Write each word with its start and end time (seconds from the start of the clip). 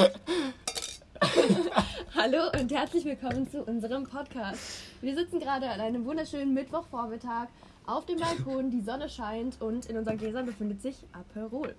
Hallo 2.14 2.44
und 2.58 2.72
herzlich 2.72 3.04
willkommen 3.04 3.50
zu 3.50 3.62
unserem 3.62 4.04
Podcast. 4.04 4.80
Wir 5.02 5.14
sitzen 5.14 5.40
gerade 5.40 5.68
an 5.68 5.78
einem 5.80 6.06
wunderschönen 6.06 6.54
Mittwochvormittag 6.54 7.48
auf 7.86 8.06
dem 8.06 8.18
Balkon, 8.18 8.70
die 8.70 8.80
Sonne 8.80 9.10
scheint 9.10 9.60
und 9.60 9.84
in 9.86 9.98
unseren 9.98 10.16
Gläsern 10.16 10.46
befindet 10.46 10.80
sich 10.80 10.96
Aperol. 11.12 11.74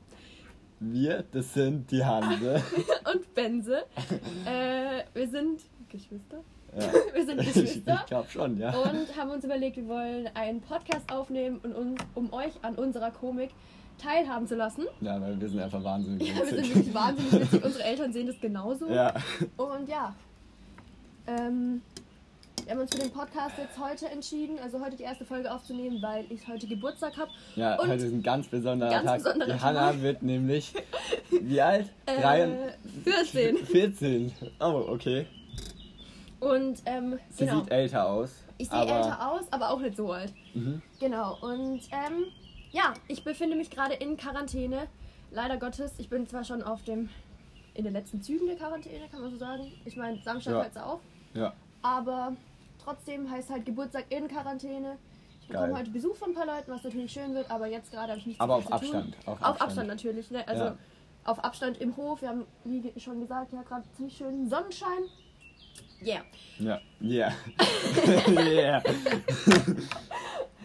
Wir, 0.80 1.24
das 1.32 1.52
sind 1.54 1.90
die 1.90 2.06
Hanse. 2.06 2.62
und 3.12 3.34
Benze. 3.34 3.86
Äh, 4.46 5.04
wir 5.14 5.28
sind 5.28 5.62
Geschwister. 5.90 6.44
Ja. 6.80 6.94
Wir 7.14 7.26
sind 7.26 7.40
Geschwister. 7.40 7.98
Ich 8.02 8.06
glaube 8.06 8.30
schon, 8.30 8.58
ja. 8.58 8.74
Und 8.74 9.18
haben 9.18 9.32
uns 9.32 9.44
überlegt, 9.44 9.76
wir 9.76 9.90
wollen 9.90 10.30
einen 10.36 10.62
Podcast 10.62 11.12
aufnehmen, 11.12 11.60
und 11.64 11.74
uns, 11.74 12.02
um 12.16 12.32
euch 12.32 12.54
an 12.62 12.76
unserer 12.76 13.12
Komik 13.12 13.50
teilhaben 14.02 14.48
zu 14.48 14.56
lassen. 14.56 14.86
Ja, 15.02 15.22
weil 15.22 15.40
wir 15.40 15.50
sind 15.50 15.60
einfach 15.60 15.84
wahnsinnig 15.84 16.28
Ja, 16.30 16.36
wir 16.38 16.46
sind 16.46 16.58
witzig. 16.60 16.76
wirklich 16.76 16.94
wahnsinnig 16.94 17.34
witzig. 17.42 17.64
Unsere 17.66 17.84
Eltern 17.84 18.14
sehen 18.14 18.28
das 18.28 18.40
genauso. 18.40 18.90
Ja. 18.90 19.14
Und 19.58 19.88
ja, 19.90 20.16
ähm, 21.28 21.82
wir 22.64 22.74
haben 22.74 22.82
uns 22.82 22.94
für 22.94 23.02
den 23.02 23.12
Podcast 23.12 23.58
jetzt 23.58 23.80
heute 23.80 24.08
entschieden, 24.10 24.58
also 24.64 24.80
heute 24.80 24.96
die 24.96 25.04
erste 25.04 25.26
Folge 25.26 25.52
aufzunehmen, 25.52 26.02
weil 26.02 26.26
ich 26.30 26.48
heute 26.48 26.68
Geburtstag 26.68 27.18
habe. 27.18 27.32
Ja, 27.56 27.76
Und 27.80 27.90
heute 27.90 28.06
ist 28.06 28.14
ein 28.14 28.22
ganz 28.24 28.48
besonderer 28.48 28.90
ganz 28.90 29.06
Tag. 29.06 29.18
besonderer 29.24 29.54
die 29.54 29.60
Hanna 29.62 29.92
Tag. 29.92 30.02
wird 30.02 30.22
nämlich, 30.24 30.74
wie 31.42 31.62
alt? 31.62 31.90
Äh, 32.06 32.22
Drei- 32.22 32.74
14. 33.04 33.58
14. 33.66 34.32
Oh, 34.60 34.86
okay. 34.90 35.26
Und 36.40 36.82
ähm, 36.86 37.20
Sie 37.30 37.46
genau. 37.46 37.60
sieht 37.62 37.72
älter 37.72 38.08
aus. 38.10 38.32
Ich 38.58 38.70
sehe 38.70 38.80
älter 38.80 39.32
aus, 39.32 39.42
aber 39.52 39.72
auch 39.72 39.80
nicht 39.80 39.96
so 39.98 40.12
alt. 40.12 40.32
Mhm. 40.54 40.82
Genau. 41.00 41.38
Und 41.42 41.82
ähm, 41.92 42.26
ja, 42.72 42.94
ich 43.08 43.24
befinde 43.24 43.56
mich 43.56 43.70
gerade 43.70 43.94
in 43.96 44.18
Quarantäne. 44.18 44.88
Leider 45.32 45.58
Gottes, 45.58 45.94
ich 45.98 46.10
bin 46.10 46.28
zwar 46.28 46.44
schon 46.44 46.62
auf 46.64 46.84
dem 46.84 47.10
in 47.74 47.86
den 47.86 47.94
letzten 47.94 48.22
Zügen 48.22 48.48
der 48.48 48.58
Quarantäne, 48.58 49.08
kann 49.10 49.22
man 49.22 49.32
so 49.32 49.38
sagen. 49.38 49.72
Ich 49.86 49.96
meine, 49.96 50.22
Samstag 50.24 50.52
Ja. 50.54 50.62
hört 50.62 50.72
es 50.76 50.78
auf. 50.82 51.00
Ja. 51.34 51.54
Aber 51.82 52.36
trotzdem 52.84 53.30
heißt 53.32 53.50
halt 53.50 53.66
Geburtstag 53.66 54.06
in 54.10 54.28
Quarantäne. 54.28 54.98
Ich 55.42 55.48
bekomme 55.48 55.70
Geil. 55.70 55.80
heute 55.80 55.92
Besuch 55.92 56.16
von 56.16 56.32
ein 56.32 56.36
paar 56.36 56.46
Leuten, 56.46 56.70
was 56.72 56.84
natürlich 56.84 57.12
schön 57.14 57.34
wird, 57.34 57.50
aber 57.50 57.68
jetzt 57.68 57.92
gerade 57.92 58.10
habe 58.12 58.20
ich 58.20 58.26
nichts 58.26 58.42
Aber 58.42 58.56
auf 58.56 58.64
zu 58.66 58.70
tun. 58.70 58.76
Abstand. 58.78 59.16
Auf 59.20 59.28
Auf 59.28 59.42
Abstand. 59.42 59.62
Abstand 59.62 59.88
natürlich, 59.88 60.32
ne? 60.32 60.48
Also 60.48 60.64
Ja. 60.66 60.78
auf 61.24 61.44
Abstand 61.44 61.78
im 61.80 61.96
Hof. 61.96 62.22
Wir 62.22 62.30
haben, 62.30 62.46
wie 62.66 62.92
schon 63.00 63.22
gesagt, 63.22 63.54
ja 63.54 63.62
gerade 63.64 63.84
ziemlich 63.96 64.18
schönen 64.18 64.50
Sonnenschein. 64.50 65.04
Yeah. 66.04 66.22
Ja. 66.60 66.82
Yeah. 67.02 67.32
yeah. 68.28 68.84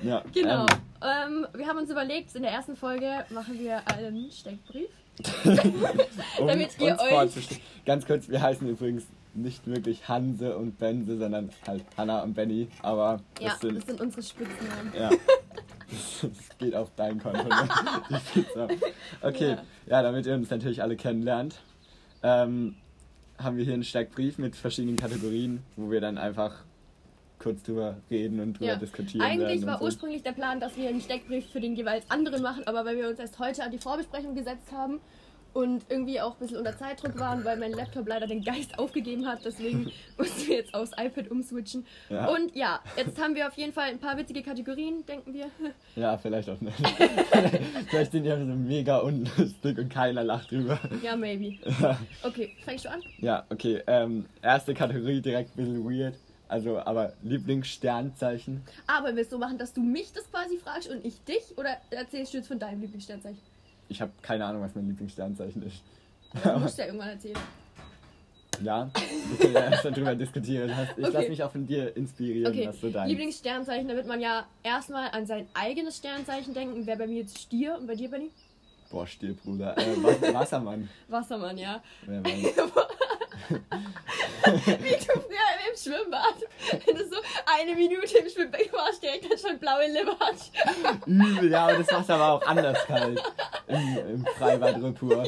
Ja. 0.03 0.23
Genau. 0.33 0.63
Ähm, 0.63 0.69
Ähm, 1.03 1.47
wir 1.53 1.67
haben 1.67 1.79
uns 1.79 1.91
überlegt, 1.91 2.35
in 2.35 2.43
der 2.43 2.53
ersten 2.53 2.75
Folge 2.77 3.25
machen 3.31 3.59
wir 3.59 3.87
einen 3.89 4.31
Steckbrief. 4.31 4.89
um 6.39 6.47
Damit 6.47 6.79
ihr 6.81 6.99
euch-. 6.99 7.61
Ganz 7.85 8.07
kurz, 8.07 8.29
wir 8.29 8.41
heißen 8.43 8.69
übrigens 8.69 9.07
nicht 9.35 9.67
wirklich 9.67 10.09
Hanse 10.09 10.57
und 10.57 10.79
Bense, 10.79 11.19
sondern 11.19 11.51
halt 11.67 11.85
Hanna 11.97 12.23
und 12.23 12.35
Benny. 12.35 12.69
Aber 12.83 13.21
das 13.35 13.45
ja, 13.45 13.57
sind 13.61 13.77
das 13.77 13.87
sind 13.87 14.01
unsere 14.01 14.23
Spitznamen. 14.23 14.93
Ja. 14.99 15.11
Das 15.89 16.59
geht 16.59 16.75
auf 16.75 16.91
dein 16.97 17.23
Konto. 17.23 17.45
Ne? 17.45 17.69
Okay, 19.23 19.51
Ja. 19.51 19.63
ja. 19.87 20.03
damit 20.03 20.27
ihr 20.27 20.35
uns 20.35 20.51
natürlich 20.51 20.83
alle 20.83 20.97
kennenlernt, 20.97 21.61
ähm, 22.25 22.75
haben 23.39 23.57
wir 23.57 23.65
hier 23.65 23.75
einen 23.75 23.85
Steckbrief 23.85 24.39
mit 24.39 24.57
verschiedenen 24.57 24.97
Kategorien, 24.97 25.63
wo 25.77 25.89
wir 25.89 26.01
dann 26.01 26.19
einfach 26.19 26.65
kurz 27.39 27.63
drüber 27.63 27.97
reden 28.11 28.41
und 28.41 28.55
drüber 28.55 28.73
Ja. 28.73 28.77
diskutieren 28.77 29.23
Eigentlich 29.25 29.65
war 29.67 29.79
so. 29.79 29.85
ursprünglich 29.85 30.23
der 30.23 30.33
Plan, 30.33 30.59
dass 30.61 30.77
wir 30.77 30.89
einen 30.89 31.01
Steckbrief 31.01 31.47
für 31.51 31.61
den 31.61 31.77
jeweils 31.77 32.11
anderen 32.11 32.43
machen, 32.43 32.67
aber 32.67 32.85
weil 32.85 32.97
wir 32.97 33.09
uns 33.09 33.19
erst 33.19 33.39
heute 33.39 33.63
an 33.63 33.71
die 33.71 33.79
Vorbesprechung 33.79 34.35
gesetzt 34.35 34.73
haben 34.73 35.01
und 35.53 35.85
irgendwie 35.89 36.21
auch 36.21 36.33
ein 36.35 36.39
bisschen 36.41 36.59
unter 36.59 36.77
Zeitdruck 36.77 37.19
waren, 37.19 37.43
weil 37.45 37.57
mein 37.57 37.73
Laptop 37.73 38.07
leider 38.07 38.27
den 38.27 38.43
Geist 38.45 38.79
aufgegeben 38.79 39.27
hat, 39.27 39.39
deswegen 39.45 39.91
mussten 40.19 40.49
wir 40.49 40.57
jetzt 40.57 40.75
aufs 40.75 40.91
iPad 40.99 41.31
umswitchen. 41.31 41.87
Ja. 42.11 42.27
Und 42.27 42.55
ja, 42.55 42.81
jetzt 42.97 43.19
haben 43.19 43.35
wir 43.35 43.47
auf 43.47 43.55
jeden 43.57 43.73
Fall 43.73 43.89
ein 43.91 43.99
paar 43.99 44.19
witzige 44.19 44.43
Kategorien, 44.43 45.05
denken 45.07 45.33
wir. 45.33 45.47
Ja, 45.97 46.19
vielleicht 46.19 46.51
auch 46.51 46.61
nicht. 46.61 46.77
vielleicht 47.89 48.13
sind 48.13 48.25
die 48.25 48.31
einfach 48.31 48.47
so 48.47 48.55
mega 48.55 48.99
unlustig 48.99 49.79
und 49.79 49.89
keiner 49.89 50.25
lacht 50.25 50.51
drüber. 50.51 50.79
Ja, 51.03 51.17
maybe. 51.17 51.55
Okay, 52.23 52.55
fängst 52.63 52.85
du 52.85 52.91
an? 52.91 53.01
Ja, 53.19 53.45
okay. 53.49 53.83
Ähm, 53.87 54.27
erste 54.43 54.75
Kategorie 54.75 55.23
direkt 55.23 55.53
ein 55.53 55.57
bisschen 55.57 55.85
weird. 55.85 56.15
Also, 56.49 56.79
aber 56.79 57.13
Lieblingssternzeichen. 57.23 58.63
Aber 58.87 59.15
willst 59.17 59.33
du 59.33 59.37
so 59.37 59.41
machen, 59.41 59.59
dass 59.59 59.73
du 59.73 59.81
mich 59.83 60.13
das 60.13 60.31
quasi 60.31 60.59
fragst 60.59 60.89
und 60.89 61.05
ich 61.05 61.23
dich? 61.25 61.43
Oder 61.57 61.77
erzählst 61.91 62.33
du 62.33 62.39
jetzt 62.39 62.47
von 62.49 62.59
deinem 62.59 62.81
Lieblingssternzeichen? 62.81 63.39
Ich 63.89 64.01
habe 64.01 64.13
keine 64.23 64.45
Ahnung, 64.45 64.63
was 64.63 64.75
mein 64.75 64.87
Lieblingssternzeichen 64.89 65.63
ist. 65.63 65.83
Du 66.43 66.59
musst 66.59 66.79
ja 66.79 66.87
irgendwann 66.87 67.09
erzählen. 67.11 67.39
Ja, 68.63 68.89
wir 68.95 69.37
können 69.39 69.53
ja 69.55 69.61
erst 69.71 69.85
darüber 69.85 70.15
diskutieren. 70.15 70.71
Ich 70.97 71.05
Okay. 71.05 71.13
lasse 71.13 71.29
mich 71.29 71.43
auch 71.43 71.51
von 71.53 71.67
dir 71.67 71.95
inspirieren, 71.97 72.53
Okay, 72.53 72.67
was 72.69 72.81
du 72.81 72.91
dein. 72.91 73.09
Lieblingssternzeichen, 73.09 73.87
da 73.89 73.95
wird 73.95 74.07
man 74.07 74.21
ja 74.21 74.47
erstmal 74.63 75.11
an 75.11 75.27
sein 75.27 75.47
eigenes 75.53 75.99
Sternzeichen 75.99 76.55
denken. 76.55 76.87
Wäre 76.87 76.97
bei 76.99 77.07
mir 77.07 77.21
jetzt 77.23 77.39
Stier 77.39 77.77
und 77.79 77.87
bei 77.87 77.95
dir, 77.97 78.09
Benny? 78.11 78.31
Boah, 78.91 79.07
still, 79.07 79.35
Bruder. 79.35 79.77
Äh, 79.77 79.97
Was- 80.03 80.23
Wassermann. 80.35 80.89
Wassermann, 81.09 81.59
ja. 81.59 81.83
Wer. 82.07 82.23
Wie 82.25 82.43
du 84.93 85.13
früher 85.21 85.46
im 85.77 85.93
Schwimmbad, 85.93 86.35
wenn 86.87 86.97
du 86.97 87.05
so 87.09 87.17
eine 87.47 87.75
Minute 87.75 88.19
im 88.19 88.29
Schwimmbad 88.29 88.73
warst, 88.73 89.03
direkt 89.03 89.31
dann 89.31 89.39
schon 89.39 89.59
blaue 89.59 89.87
Lippe 89.87 90.17
hast. 90.21 90.53
Übel, 91.07 91.51
ja, 91.51 91.67
aber 91.67 91.79
das 91.79 91.93
Wasser 91.93 92.19
war 92.19 92.33
auch 92.35 92.47
anders 92.47 92.85
kalt. 92.87 93.23
Im, 93.69 93.99
im 94.15 94.27
Freibad 94.39 94.83
Repur. 94.83 95.27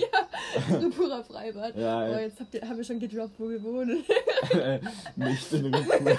So 0.81 0.91
purer 0.91 1.25
Freibad. 1.25 1.77
Ja, 1.77 2.05
oh, 2.05 2.13
ja. 2.13 2.21
jetzt 2.21 2.41
habt 2.41 2.55
ihr, 2.55 2.63
haben 2.63 2.77
wir 2.77 2.85
schon 2.85 3.01
gedroppt, 3.01 3.39
wo 3.39 3.49
wir 3.49 3.63
wohnen. 3.63 4.05
Nicht 5.17 5.53
in 5.53 5.75
Repur. 5.75 6.17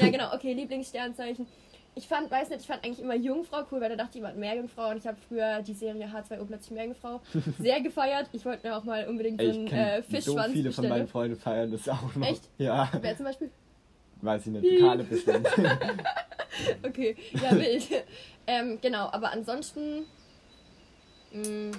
ja, 0.00 0.10
genau, 0.10 0.34
okay, 0.34 0.52
Lieblingssternzeichen. 0.52 1.46
Ich 1.94 2.08
fand, 2.08 2.30
weiß 2.30 2.48
nicht, 2.48 2.62
ich 2.62 2.66
fand 2.66 2.82
eigentlich 2.84 3.00
immer 3.00 3.14
Jungfrau 3.14 3.64
cool, 3.70 3.80
weil 3.82 3.90
da 3.90 3.96
dachte 3.96 4.12
ich 4.16 4.24
immer 4.24 4.32
Meerjungfrau 4.32 4.90
und 4.90 4.96
ich 4.96 5.06
habe 5.06 5.18
früher 5.28 5.60
die 5.60 5.74
Serie 5.74 6.06
H2O 6.06 6.44
plötzlich 6.46 6.70
Meerjungfrau 6.70 7.20
sehr 7.58 7.82
gefeiert. 7.82 8.28
Ich 8.32 8.44
wollte 8.46 8.66
mir 8.66 8.76
auch 8.76 8.84
mal 8.84 9.06
unbedingt 9.08 9.40
Ey, 9.40 9.52
so 9.52 9.58
einen 9.58 9.66
äh, 9.68 10.02
so 10.02 10.10
Fischschwanz 10.10 10.52
viele 10.52 10.72
von 10.72 10.88
meinen. 10.88 11.06
Freunden 11.06 11.36
feiern 11.38 11.70
das 11.70 11.86
auch 11.90 12.14
noch. 12.14 12.26
Echt? 12.26 12.48
Ja, 12.58 12.90
Wer 13.00 13.14
zum 13.16 13.26
Beispiel? 13.26 13.50
weiß 14.22 14.46
ich 14.46 14.52
nicht. 14.52 14.80
Karle 14.80 15.04
bestimmt. 15.04 15.48
Okay, 16.86 17.16
ja, 17.32 17.50
wild. 17.52 17.88
ähm, 18.46 18.78
genau, 18.82 19.08
aber 19.10 19.32
ansonsten. 19.32 20.04
Mh, 21.32 21.72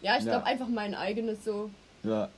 ja, 0.00 0.16
ich 0.16 0.24
Ja. 0.24 0.32
glaube 0.32 0.46
einfach 0.46 0.68
mein 0.68 0.94
eigenes 0.94 1.44
so. 1.44 1.70
ja. 2.04 2.28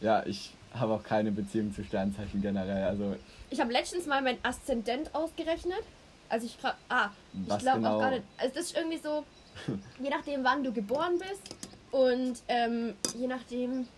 ja, 0.00 0.24
ich 0.26 0.52
habe 0.72 0.92
auch 0.94 1.02
keine 1.02 1.32
Beziehung 1.32 1.72
zu 1.74 1.82
Sternzeichen 1.82 2.40
generell. 2.40 2.84
Also, 2.84 3.16
Ich 3.50 3.60
habe 3.60 3.72
letztens 3.72 4.06
mal 4.06 4.22
mein 4.22 4.38
Aszendent 4.44 5.14
ausgerechnet. 5.14 5.82
Also 6.28 6.46
ich 6.46 6.56
frage. 6.56 6.76
Ah, 6.88 7.10
ich 7.34 7.50
Was 7.50 7.58
glaube 7.62 7.78
genau? 7.78 7.96
auch 7.96 8.00
gerade. 8.00 8.22
Also 8.38 8.54
das 8.54 8.64
ist 8.66 8.76
irgendwie 8.76 8.98
so, 8.98 9.24
je 10.02 10.10
nachdem, 10.10 10.44
wann 10.44 10.62
du 10.62 10.72
geboren 10.72 11.18
bist 11.18 11.54
und 11.90 12.40
ähm, 12.48 12.94
je 13.18 13.26
nachdem, 13.26 13.88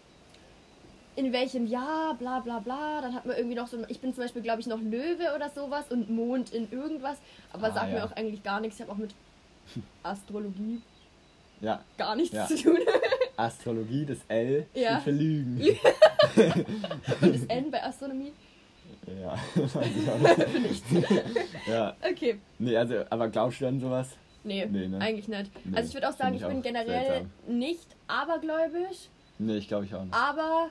in 1.14 1.30
welchem 1.34 1.66
Jahr, 1.66 2.14
bla 2.14 2.40
bla 2.40 2.58
bla, 2.60 3.02
dann 3.02 3.14
hat 3.14 3.26
man 3.26 3.36
irgendwie 3.36 3.54
noch 3.56 3.68
so. 3.68 3.76
Ich 3.88 4.00
bin 4.00 4.14
zum 4.14 4.24
Beispiel, 4.24 4.40
glaube 4.40 4.60
ich, 4.62 4.66
noch 4.66 4.80
Löwe 4.80 5.34
oder 5.36 5.50
sowas 5.50 5.84
und 5.90 6.08
Mond 6.08 6.54
in 6.54 6.72
irgendwas, 6.72 7.18
aber 7.52 7.66
Ah, 7.68 7.72
sagt 7.74 7.90
mir 7.92 7.98
ja. 7.98 8.06
auch 8.06 8.12
eigentlich 8.12 8.42
gar 8.42 8.60
nichts. 8.60 8.76
Ich 8.76 8.82
habe 8.82 8.92
auch 8.92 8.96
mit 8.96 9.14
Astrologie 10.02 10.80
ja, 11.60 11.84
gar 11.98 12.16
nichts 12.16 12.34
Ja. 12.34 12.46
zu 12.46 12.56
tun. 12.56 12.78
Astrologie, 13.36 14.04
das 14.06 14.18
L 14.28 14.66
Ja. 14.74 14.98
für 15.00 15.10
Lügen. 15.12 15.60
und 17.20 17.34
das 17.34 17.44
N 17.48 17.70
bei 17.70 17.82
Astronomie? 17.82 18.32
Ja, 19.20 19.34
weiß 19.56 19.86
ich 19.96 20.10
auch 20.10 20.60
nicht. 20.60 20.84
ja, 21.66 21.96
Okay. 22.10 22.38
nee, 22.58 22.76
also, 22.76 23.04
aber 23.10 23.28
glaubst 23.28 23.60
du 23.60 23.66
an 23.66 23.80
sowas? 23.80 24.08
Nee, 24.44 24.66
Nee, 24.66 24.88
ne? 24.88 24.98
eigentlich 25.00 25.28
nicht. 25.28 25.50
Nee, 25.64 25.76
also 25.76 25.88
ich 25.88 25.94
würde 25.94 26.08
auch 26.08 26.16
sagen, 26.16 26.34
ich, 26.34 26.42
ich 26.42 26.48
bin 26.48 26.62
generell 26.62 27.06
seltsam. 27.06 27.30
nicht 27.58 27.86
abergläubisch, 28.08 29.08
Nee, 29.38 29.56
ich 29.58 29.68
glaube 29.68 29.84
ich 29.84 29.94
auch 29.94 30.02
nicht. 30.04 30.14
aber 30.14 30.68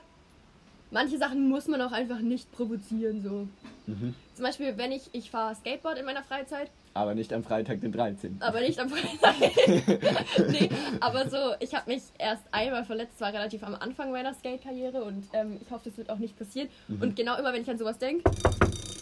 manche 0.90 1.16
Sachen 1.18 1.48
muss 1.48 1.68
man 1.68 1.80
auch 1.80 1.92
einfach 1.92 2.20
nicht 2.20 2.50
provozieren. 2.52 3.22
So. 3.22 3.48
Mhm. 3.86 4.14
Zum 4.34 4.44
Beispiel, 4.44 4.76
wenn 4.76 4.92
ich, 4.92 5.08
ich 5.12 5.30
fahre 5.30 5.54
Skateboard 5.54 5.98
in 5.98 6.04
meiner 6.04 6.22
Freizeit, 6.22 6.70
Aber 6.94 7.14
nicht 7.14 7.32
am 7.32 7.42
Freitag, 7.42 7.80
den 7.80 7.92
13. 7.92 8.36
aber 8.40 8.60
nicht 8.60 8.78
am 8.78 8.88
Freitag. 8.90 9.34
nee, 10.50 10.68
aber 11.00 11.28
so, 11.28 11.36
ich 11.60 11.74
habe 11.74 11.90
mich 11.90 12.02
erst 12.18 12.42
einmal 12.50 12.84
verletzt, 12.84 13.18
zwar 13.18 13.32
relativ 13.32 13.62
am 13.64 13.74
Anfang 13.74 14.12
meiner 14.12 14.34
Skate-Karriere 14.34 15.02
und 15.02 15.24
ähm, 15.32 15.58
ich 15.60 15.70
hoffe, 15.70 15.88
das 15.88 15.96
wird 15.96 16.10
auch 16.10 16.18
nicht 16.18 16.38
passieren. 16.38 16.68
Mhm. 16.88 17.02
Und 17.02 17.16
genau 17.16 17.36
immer, 17.38 17.52
wenn 17.52 17.62
ich 17.62 17.70
an 17.70 17.78
sowas 17.78 17.98
denke, 17.98 18.30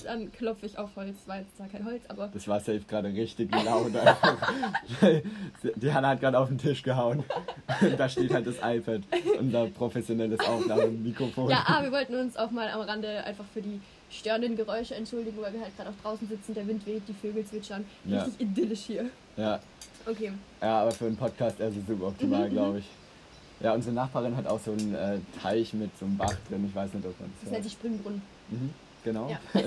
dann 0.05 0.33
klopfe 0.33 0.67
ich 0.67 0.79
auf 0.79 0.97
Holz. 0.97 1.17
War 1.27 1.39
jetzt 1.39 1.57
zwar 1.57 1.69
kein 1.69 1.85
Holz, 1.85 2.03
aber 2.09 2.29
Das 2.33 2.47
war 2.49 2.61
safe 2.61 2.81
gerade 2.89 3.09
richtig 3.09 3.51
laut. 3.65 3.93
Die 5.77 5.93
Hanna 5.93 6.09
hat 6.09 6.21
gerade 6.21 6.39
auf 6.39 6.49
den 6.49 6.59
Tisch 6.59 6.83
gehauen. 6.83 7.25
da 7.99 8.09
steht 8.09 8.33
halt 8.33 8.47
das 8.47 8.57
iPad, 8.63 9.03
unser 9.39 9.67
professionelles 9.67 10.41
Aufnahmemikrofon. 10.41 11.51
Ja, 11.51 11.65
ah, 11.67 11.83
wir 11.83 11.93
wollten 11.93 12.15
uns 12.15 12.37
auch 12.37 12.51
mal 12.51 12.69
am 12.69 12.81
Rande 12.81 13.25
einfach 13.25 13.45
für 13.53 13.61
die 13.61 13.81
störenden 14.11 14.57
Geräusche 14.57 14.95
entschuldigen, 14.95 15.41
weil 15.41 15.53
wir 15.53 15.61
halt 15.61 15.77
gerade 15.77 15.91
auch 15.91 16.03
draußen 16.03 16.29
sitzen, 16.29 16.55
der 16.55 16.67
Wind 16.67 16.85
weht, 16.87 17.03
die 17.09 17.15
Vögel 17.15 17.45
zwitschern. 17.47 17.85
Ja. 18.05 18.23
Richtig 18.25 18.41
idyllisch 18.49 18.81
hier. 18.87 19.07
ja. 19.37 19.61
Okay. 20.07 20.33
Ja, 20.63 20.81
aber 20.81 20.93
für 20.93 21.05
einen 21.07 21.17
Podcast 21.17 21.61
ist 21.61 21.77
es 21.77 21.87
super 21.87 22.07
optimal, 22.09 22.49
Mhm, 22.49 22.53
glaube 22.53 22.79
ich. 22.79 22.87
Ja, 23.61 23.75
unsere 23.75 23.95
Nachbarin 23.95 24.35
hat 24.35 24.47
auch 24.47 24.59
so 24.59 24.73
einen 24.73 24.95
äh, 24.95 25.19
Teich 25.43 25.75
mit 25.75 25.91
so 25.99 26.07
einem 26.07 26.17
Bach 26.17 26.35
drin. 26.49 26.65
Ich 26.67 26.75
weiß 26.75 26.95
nicht, 26.95 27.07
ob 27.07 27.21
man 27.21 27.31
Das 27.43 27.51
nennt 27.53 27.65
sich 27.65 27.75
Springbrunnen. 27.75 28.23
Mhm, 28.49 28.71
genau. 29.05 29.29
Ja. 29.29 29.39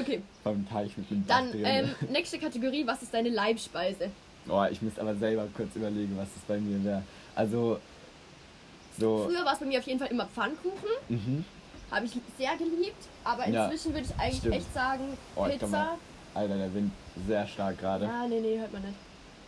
okay, 0.00 0.22
Beim 0.42 0.66
Teich 0.68 0.96
mit 0.96 1.10
dem 1.10 1.22
Bach 1.24 1.36
dann 1.38 1.50
drin. 1.52 1.62
ähm, 1.64 1.94
nächste 2.10 2.38
Kategorie. 2.38 2.86
Was 2.86 3.02
ist 3.02 3.12
deine 3.12 3.28
Leibspeise? 3.28 4.10
Oh, 4.48 4.64
ich 4.70 4.80
müsste 4.80 5.02
aber 5.02 5.14
selber 5.16 5.46
kurz 5.54 5.76
überlegen, 5.76 6.16
was 6.16 6.28
das 6.34 6.42
bei 6.48 6.58
mir 6.58 6.82
wäre. 6.82 7.02
Also, 7.34 7.78
so. 8.98 9.26
Früher 9.28 9.44
war 9.44 9.52
es 9.52 9.58
bei 9.58 9.66
mir 9.66 9.78
auf 9.78 9.86
jeden 9.86 9.98
Fall 9.98 10.08
immer 10.08 10.24
Pfannkuchen. 10.26 10.88
Mhm. 11.10 11.44
Habe 11.90 12.06
ich 12.06 12.12
sehr 12.38 12.56
geliebt. 12.56 13.08
Aber 13.24 13.48
Ja, 13.48 13.64
inzwischen 13.66 13.92
würde 13.94 14.06
ich 14.06 14.20
eigentlich 14.22 14.38
stimmt. 14.38 14.54
echt 14.56 14.74
sagen, 14.74 15.16
Oh, 15.36 15.44
Pizza. 15.44 15.96
Alter, 16.34 16.56
der 16.56 16.74
Wind 16.74 16.92
sehr 17.26 17.46
stark 17.46 17.78
gerade. 17.78 18.04
Ja, 18.04 18.26
nee, 18.28 18.40
nee, 18.40 18.58
hört 18.58 18.72
man 18.72 18.82
nicht. 18.82 18.94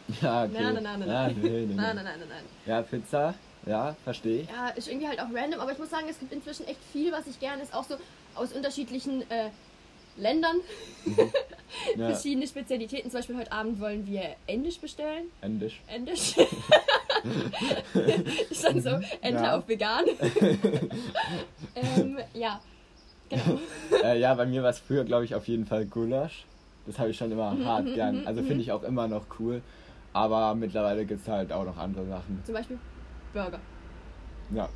Ja, 0.21 0.45
okay. 0.45 0.53
Nein, 0.61 0.75
nein, 0.75 0.83
nein, 0.83 0.99
nein. 1.01 1.09
Ja, 1.09 1.23
nein. 1.29 1.37
nee, 1.41 1.49
nee, 1.49 1.61
nee. 1.67 1.75
nein, 1.75 1.97
nein, 1.97 2.05
nein, 2.05 2.19
nein. 2.29 2.45
Ja, 2.67 2.83
Pizza, 2.83 3.35
ja, 3.65 3.95
verstehe 4.03 4.43
ich. 4.43 4.49
Ja, 4.49 4.69
ist 4.71 4.89
irgendwie 4.89 5.07
halt 5.07 5.21
auch 5.21 5.29
random, 5.33 5.61
aber 5.61 5.73
ich 5.73 5.79
muss 5.79 5.91
sagen, 5.91 6.07
es 6.11 6.19
gibt 6.19 6.33
inzwischen 6.33 6.67
echt 6.67 6.81
viel, 6.93 7.13
was 7.13 7.27
ich 7.29 7.39
gerne 7.39 7.63
ist, 7.63 7.73
auch 7.73 7.85
so 7.85 7.95
aus 8.35 8.53
unterschiedlichen 8.53 9.23
äh, 9.31 9.51
Ländern. 10.17 10.57
Ja, 11.97 12.11
Verschiedene 12.11 12.47
Spezialitäten. 12.47 13.11
Zum 13.11 13.19
Beispiel 13.21 13.37
heute 13.39 13.51
Abend 13.51 13.81
wollen 13.81 14.07
wir 14.07 14.23
Endisch 14.47 14.79
bestellen. 14.79 15.25
endisch. 15.41 15.81
Endisch. 15.87 16.37
ich 18.51 18.59
stand 18.59 18.83
so, 18.83 18.91
Ente 19.23 19.43
Ja. 19.43 19.57
auf 19.57 19.67
vegan. 19.67 20.05
ähm, 21.75 22.19
ja, 22.35 22.61
genau. 23.31 23.59
äh, 24.05 24.21
ja, 24.21 24.35
bei 24.35 24.45
mir 24.45 24.63
war 24.63 24.69
es 24.69 24.81
früher, 24.81 25.03
glaube 25.05 25.25
ich, 25.25 25.35
auf 25.35 25.49
jeden 25.49 25.65
Fall 25.65 25.87
Gulasch. 25.87 26.45
Das 26.87 26.99
habe 26.99 27.09
ich 27.11 27.17
schon 27.17 27.33
immer 27.33 27.53
Mhm, 27.53 27.65
hart 27.65 27.87
gern. 27.95 28.27
Also 28.27 28.43
finde 28.43 28.63
ich 28.63 28.71
auch 28.71 28.83
immer 28.83 29.09
noch 29.09 29.25
cool. 29.39 29.63
Aber 30.13 30.55
mittlerweile 30.55 31.07
gibt 31.07 31.23
es 31.23 31.29
halt 31.29 31.51
auch 31.53 31.65
noch 31.65 31.79
andere 31.79 32.07
Sachen. 32.07 32.43
Zum 32.45 32.55
Beispiel 32.55 32.79
Burger. 33.33 33.61
Ja. 34.51 34.69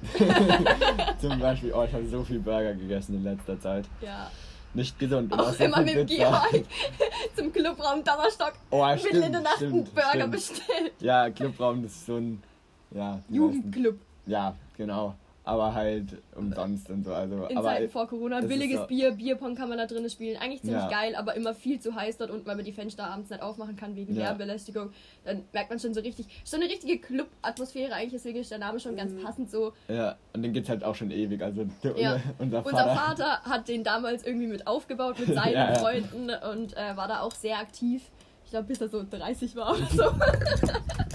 Zum 1.20 1.38
Beispiel, 1.38 1.74
oh, 1.74 1.84
ich 1.84 1.92
habe 1.92 2.06
so 2.06 2.24
viel 2.24 2.38
Burger 2.38 2.72
gegessen 2.72 3.16
in 3.16 3.24
letzter 3.24 3.60
Zeit. 3.60 3.84
Ja. 4.00 4.30
Nicht 4.76 4.98
gesund. 4.98 5.32
und 5.32 5.40
Auch 5.40 5.58
immer 5.58 5.82
viel 5.84 5.96
mit. 5.96 6.08
Georg 6.08 6.64
zum 7.36 7.52
Clubraum 7.52 8.04
Donnerstock. 8.04 8.52
Oh, 8.70 8.84
Mitten 8.86 8.98
stimmt, 9.00 9.24
in 9.26 9.32
der 9.32 9.40
Nacht 9.40 9.62
einen 9.62 9.84
Burger 9.84 10.10
stimmt. 10.10 10.30
bestellt. 10.32 10.92
Ja, 11.00 11.30
Clubraum, 11.30 11.82
das 11.82 11.92
ist 11.92 12.06
so 12.06 12.16
ein. 12.16 12.42
Ja, 12.90 13.20
Jugendclub. 13.28 13.98
Ja, 14.26 14.54
genau. 14.76 15.14
Aber 15.48 15.72
halt 15.74 16.08
umsonst 16.34 16.90
und 16.90 17.04
so. 17.04 17.14
Also, 17.14 17.46
In 17.46 17.56
aber 17.56 17.68
Zeiten 17.68 17.88
vor 17.88 18.08
Corona. 18.08 18.40
Billiges 18.40 18.80
so- 18.80 18.86
Bier, 18.88 19.12
Bierpong 19.12 19.54
kann 19.54 19.68
man 19.68 19.78
da 19.78 19.86
drinnen 19.86 20.10
spielen. 20.10 20.36
Eigentlich 20.38 20.60
ziemlich 20.62 20.82
Ja. 20.82 20.88
geil, 20.88 21.14
aber 21.14 21.34
immer 21.36 21.54
viel 21.54 21.78
zu 21.78 21.94
heiß 21.94 22.18
dort 22.18 22.30
unten, 22.32 22.44
weil 22.46 22.56
man 22.56 22.64
die 22.64 22.72
Fenster 22.72 23.04
abends 23.08 23.30
nicht 23.30 23.40
aufmachen 23.40 23.76
kann 23.76 23.94
wegen 23.94 24.16
Ja. 24.16 24.24
Lärmbelästigung. 24.24 24.90
Dann 25.24 25.42
merkt 25.52 25.70
man 25.70 25.78
schon 25.78 25.94
so 25.94 26.00
richtig, 26.00 26.26
so 26.42 26.56
eine 26.56 26.64
richtige 26.66 26.98
Club-Atmosphäre 26.98 27.92
eigentlich, 27.94 28.14
deswegen 28.14 28.40
ist 28.40 28.50
der 28.50 28.58
Name 28.58 28.80
schon 28.80 28.96
ganz 28.96 29.12
passend 29.22 29.48
so. 29.48 29.72
Ja, 29.86 30.16
und 30.32 30.42
den 30.42 30.52
gibt's 30.52 30.68
halt 30.68 30.82
auch 30.82 30.96
schon 30.96 31.12
ewig. 31.12 31.40
Also 31.40 31.64
der, 31.84 31.96
Ja. 31.96 32.20
unser 32.40 32.64
Vater. 32.64 32.76
Unser 32.76 32.94
Vater 32.96 33.40
hat 33.42 33.68
den 33.68 33.84
damals 33.84 34.24
irgendwie 34.26 34.48
mit 34.48 34.66
aufgebaut 34.66 35.16
mit 35.20 35.28
seinen 35.32 35.52
Ja, 35.54 35.68
ja. 35.72 35.74
Freunden 35.78 36.28
und 36.52 36.76
äh, 36.76 36.96
war 36.96 37.06
da 37.06 37.20
auch 37.20 37.30
sehr 37.32 37.58
aktiv. 37.58 38.02
Ich 38.44 38.50
glaube, 38.50 38.66
bis 38.66 38.80
er 38.80 38.88
so 38.88 39.04
30 39.08 39.54
war 39.54 39.72
oder 39.76 39.86
so. 39.86 40.02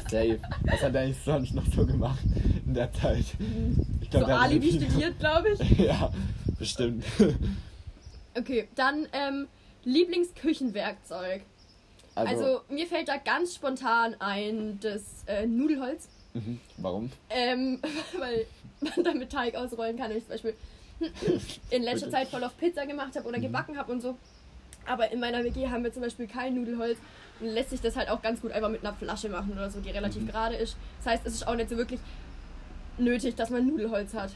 Safe. 0.10 0.39
Was 0.63 0.81
hat 0.83 0.95
er 0.95 1.01
eigentlich 1.01 1.18
sonst 1.24 1.54
noch 1.54 1.66
so 1.74 1.86
gemacht 1.86 2.19
in 2.71 2.75
der 2.75 2.94
Zeit? 2.94 3.25
Ich 4.01 4.09
glaub, 4.09 4.23
so 4.25 4.31
Alibi 4.31 4.71
studiert, 4.71 5.19
glaube 5.19 5.50
ich. 5.51 5.69
ja, 5.79 6.12
bestimmt. 6.57 7.03
Okay, 8.33 8.69
dann 8.75 9.07
ähm, 9.12 9.47
Lieblingsküchenwerkzeug. 9.83 11.41
Also, 12.15 12.31
Also, 12.45 12.62
mir 12.69 12.88
fällt 12.88 13.09
da 13.09 13.18
ganz 13.18 13.56
spontan 13.56 14.15
ein 14.19 14.79
das 14.81 15.01
äh, 15.27 15.45
Nudelholz. 15.45 16.07
mhm. 16.33 16.59
warum? 16.77 17.12
Ähm, 17.29 17.79
weil 18.18 18.45
man 18.79 19.03
damit 19.03 19.31
Teig 19.33 19.56
ausrollen 19.56 19.97
kann. 19.97 20.09
Wenn 20.12 20.18
ich 20.18 20.23
zum 20.23 20.31
Beispiel 20.31 20.53
in 21.71 21.83
letzter. 21.83 22.09
Zeit 22.09 22.29
voll 22.29 22.44
auf 22.45 22.57
Pizza 22.57 22.85
gemacht 22.85 23.15
habe 23.18 23.27
oder 23.27 23.38
Mhm. 23.38 23.41
gebacken 23.44 23.77
habe 23.77 23.91
und 23.91 24.00
so. 24.01 24.15
Aber 24.85 25.12
in 25.12 25.19
meiner 25.19 25.44
WG 25.44 25.68
haben 25.68 25.83
wir 25.83 25.91
zum 25.91 26.01
Beispiel 26.03 26.27
kein 26.27 26.56
Nudelholz. 26.56 26.97
Und 27.41 27.47
lässt 27.47 27.71
sich 27.71 27.81
das 27.81 27.97
halt 27.97 28.07
auch 28.09 28.21
ganz 28.21 28.39
gut 28.39 28.51
einfach 28.53 28.69
mit 28.69 28.81
einer 28.85 28.94
Flasche 28.94 29.27
machen 29.27 29.51
oder 29.53 29.69
so, 29.69 29.79
die 29.81 29.89
relativ 29.89 30.21
Mhm. 30.21 30.27
gerade 30.27 30.56
ist. 30.56 30.77
Das 31.03 31.13
heißt, 31.13 31.25
es 31.25 31.33
ist 31.33 31.47
auch 31.47 31.56
nicht 31.56 31.69
so 31.69 31.75
wirklich 31.75 32.00
nötig, 32.97 33.35
dass 33.35 33.49
man 33.49 33.67
Nudelholz 33.67 34.13
hat. 34.13 34.31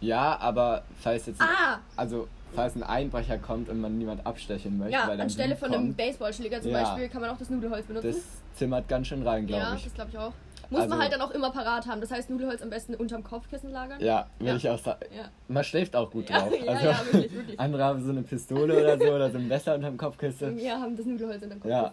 Ja, 0.00 0.38
aber 0.40 0.82
falls 1.00 1.26
jetzt. 1.26 1.40
Ah! 1.40 1.78
Also, 1.96 2.28
falls 2.54 2.76
ein 2.76 2.82
Einbrecher 2.84 3.38
kommt 3.38 3.68
und 3.68 3.80
man 3.80 3.98
niemand 3.98 4.24
abstechen 4.26 4.78
möchte, 4.78 4.92
Ja, 4.94 5.08
weil 5.08 5.20
anstelle 5.20 5.48
Blut 5.54 5.58
von 5.58 5.72
einem 5.74 5.86
kommt, 5.88 5.96
Baseballschläger 5.96 6.60
zum 6.62 6.70
Ja. 6.70 6.82
Beispiel 6.84 7.08
kann 7.08 7.20
man 7.20 7.30
auch 7.30 7.38
das 7.38 7.50
Nudelholz 7.50 7.86
benutzen. 7.86 8.06
Das 8.12 8.58
zimmert 8.58 8.88
ganz 8.88 9.08
schön 9.08 9.26
rein, 9.26 9.46
glaube 9.46 9.62
ja, 9.62 9.74
ich. 9.74 9.84
das 9.84 9.94
glaube 9.94 10.10
ich 10.12 10.18
auch. 10.18 10.32
Muss 10.70 10.80
man 10.80 10.92
Also- 10.92 11.02
halt 11.02 11.12
dann 11.14 11.20
auch 11.22 11.30
immer 11.30 11.50
parat 11.50 11.86
haben. 11.86 12.00
Das 12.02 12.10
heißt, 12.10 12.28
Nudelholz 12.30 12.60
am 12.62 12.68
besten 12.70 12.94
unterm 12.94 13.24
Kopfkissen 13.24 13.70
lagern. 13.70 14.00
Ja, 14.00 14.26
würde 14.38 14.50
Ja. 14.50 14.56
ich 14.56 14.68
auch 14.68 14.78
sagen. 14.78 15.00
Ja. 15.16 15.24
Man 15.48 15.64
schläft 15.64 15.96
auch 15.96 16.10
gut 16.10 16.28
Ja, 16.30 16.40
drauf. 16.40 16.52
ja, 16.62 16.72
also, 16.72 16.84
ja, 16.86 17.00
wirklich, 17.12 17.32
wirklich. 17.34 17.60
andere 17.60 17.84
haben 17.84 18.04
so 18.04 18.10
eine 18.10 18.22
Pistole 18.22 18.78
oder 18.78 18.98
so 18.98 19.04
oder 19.14 19.30
so 19.30 19.38
ein 19.38 19.48
Messer 19.48 19.74
unterm 19.74 19.96
Kopfkissen. 19.96 20.56
Wir 20.58 20.78
haben 20.78 20.94
das 20.96 21.06
Nudelholz 21.06 21.42
unterm 21.42 21.60
Kopf. 21.60 21.70
Ja. 21.70 21.92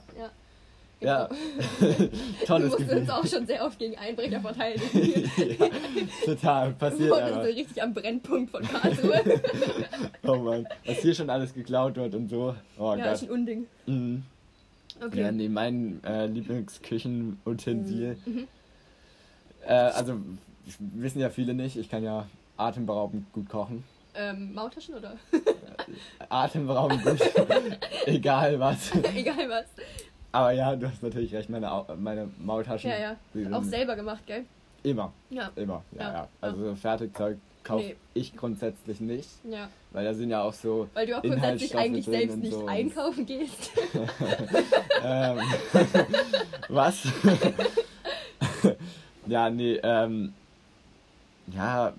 Ja. 1.01 1.29
Wir 1.79 2.09
tolles 2.45 2.69
mussten 2.69 2.83
Gefühl. 2.87 3.01
uns 3.01 3.09
auch 3.09 3.25
schon 3.25 3.45
sehr 3.45 3.65
oft 3.65 3.77
gegen 3.79 3.97
Einbrecher 3.97 4.39
verteidigen. 4.41 5.29
ja, 5.59 5.67
total, 6.25 6.71
passiert 6.73 7.11
Und 7.11 7.17
so 7.17 7.23
aber. 7.33 7.43
richtig 7.43 7.81
am 7.83 7.93
Brennpunkt 7.93 8.51
von 8.51 8.63
Karlsruhe. 8.63 9.21
Oh 10.27 10.37
Mann, 10.37 10.67
was 10.85 10.97
hier 10.97 11.13
schon 11.13 11.29
alles 11.29 11.53
geklaut 11.53 11.95
wird 11.97 12.15
und 12.15 12.29
so. 12.29 12.55
Oh 12.79 12.95
ja, 12.95 13.11
ist 13.11 13.19
Gott. 13.21 13.29
ein 13.29 13.33
Unding. 13.33 13.67
Mhm. 13.85 14.23
Okay. 15.05 15.21
Ja, 15.21 15.31
nee, 15.31 15.49
mein 15.49 16.03
äh, 16.03 16.25
Lieblingsküchenutensil. 16.25 18.17
Mhm. 18.25 18.47
Äh, 19.67 19.73
also, 19.73 20.19
wissen 20.79 21.19
ja 21.19 21.29
viele 21.29 21.53
nicht, 21.53 21.77
ich 21.77 21.89
kann 21.89 22.03
ja 22.03 22.25
atemberaubend 22.57 23.31
gut 23.33 23.49
kochen. 23.49 23.83
Ähm, 24.15 24.53
Maultaschen 24.53 24.95
oder? 24.95 25.17
Atemberaubend 26.29 27.03
gut, 27.03 27.19
egal 28.05 28.57
was. 28.59 28.91
Egal 29.13 29.49
was. 29.49 29.65
Aber 30.35 30.51
ja, 30.51 30.75
du 30.75 30.87
hast 30.89 31.01
natürlich 31.01 31.33
recht, 31.33 31.49
meine, 31.49 31.85
meine 31.97 32.29
Maultaschen. 32.39 32.89
Ja, 32.89 33.15
ja. 33.33 33.51
Auch 33.57 33.63
selber 33.63 33.95
gemacht, 33.95 34.23
gell? 34.25 34.43
Immer, 34.83 35.13
Ja. 35.29 35.49
immer. 35.55 35.83
Ja, 35.93 36.01
Ja, 36.01 36.13
ja. 36.13 36.27
Also 36.41 36.65
so 36.69 36.75
Fertigzeug 36.75 37.37
kaufe 37.63 37.83
Nee. 37.85 37.95
ich 38.13 38.35
grundsätzlich 38.35 38.99
nicht, 38.99 39.29
Ja. 39.49 39.69
weil 39.91 40.05
da 40.05 40.13
sind 40.13 40.29
ja 40.29 40.43
auch 40.43 40.53
so 40.53 40.87
Weil 40.93 41.07
du 41.07 41.17
auch 41.17 41.21
grundsätzlich 41.23 41.75
eigentlich 41.75 42.05
selbst 42.05 42.37
nicht 42.37 42.53
so. 42.53 42.67
einkaufen 42.67 43.25
gehst. 43.25 43.71
ähm, 45.03 45.39
was? 46.69 47.03
ja, 49.27 49.49
nee, 49.49 49.79
ähm, 49.81 50.33
ja, 51.47 51.93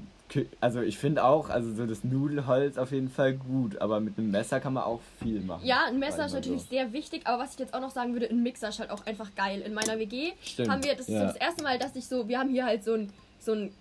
also 0.61 0.81
ich 0.81 0.99
finde 0.99 1.25
auch, 1.25 1.49
also 1.51 1.73
so 1.73 1.87
das 1.87 2.05
Nudelholz 2.05 2.79
auf 2.79 2.93
jeden 2.93 3.09
Fall 3.09 3.35
gut, 3.35 3.81
aber 3.81 4.01
mit 4.01 4.19
einem 4.19 4.31
Messer 4.31 4.61
kann 4.61 4.73
man 4.73 4.85
auch 4.85 5.01
viel 5.23 5.41
machen. 5.41 5.65
Ja, 5.65 5.85
ein 5.87 5.99
Messer 5.99 6.27
ist 6.27 6.35
natürlich 6.35 6.63
so. 6.63 6.69
sehr 6.71 6.93
wichtig, 6.93 7.27
aber 7.27 7.43
was 7.43 7.55
ich 7.55 7.59
jetzt 7.59 7.75
auch 7.75 7.81
noch 7.81 7.91
sagen 7.91 8.13
würde, 8.13 8.29
ein 8.29 8.43
Mixer 8.43 8.69
ist 8.69 8.81
halt 8.81 8.91
auch 8.91 9.07
einfach 9.07 9.35
geil. 9.35 9.61
In 9.61 9.75
meiner 9.75 9.99
WG 9.99 10.33
Stimmt, 10.43 10.71
haben 10.71 10.85
wir, 10.85 10.93
das 10.93 11.03
ist 11.03 11.07
so 11.09 11.13
ja. 11.15 11.27
das 11.27 11.37
erste 11.37 11.63
Mal, 11.63 11.79
dass 11.79 11.95
ich 11.97 12.07
so, 12.07 12.29
wir 12.29 12.39
haben 12.39 12.51
hier 12.51 12.67
halt 12.67 12.85
so 12.85 12.95
einen 12.95 13.13
so 13.39 13.53
einen 13.53 13.73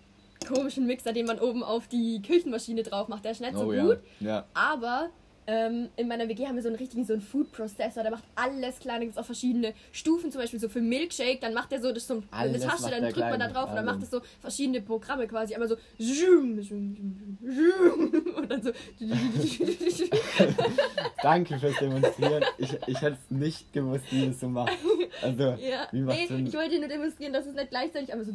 komischen 0.47 0.85
Mixer, 0.85 1.13
den 1.13 1.25
man 1.25 1.39
oben 1.39 1.63
auf 1.63 1.87
die 1.87 2.21
Küchenmaschine 2.21 2.83
drauf 2.83 3.07
macht. 3.07 3.25
Der 3.25 3.31
ist 3.31 3.41
nicht 3.41 3.55
so 3.55 3.65
Oh 3.65 3.73
ja, 3.73 3.83
gut, 3.83 3.99
ja. 4.19 4.45
aber 4.53 5.09
ähm, 5.47 5.89
in 5.95 6.07
meiner 6.07 6.27
WG 6.27 6.47
haben 6.47 6.55
wir 6.55 6.63
so 6.63 6.69
einen 6.69 6.77
richtigen 6.77 7.05
so 7.05 7.13
einen 7.13 7.21
Food 7.21 7.51
Processor, 7.51 8.01
der 8.03 8.11
macht 8.11 8.23
alles 8.35 8.79
klar, 8.79 8.95
da 8.95 9.01
gibt 9.03 9.13
es 9.13 9.17
auch 9.21 9.25
verschiedene 9.25 9.73
Stufen, 9.91 10.31
zum 10.31 10.41
Beispiel 10.41 10.59
so 10.59 10.69
für 10.69 10.81
Milkshake, 10.81 11.39
dann 11.39 11.53
macht 11.53 11.71
der 11.71 11.81
so, 11.81 11.91
das 11.91 12.07
so 12.07 12.23
eine 12.31 12.59
Tasche, 12.59 12.89
dann 12.89 13.03
drückt 13.03 13.17
man 13.17 13.39
da 13.39 13.47
drauf 13.49 13.69
und 13.69 13.75
dann 13.75 13.85
macht 13.85 14.01
es 14.01 14.09
so 14.09 14.21
verschiedene 14.41 14.81
Programme 14.81 15.27
quasi, 15.27 15.53
einmal 15.53 15.69
so 15.69 15.75
und 18.35 18.49
dann 18.49 18.61
so 18.63 18.71
Danke 21.21 21.57
fürs 21.59 21.77
Demonstrieren. 21.79 22.43
Ich, 22.57 22.73
ich 22.87 23.01
hätte 23.01 23.17
es 23.23 23.31
nicht 23.31 23.71
gewusst, 23.73 24.05
wie 24.11 24.25
es 24.27 24.39
so 24.39 24.47
macht. 24.49 24.73
Also, 25.21 25.43
Ja, 25.59 25.87
wie 25.91 26.01
macht 26.01 26.17
nee, 26.29 26.43
ich 26.47 26.53
wollte 26.53 26.79
nur 26.79 26.87
demonstrieren, 26.87 27.33
dass 27.33 27.45
es 27.45 27.53
nicht 27.55 27.69
gleichzeitig 27.69 28.11
einfach 28.13 28.25
so 28.25 28.31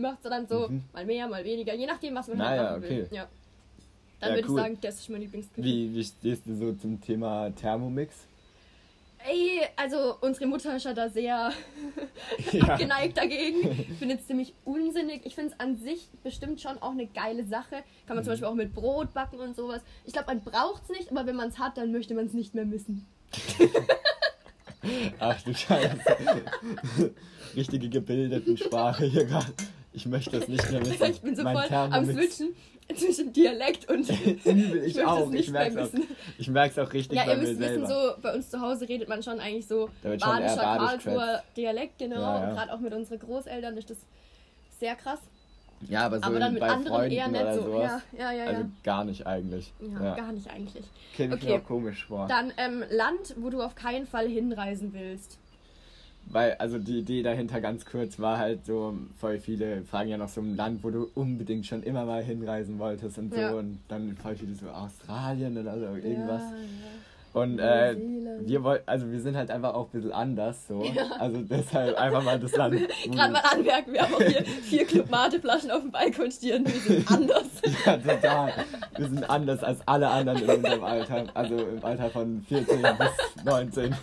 macht, 0.00 0.22
sondern 0.22 0.46
so 0.46 0.68
Mhm. 0.68 0.84
mal 0.92 1.04
mehr, 1.04 1.28
mal 1.28 1.44
weniger, 1.44 1.74
je 1.74 1.86
nachdem, 1.86 2.14
was 2.14 2.28
man 2.28 2.42
halt 2.42 2.56
Naja, 2.58 2.70
machen 2.70 2.82
will. 2.82 3.04
okay. 3.06 3.16
Ja. 3.16 3.28
Dann 4.24 4.30
Ja, 4.30 4.36
würde 4.36 4.48
cool. 4.52 4.58
ich 4.58 4.62
sagen, 4.64 4.78
das 4.80 4.94
ist 5.00 5.08
mein 5.10 5.20
Lieblingsküche. 5.20 5.64
Wie, 5.66 5.94
wie 5.94 6.04
stehst 6.04 6.46
du 6.46 6.54
so 6.54 6.72
zum 6.72 7.00
Thema 7.00 7.50
Thermomix? 7.50 8.14
Ey, 9.26 9.60
also 9.76 10.16
unsere 10.20 10.46
Mutter 10.46 10.76
ist 10.76 10.84
ja 10.84 10.92
da 10.92 11.08
sehr 11.08 11.50
Ja. 12.52 12.76
geneigt 12.76 13.16
dagegen. 13.16 13.86
Ich 13.90 13.98
finde 13.98 14.16
es 14.16 14.26
ziemlich 14.26 14.52
unsinnig. 14.66 15.22
Ich 15.24 15.34
finde 15.34 15.54
es 15.54 15.60
an 15.60 15.76
sich 15.76 16.08
bestimmt 16.22 16.60
schon 16.60 16.76
auch 16.82 16.90
eine 16.90 17.06
geile 17.06 17.42
Sache. 17.44 17.76
Kann 18.06 18.16
man 18.16 18.18
Mhm. 18.18 18.24
zum 18.24 18.32
Beispiel 18.32 18.48
auch 18.48 18.54
mit 18.54 18.74
Brot 18.74 19.14
backen 19.14 19.38
und 19.40 19.56
sowas. 19.56 19.80
Ich 20.04 20.12
glaube, 20.12 20.26
man 20.26 20.40
braucht 20.42 20.82
es 20.84 20.90
nicht, 20.90 21.10
aber 21.10 21.24
wenn 21.26 21.36
man 21.36 21.48
es 21.48 21.58
hat, 21.58 21.78
dann 21.78 21.90
möchte 21.90 22.12
man 22.14 22.26
es 22.26 22.34
nicht 22.34 22.54
mehr 22.54 22.66
missen. 22.66 23.06
Ach 25.18 25.40
du 25.42 25.54
Scheiße. 25.54 25.98
Richtige 27.56 27.88
gebildeten 27.88 28.58
Sprache 28.58 29.06
hier 29.06 29.24
gerade. 29.24 29.46
Ich 29.94 30.06
möchte 30.06 30.38
das 30.38 30.48
nicht 30.48 30.70
mehr 30.70 30.80
wissen. 30.86 31.10
Ich 31.10 31.20
bin 31.22 31.36
so 31.36 31.42
Mein 31.44 31.56
voll 31.56 31.76
am. 31.76 32.04
Switchen 32.04 32.48
zwischen 32.94 33.32
Dialekt 33.32 33.88
und 33.88 34.08
Übel, 34.44 34.76
ich, 34.84 34.96
es 34.98 35.04
auch. 35.04 35.32
Ich 35.32 35.50
merke 35.50 35.80
auch, 35.80 35.92
wissen. 35.92 36.04
ich 36.36 36.48
merk's 36.50 36.78
auch 36.78 36.92
richtig 36.92 37.16
Ja, 37.16 37.24
bei 37.24 37.30
ihr 37.32 37.36
mir 37.38 37.48
müsst 37.48 37.60
wissen, 37.60 37.86
selber. 37.86 38.14
so 38.16 38.20
bei 38.22 38.34
uns 38.34 38.50
zu 38.50 38.60
Hause 38.60 38.88
redet 38.88 39.08
man 39.08 39.22
schon 39.22 39.40
eigentlich 39.40 39.66
so 39.66 39.88
badischer 40.02 40.26
badisch 40.56 41.04
Karlsruher 41.04 41.42
Dialekt, 41.56 41.98
genau. 41.98 42.20
Ja, 42.20 42.40
ja. 42.42 42.48
Und 42.48 42.54
gerade 42.56 42.72
auch 42.74 42.80
mit 42.80 42.92
unseren 42.92 43.18
Großeltern 43.20 43.76
ist 43.78 43.88
das 43.88 43.98
sehr 44.78 44.96
krass. 44.96 45.20
Ja, 45.88 46.06
aber 46.06 46.18
so 46.18 46.24
aber 46.24 46.38
dann 46.38 46.52
mit 46.54 46.60
bei 46.60 46.68
anderen 46.68 46.92
Freunden 46.96 47.16
eher 47.16 47.28
nicht 47.28 47.54
so. 47.62 47.78
Ja, 47.80 48.02
ja, 48.18 48.32
ja. 48.32 48.44
Also 48.46 48.64
gar 48.84 49.04
nicht 49.04 49.26
eigentlich. 49.26 49.72
ja, 49.80 50.14
gar 50.14 50.32
nicht 50.32 50.50
eigentlich. 50.50 50.84
Ich 51.16 51.32
Okay. 51.32 51.46
mir 51.46 51.54
auch 51.56 51.64
komisch 51.64 52.04
vor. 52.06 52.26
Dann 52.26 52.52
ähm, 52.56 52.84
Land, 52.90 53.34
wo 53.38 53.50
du 53.50 53.60
auf 53.62 53.74
keinen 53.74 54.06
Fall 54.06 54.26
hinreisen 54.28 54.92
willst. 54.94 55.38
Weil, 56.26 56.54
also 56.54 56.78
die 56.78 56.98
Idee 56.98 57.22
dahinter 57.22 57.60
ganz 57.60 57.84
kurz 57.84 58.18
war 58.18 58.38
halt 58.38 58.66
so, 58.66 58.94
voll 59.20 59.38
viele 59.38 59.82
fragen 59.82 60.08
ja 60.10 60.16
noch 60.16 60.28
so 60.28 60.40
ein 60.40 60.56
Land, 60.56 60.82
wo 60.82 60.90
du 60.90 61.08
unbedingt 61.14 61.66
schon 61.66 61.82
immer 61.82 62.04
mal 62.04 62.22
hinreisen 62.24 62.78
wolltest 62.78 63.18
und 63.18 63.32
so. 63.34 63.40
Ja. 63.40 63.52
Und 63.52 63.78
dann 63.88 64.16
voll 64.20 64.34
viele 64.34 64.54
so 64.54 64.68
Australien 64.68 65.56
oder 65.58 65.78
so 65.78 65.84
irgendwas. 65.84 66.42
Ja, 66.42 67.40
Und 67.40 67.58
äh, 67.60 67.96
wir 68.40 68.64
wollten, 68.64 68.88
also 68.88 69.10
wir 69.12 69.20
sind 69.20 69.36
halt 69.36 69.50
einfach 69.50 69.74
auch 69.74 69.86
ein 69.86 69.90
bisschen 69.92 70.12
anders 70.12 70.66
so. 70.66 70.84
Also 71.20 71.38
deshalb 71.42 71.96
einfach 71.98 72.22
mal 72.24 72.40
das 72.40 72.56
Land. 72.56 72.74
Gerade 73.04 73.26
du- 73.28 73.32
mal 73.32 73.42
anmerken, 73.52 73.92
wir 73.92 74.02
haben 74.02 74.14
auch 74.14 74.22
hier 74.22 74.44
vier 74.44 74.84
Club 74.86 75.10
Mate-Flaschen 75.10 75.70
auf 75.70 75.82
dem 75.82 75.90
Balkon 75.92 76.30
stehen. 76.32 76.64
Wir 76.66 76.72
sind 76.80 77.10
anders. 77.12 77.46
Ja, 77.86 77.96
total. 77.96 78.52
Wir 78.96 79.08
sind 79.08 79.30
anders 79.30 79.62
als 79.62 79.78
alle 79.86 80.08
anderen 80.08 80.42
in 80.42 80.50
unserem 80.50 80.82
Alter. 80.84 81.26
Also 81.34 81.56
im 81.56 81.84
Alter 81.84 82.10
von 82.10 82.42
14 82.48 82.82
bis 82.82 83.44
19. 83.44 83.94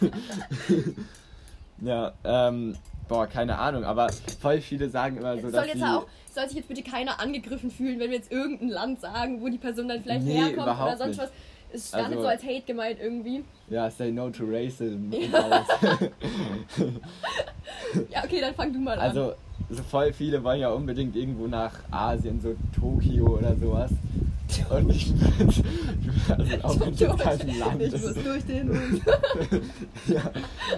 ja, 1.81 2.13
ähm, 2.23 2.75
boah, 3.07 3.27
keine 3.27 3.57
Ahnung, 3.59 3.83
aber 3.83 4.07
voll 4.39 4.61
viele 4.61 4.89
sagen 4.89 5.17
immer 5.17 5.35
so, 5.35 5.41
soll 5.49 5.51
dass 5.51 5.67
jetzt 5.67 5.83
auch, 5.83 6.05
soll 6.33 6.47
sich 6.47 6.57
jetzt 6.57 6.67
bitte 6.69 6.83
keiner 6.83 7.19
angegriffen 7.19 7.69
fühlen, 7.71 7.99
wenn 7.99 8.09
wir 8.09 8.17
jetzt 8.17 8.31
irgendein 8.31 8.69
Land 8.69 9.01
sagen, 9.01 9.41
wo 9.41 9.49
die 9.49 9.57
Person 9.57 9.87
dann 9.89 10.01
vielleicht 10.01 10.23
Nee, 10.25 10.33
herkommt 10.35 10.67
oder 10.79 10.97
sonst 10.97 11.07
nicht. 11.09 11.19
was. 11.19 11.29
Ist 11.73 11.93
gar 11.93 12.01
nicht 12.09 12.17
Also- 12.17 12.21
so 12.23 12.27
als 12.27 12.43
Hate 12.43 12.63
gemeint 12.67 12.99
irgendwie. 13.01 13.45
ja, 13.69 13.89
say 13.89 14.11
no 14.11 14.29
to 14.29 14.43
racism. 14.45 15.05
und 15.13 15.13
Ja. 15.31 15.39
alles. 15.39 15.67
Ja, 18.09 18.23
okay, 18.23 18.41
dann 18.41 18.53
fang 18.55 18.73
du 18.73 18.79
mal 18.79 18.93
an. 18.93 18.99
Also, 18.99 19.33
so 19.69 19.81
voll 19.83 20.11
viele 20.13 20.43
wollen 20.43 20.59
ja 20.59 20.69
unbedingt 20.69 21.15
irgendwo 21.15 21.47
nach 21.47 21.71
Asien, 21.89 22.41
so 22.41 22.55
Tokio 22.77 23.37
oder 23.37 23.55
sowas. 23.55 23.91
Und 24.69 24.89
ich 24.89 25.13
also 26.29 26.63
auch 26.63 26.85
jetzt 26.87 27.19
kein 27.19 27.59
Land 27.59 27.81
ich 27.81 27.91
muss 27.93 28.13
durch 28.15 28.45
den 28.45 28.71
ja. 30.07 30.21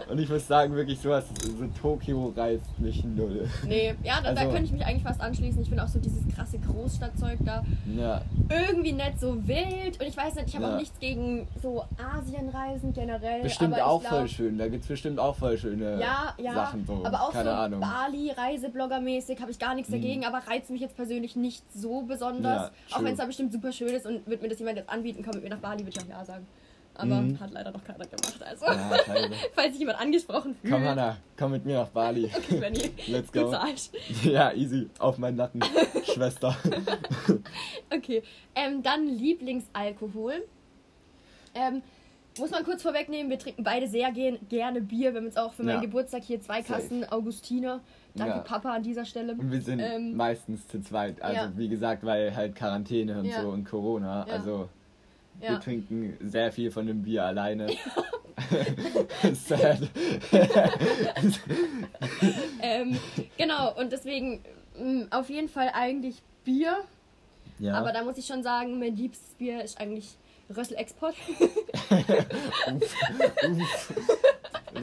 Und 0.10 0.20
ich 0.20 0.30
muss 0.30 0.48
sagen, 0.48 0.76
wirklich 0.76 1.00
sowas, 1.00 1.26
so 1.42 1.66
Tokio 1.82 2.34
reizt 2.36 2.80
mich 2.80 3.04
null. 3.04 3.48
Nee, 3.68 3.96
ja, 4.04 4.22
da, 4.22 4.34
da 4.34 4.42
Also- 4.42 4.52
könnte 4.52 4.66
ich 4.66 4.72
mich 4.72 4.86
eigentlich 4.86 5.04
fast 5.04 5.22
anschließen. 5.22 5.62
Ich 5.62 5.70
finde 5.70 5.84
auch 5.84 5.88
so 5.88 6.00
dieses 6.00 6.22
krasse 6.36 6.58
Großstadtzeug 6.60 7.40
da 7.46 7.64
Ja, 7.96 8.22
irgendwie 8.50 8.94
nicht 8.94 9.20
so 9.20 9.36
wild. 9.48 10.00
Und 10.00 10.08
ich 10.08 10.18
weiß 10.18 10.36
nicht, 10.36 10.48
ich 10.50 10.56
habe 10.56 10.66
Ja. 10.66 10.74
auch 10.76 10.80
nichts 10.80 11.00
gegen 11.00 11.48
so 11.62 11.84
Asienreisen 11.98 12.94
generell. 12.94 13.44
bestimmt 13.44 13.80
auch 13.82 14.02
glaub, 14.02 14.14
voll 14.14 14.28
schön. 14.28 14.58
Da 14.58 14.68
gibt 14.68 14.84
es 14.84 14.88
bestimmt 14.88 15.20
auch 15.20 15.36
voll 15.36 15.58
schöne 15.58 16.00
Ja, 16.00 16.34
ja, 16.38 16.54
Sachen. 16.54 16.86
So. 16.86 17.02
aber 17.04 17.22
auch 17.22 17.32
Keine 17.32 17.50
so 17.50 17.56
Ahnung. 17.56 17.80
Bali, 17.80 18.32
Reiseblogger-mäßig 18.32 19.40
habe 19.42 19.52
ich 19.52 19.60
gar 19.60 19.74
nichts 19.76 19.90
Mhm. 19.90 19.94
dagegen, 19.94 20.26
aber 20.26 20.40
reizt 20.48 20.70
mich 20.70 20.82
jetzt 20.82 20.96
persönlich 20.96 21.36
nicht 21.36 21.64
so 21.74 22.02
besonders. 22.04 22.72
Ja, 22.90 22.98
auch 22.98 23.04
wenn 23.04 23.14
es 23.14 23.18
da 23.18 23.26
bestimmt 23.26 23.52
super 23.64 23.72
schön 23.74 23.90
ist 23.96 24.06
und 24.06 24.28
wird 24.28 24.42
mir 24.42 24.50
das 24.50 24.60
jemand 24.60 24.78
jetzt 24.78 24.90
anbieten, 24.90 25.24
komm 25.24 25.36
mit 25.36 25.44
mir 25.44 25.50
nach 25.50 25.60
Bali, 25.60 25.80
würde 25.86 25.92
ich 25.98 26.04
auch 26.04 26.10
ja 26.10 26.26
sagen. 26.26 26.46
Aber 26.96 27.22
Mhm. 27.22 27.40
hat 27.40 27.50
leider 27.52 27.72
noch 27.72 27.84
keiner 27.84 28.06
gemacht. 28.06 28.44
Also, 28.46 28.66
Ja, 28.66 28.92
falls 29.56 29.70
sich 29.72 29.80
jemand 29.80 30.00
angesprochen 30.00 30.54
fühlt. 30.62 30.74
Komm, 30.74 30.84
Hanna, 30.84 31.18
komm 31.38 31.52
mit 31.54 31.66
mir 31.66 31.80
nach 31.80 31.88
Bali. 31.88 32.30
Okay, 32.38 32.60
Benni. 32.60 32.92
Let's 33.08 33.32
go. 33.32 33.50
zahlst. 33.50 33.96
Ja, 34.24 34.52
easy. 34.54 34.90
Auf 35.00 35.18
meinen 35.18 35.38
Nacken, 35.38 35.64
Schwester. 36.14 36.56
Okay, 37.90 38.22
ähm, 38.54 38.84
dann 38.84 39.08
Lieblingsalkohol. 39.08 40.44
Ähm, 41.56 41.82
muss 42.38 42.52
man 42.52 42.64
kurz 42.64 42.82
vorwegnehmen, 42.84 43.30
wir 43.32 43.40
trinken 43.40 43.64
beide 43.64 43.88
sehr 43.88 44.12
gern, 44.12 44.38
gerne 44.50 44.82
Bier. 44.82 45.14
Wir 45.14 45.18
haben 45.20 45.26
jetzt 45.26 45.38
auch 45.40 45.54
für 45.54 45.64
meinen 45.64 45.76
Ja. 45.76 45.82
Geburtstag 45.82 46.24
hier 46.24 46.42
zwei 46.42 46.62
Safe. 46.62 46.74
Kasten 46.74 47.06
Augustiner. 47.06 47.80
Danke 48.16 48.36
Ja. 48.36 48.42
Papa 48.42 48.74
an 48.74 48.84
dieser 48.84 49.06
Stelle. 49.06 49.34
Und 49.34 49.52
wir 49.52 49.62
sind 49.62 49.80
Ähm, 49.80 50.16
meistens 50.16 50.68
zu 50.68 50.80
zweit. 50.82 51.22
Also, 51.22 51.36
ja. 51.42 51.52
wie 51.56 51.68
gesagt, 51.68 52.06
weil 52.06 52.36
halt 52.36 52.56
Quarantäne 52.56 53.20
und 53.20 53.26
Ja. 53.26 53.42
so 53.42 53.50
und 53.50 53.64
Corona. 53.66 54.24
Also, 54.26 54.70
wir 55.40 55.60
trinken 55.60 56.16
sehr 56.22 56.52
viel 56.52 56.70
von 56.72 56.86
dem 56.86 57.02
Bier 57.02 57.26
alleine. 57.26 57.68
Sad. 59.34 59.80
Ähm, 62.62 62.98
genau, 63.38 63.74
und 63.78 63.92
deswegen 63.92 64.42
mh, 64.80 65.08
auf 65.12 65.30
jeden 65.30 65.50
Fall 65.50 65.70
eigentlich 65.74 66.22
Bier. 66.46 66.78
ja. 67.60 67.74
Aber 67.74 67.92
da 67.92 68.04
muss 68.04 68.18
ich 68.18 68.26
schon 68.26 68.42
sagen, 68.44 68.80
mein 68.80 68.96
liebstes 68.96 69.34
Bier 69.36 69.62
ist 69.64 69.80
eigentlich 69.82 70.16
Rössel 70.56 70.78
Export. 70.78 71.16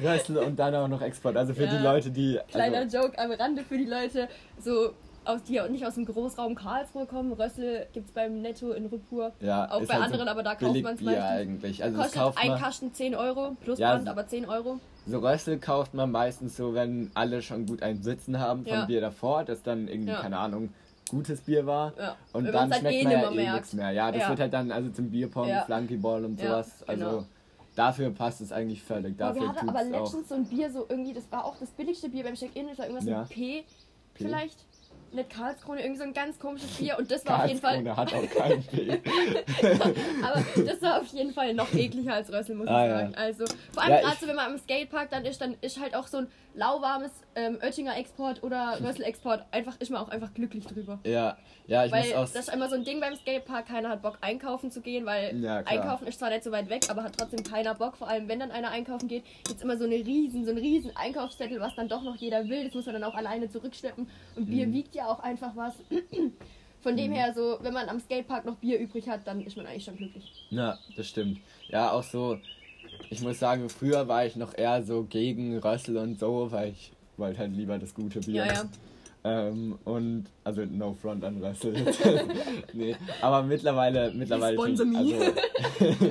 Rössel 0.02 0.38
und 0.38 0.58
dann 0.58 0.74
auch 0.74 0.88
noch 0.88 1.02
Export. 1.02 1.36
Also 1.36 1.54
für 1.54 1.64
Ja. 1.64 1.76
die 1.76 1.82
Leute, 1.84 2.10
die. 2.10 2.38
Kleiner 2.48 2.78
Also, 2.78 2.98
Joke 2.98 3.18
am 3.18 3.30
Rande 3.32 3.62
für 3.62 3.78
die 3.78 3.84
Leute, 3.86 4.28
so 4.58 4.92
aus 5.24 5.42
die 5.42 5.60
nicht 5.70 5.84
aus 5.86 5.94
dem 5.94 6.06
Großraum 6.06 6.54
Karlsruhe 6.54 7.04
kommen. 7.06 7.32
Rössel 7.32 7.86
gibt 7.92 8.08
es 8.08 8.12
beim 8.14 8.40
Netto 8.40 8.72
in 8.72 8.86
Rüppur. 8.86 9.32
ja, 9.40 9.70
auch 9.70 9.80
bei 9.84 9.94
halt 9.94 10.04
anderen, 10.04 10.24
so 10.24 10.30
aber 10.30 10.42
da 10.42 10.54
kauft 10.54 10.82
man 10.82 10.94
es 10.94 11.00
meistens. 11.02 11.24
eigentlich. 11.24 11.84
Also, 11.84 11.96
Kostet 11.98 12.20
kauft 12.22 12.38
ein. 12.38 12.58
Kasten 12.58 12.94
10 12.94 13.14
Euro, 13.14 13.56
plus 13.62 13.78
Ja, 13.78 13.98
so- 14.00 14.08
aber 14.08 14.26
10 14.26 14.46
Euro. 14.48 14.80
So 15.06 15.18
Rössel 15.18 15.58
kauft 15.58 15.92
man 15.94 16.10
meistens 16.10 16.56
so, 16.56 16.74
wenn 16.74 17.10
alle 17.14 17.42
schon 17.42 17.66
gut 17.66 17.82
ein 17.82 18.02
Sitzen 18.02 18.38
haben 18.38 18.64
vom 18.64 18.72
Ja. 18.72 18.84
Bier 18.86 19.00
davor, 19.00 19.44
das 19.44 19.62
dann 19.62 19.88
irgendwie, 19.88 20.10
Ja. 20.12 20.20
keine 20.20 20.38
Ahnung, 20.38 20.70
gutes 21.10 21.40
Bier 21.42 21.66
war. 21.66 21.92
Ja. 21.98 22.16
Und 22.32 22.44
Wenn 22.44 22.52
dann 22.52 22.70
halt 22.70 22.80
schmeckt 22.80 22.94
eh 22.96 23.04
man 23.04 23.12
ja 23.12 23.30
eh 23.30 23.52
nichts 23.52 23.72
mehr. 23.72 23.90
Ja, 23.90 24.12
das 24.12 24.22
Ja. 24.22 24.28
wird 24.30 24.40
halt 24.40 24.52
dann 24.54 24.70
also 24.70 24.90
zum 24.90 25.10
Bierpong, 25.10 25.48
Ja. 25.48 25.62
Flunkyball 25.64 26.24
und 26.24 26.40
Ja, 26.40 26.46
sowas. 26.48 26.84
Also 26.86 27.04
genau. 27.04 27.24
Dafür 27.80 28.10
passt 28.10 28.40
es 28.40 28.52
eigentlich 28.52 28.82
völlig. 28.82 29.20
Aber 29.20 29.34
wir 29.34 29.42
Dafür 29.42 29.56
hatten 29.56 29.68
aber 29.70 29.80
auch. 29.80 30.02
letztens 30.04 30.28
so 30.28 30.34
ein 30.34 30.44
Bier, 30.44 30.70
so 30.70 30.86
irgendwie, 30.88 31.12
das 31.14 31.30
war 31.32 31.44
auch 31.44 31.56
das 31.58 31.70
billigste 31.70 32.08
Bier 32.08 32.24
beim 32.24 32.34
Check-In, 32.34 32.68
das 32.68 32.78
war 32.78 32.86
irgendwas 32.86 33.06
Ja. 33.08 33.20
mit 33.20 33.28
P, 33.30 33.62
P? 33.62 34.24
vielleicht. 34.24 34.64
Nicht 35.12 35.30
Karlskrone, 35.30 35.80
irgendwie 35.80 35.98
so 35.98 36.04
ein 36.04 36.12
ganz 36.12 36.38
komisches 36.38 36.70
Bier 36.76 36.96
und 36.98 37.10
das 37.10 37.26
war 37.26 37.42
auf 37.42 37.48
jeden 37.48 37.60
Fall. 37.60 37.96
Hat 37.96 38.14
auch 38.14 38.30
kein 38.30 38.62
Bier. 38.70 39.00
Aber 40.22 40.44
das 40.64 40.82
war 40.82 41.00
auf 41.00 41.06
jeden 41.08 41.32
Fall 41.32 41.52
noch 41.54 41.72
ekliger 41.74 42.14
als 42.14 42.32
Rössel, 42.32 42.54
muss 42.54 42.68
Ah, 42.68 42.84
ich 42.84 42.90
ja. 42.90 42.98
sagen. 43.00 43.14
Also, 43.16 43.44
vor 43.72 43.82
allem 43.82 43.92
Ja, 43.92 44.00
gerade 44.00 44.16
so, 44.20 44.26
wenn 44.28 44.36
man 44.36 44.52
am 44.52 44.58
Skatepark 44.58 45.10
dann 45.10 45.24
ist, 45.24 45.40
dann 45.40 45.56
ist 45.60 45.80
halt 45.80 45.94
auch 45.96 46.06
so 46.06 46.18
ein 46.18 46.28
lauwarmes 46.54 47.10
ähm, 47.34 47.58
Oettinger 47.62 47.96
Export 47.96 48.42
oder 48.42 48.78
Rössel 48.82 49.02
Export. 49.04 49.44
Einfach 49.50 49.80
ist 49.80 49.90
man 49.90 50.00
auch 50.00 50.08
einfach 50.10 50.32
glücklich 50.34 50.66
drüber. 50.66 51.00
ja, 51.04 51.36
ja, 51.66 51.84
ich 51.84 51.92
weil 51.92 52.02
muss 52.08 52.14
auch. 52.14 52.20
das 52.32 52.48
ist 52.48 52.54
immer 52.54 52.68
so 52.68 52.74
ein 52.76 52.84
Ding 52.84 53.00
beim 53.00 53.14
Skatepark, 53.16 53.66
keiner 53.66 53.88
hat 53.90 54.02
Bock 54.02 54.18
einkaufen 54.20 54.70
zu 54.70 54.80
gehen, 54.80 55.06
weil 55.06 55.36
Ja, 55.40 55.58
einkaufen 55.58 56.06
ist 56.06 56.18
zwar 56.18 56.30
nicht 56.30 56.42
so 56.44 56.50
weit 56.52 56.68
weg, 56.68 56.84
aber 56.88 57.02
hat 57.04 57.16
trotzdem 57.16 57.42
keiner 57.44 57.74
Bock, 57.74 57.96
vor 57.96 58.08
allem 58.08 58.28
wenn 58.28 58.40
dann 58.40 58.50
einer 58.50 58.70
einkaufen 58.70 59.08
geht, 59.08 59.24
gibt's 59.46 59.62
immer 59.62 59.76
so 59.76 59.84
eine 59.84 59.94
riesen, 59.94 60.44
so 60.44 60.50
einen 60.50 60.58
riesen 60.60 60.90
Einkaufszettel, 60.96 61.60
was 61.60 61.74
dann 61.76 61.88
doch 61.88 62.02
noch 62.02 62.16
jeder 62.16 62.48
will, 62.48 62.64
das 62.64 62.74
muss 62.74 62.86
man 62.86 62.94
dann 62.94 63.04
auch 63.04 63.14
alleine 63.14 63.48
zurückschleppen 63.48 64.08
und 64.36 64.46
Bier 64.46 64.66
Mhm. 64.66 64.72
wiegt 64.72 64.94
ja 64.94 64.99
auch 65.08 65.20
einfach 65.20 65.54
was. 65.56 65.74
Von 66.80 66.96
dem 66.96 67.12
her 67.12 67.34
so, 67.34 67.58
wenn 67.60 67.74
man 67.74 67.88
am 67.90 68.00
Skatepark 68.00 68.46
noch 68.46 68.56
Bier 68.56 68.78
übrig 68.78 69.06
hat, 69.06 69.26
dann 69.26 69.42
ist 69.42 69.56
man 69.56 69.66
eigentlich 69.66 69.84
schon 69.84 69.96
glücklich. 69.96 70.46
Ja, 70.48 70.78
das 70.96 71.08
stimmt. 71.08 71.40
Ja, 71.68 71.92
auch 71.92 72.02
so. 72.02 72.38
Ich 73.10 73.20
muss 73.20 73.38
sagen, 73.38 73.68
früher 73.68 74.08
war 74.08 74.24
ich 74.24 74.34
noch 74.36 74.56
eher 74.56 74.82
so 74.82 75.04
gegen 75.04 75.58
Rössel 75.58 75.98
und 75.98 76.18
so, 76.18 76.50
weil 76.50 76.70
ich 76.70 76.92
wollte 77.18 77.38
halt 77.38 77.52
lieber 77.52 77.78
das 77.78 77.94
gute 77.94 78.20
Bier. 78.20 78.46
Ja, 78.46 78.52
ja. 78.52 78.64
Ähm, 79.22 79.78
und 79.84 80.24
also 80.44 80.64
no 80.64 80.94
front 80.94 81.22
an 81.24 81.42
Russell. 81.44 81.74
nee, 82.72 82.96
aber 83.20 83.42
mittlerweile, 83.42 84.10
mittlerweile. 84.12 84.56
Sponsor 84.56 84.86
trink- 84.86 85.18
me. 85.18 85.34
Also, 85.78 86.10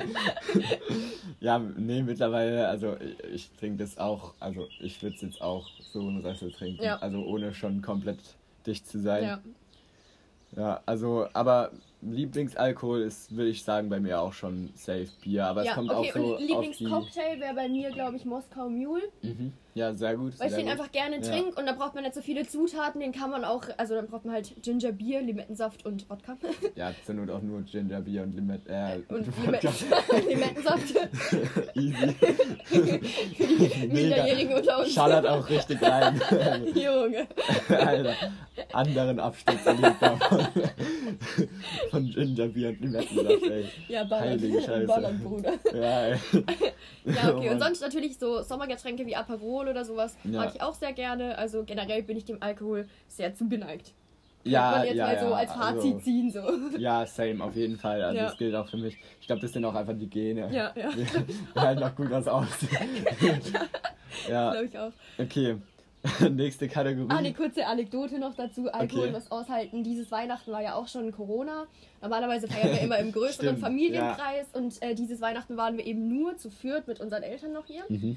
ja, 1.40 1.58
nee, 1.58 2.02
mittlerweile, 2.02 2.68
also 2.68 2.96
ich, 3.00 3.34
ich 3.34 3.50
trinke 3.58 3.78
das 3.82 3.98
auch, 3.98 4.34
also 4.38 4.68
ich 4.80 5.02
würde 5.02 5.16
es 5.16 5.22
jetzt 5.22 5.42
auch 5.42 5.66
so 5.92 5.98
einen 6.00 6.24
Rössel 6.24 6.52
trinken. 6.52 6.84
Ja. 6.84 6.98
Also 6.98 7.18
ohne 7.24 7.52
schon 7.52 7.82
komplett 7.82 8.20
dicht 8.66 8.86
zu 8.88 8.98
sein. 9.00 9.24
Ja. 9.24 9.40
Ja, 10.56 10.80
also, 10.84 11.28
aber 11.32 11.70
Lieblingsalkohol 12.02 13.02
ist, 13.02 13.36
würde 13.36 13.50
ich 13.50 13.62
sagen, 13.62 13.88
bei 13.88 14.00
mir 14.00 14.20
auch 14.20 14.32
schon 14.32 14.70
safe 14.74 15.08
Bier. 15.22 15.46
Aber 15.46 15.60
es 15.60 15.68
ja, 15.68 15.74
kommt 15.74 15.90
okay, 15.90 16.10
auch 16.10 16.14
so. 16.14 16.38
Lieblingscocktail 16.38 17.40
wäre 17.40 17.54
bei 17.54 17.68
mir, 17.68 17.90
glaube 17.90 18.16
ich, 18.16 18.24
Moskau 18.24 18.68
Mule. 18.68 19.02
Mhm. 19.22 19.52
Ja, 19.74 19.92
sehr 19.94 20.16
gut. 20.16 20.38
Weil 20.38 20.46
ich 20.48 20.52
sehr 20.54 20.62
den 20.62 20.66
gut. 20.70 20.72
einfach 20.80 20.92
gerne 20.92 21.16
Ja. 21.16 21.22
trinke 21.22 21.58
und 21.60 21.66
da 21.66 21.72
braucht 21.72 21.94
man 21.94 22.02
nicht 22.04 22.14
so 22.14 22.20
viele 22.22 22.46
Zutaten. 22.46 23.00
Den 23.00 23.12
kann 23.12 23.30
man 23.30 23.44
auch, 23.44 23.62
also 23.76 23.94
dann 23.94 24.08
braucht 24.08 24.24
man 24.24 24.34
halt 24.34 24.52
Ginger 24.62 24.92
Bier, 24.92 25.20
Limettensaft 25.22 25.84
und 25.86 26.08
Wodka. 26.10 26.36
Ja, 26.74 26.92
zur 27.04 27.14
Not 27.16 27.30
auch 27.30 27.42
nur 27.42 27.62
Ginger 27.62 28.00
Bier 28.00 28.22
und 28.22 28.34
Limit. 28.34 28.66
Äh, 28.68 28.98
Und 29.08 29.26
Wodka. 29.46 29.70
Limetten, 29.70 30.28
Limettensaft 30.28 30.94
Easy. 31.74 32.14
für 32.64 32.82
die 33.46 33.86
Minderjährigen 33.88 34.54
unter 34.54 34.80
uns. 34.80 34.92
Schallert 34.92 35.26
auch 35.26 35.48
richtig 35.48 35.80
rein. 35.82 36.20
Junge. 36.74 37.26
Alter, 37.68 38.14
anderen 38.72 39.18
erlebt 39.18 40.02
davon. 40.02 40.46
Von 41.90 42.06
Ginger 42.10 42.48
Bier 42.48 42.68
und 42.70 42.80
Limettensaft, 42.80 43.42
ey. 43.50 43.64
Ja, 43.88 44.04
ballern. 44.04 44.28
Heilige 44.30 44.60
Scheiße. 44.62 44.86
Ballern, 44.86 45.20
Bruder. 45.20 45.52
Ja, 45.74 46.06
ey. 46.08 46.18
Ja, 47.04 47.32
Oh 47.32 47.36
okay. 47.36 47.48
Und 47.50 47.58
Mann. 47.58 47.68
sonst 47.74 47.80
natürlich 47.82 48.18
so 48.18 48.42
Sommergetränke 48.42 49.06
wie 49.06 49.16
Aperol 49.16 49.59
oder 49.68 49.84
sowas 49.84 50.16
Ja. 50.24 50.40
mag 50.40 50.52
ich 50.54 50.62
auch 50.62 50.74
sehr 50.74 50.92
gerne. 50.92 51.36
Also 51.38 51.64
generell 51.64 52.02
bin 52.02 52.16
ich 52.16 52.24
dem 52.24 52.42
Alkohol 52.42 52.88
sehr 53.08 53.34
zugeneigt. 53.34 53.92
Ja, 54.42 54.70
man 54.70 54.86
jetzt 54.86 54.96
ja, 54.96 55.06
mal 55.06 55.18
so 55.18 55.26
ja, 55.26 55.34
als 55.34 55.52
Fazit 55.52 55.76
also- 55.94 55.98
ziehen. 55.98 56.30
So. 56.30 56.40
Ja, 56.78 57.04
same, 57.06 57.44
auf 57.44 57.54
jeden 57.56 57.76
Fall. 57.76 58.02
Also 58.02 58.16
Ja. 58.16 58.24
das 58.26 58.38
gilt 58.38 58.54
auch 58.54 58.66
für 58.68 58.78
mich. 58.78 58.96
Ich 59.20 59.26
glaube, 59.26 59.42
das 59.42 59.52
sind 59.52 59.64
auch 59.66 59.74
einfach 59.74 59.92
die 59.94 60.08
Gene. 60.08 60.48
Ja, 60.50 60.72
ja. 60.74 60.88
Wir 61.54 61.62
halten 61.62 61.82
auch 61.82 61.94
gut 61.94 62.10
was 62.10 62.26
aus. 62.26 62.46
ja, 64.28 64.50
Glaube 64.52 64.66
ich 64.66 64.78
auch. 64.78 64.92
okay. 65.18 65.56
Nächste 66.30 66.66
Kategorie. 66.66 67.08
Ah, 67.10 67.18
eine 67.18 67.34
kurze 67.34 67.66
Anekdote 67.66 68.18
noch 68.18 68.34
dazu. 68.34 68.72
Alkohol 68.72 69.08
Okay. 69.08 69.12
was 69.14 69.30
aushalten. 69.30 69.84
Dieses 69.84 70.10
Weihnachten 70.10 70.50
war 70.50 70.62
ja 70.62 70.74
auch 70.74 70.88
schon 70.88 71.12
Corona. 71.12 71.66
Normalerweise 72.00 72.48
feiern 72.48 72.72
wir 72.72 72.80
immer 72.80 72.98
im 72.98 73.12
größeren 73.12 73.58
Familienkreis. 73.58 74.46
Und 74.54 74.80
äh, 74.82 74.94
dieses 74.94 75.20
Weihnachten 75.20 75.58
waren 75.58 75.76
wir 75.76 75.84
eben 75.84 76.08
nur 76.08 76.38
zu 76.38 76.50
viert 76.50 76.88
mit 76.88 77.00
unseren 77.00 77.22
Eltern 77.22 77.52
noch 77.52 77.66
hier. 77.66 77.82
Mhm. 77.90 78.16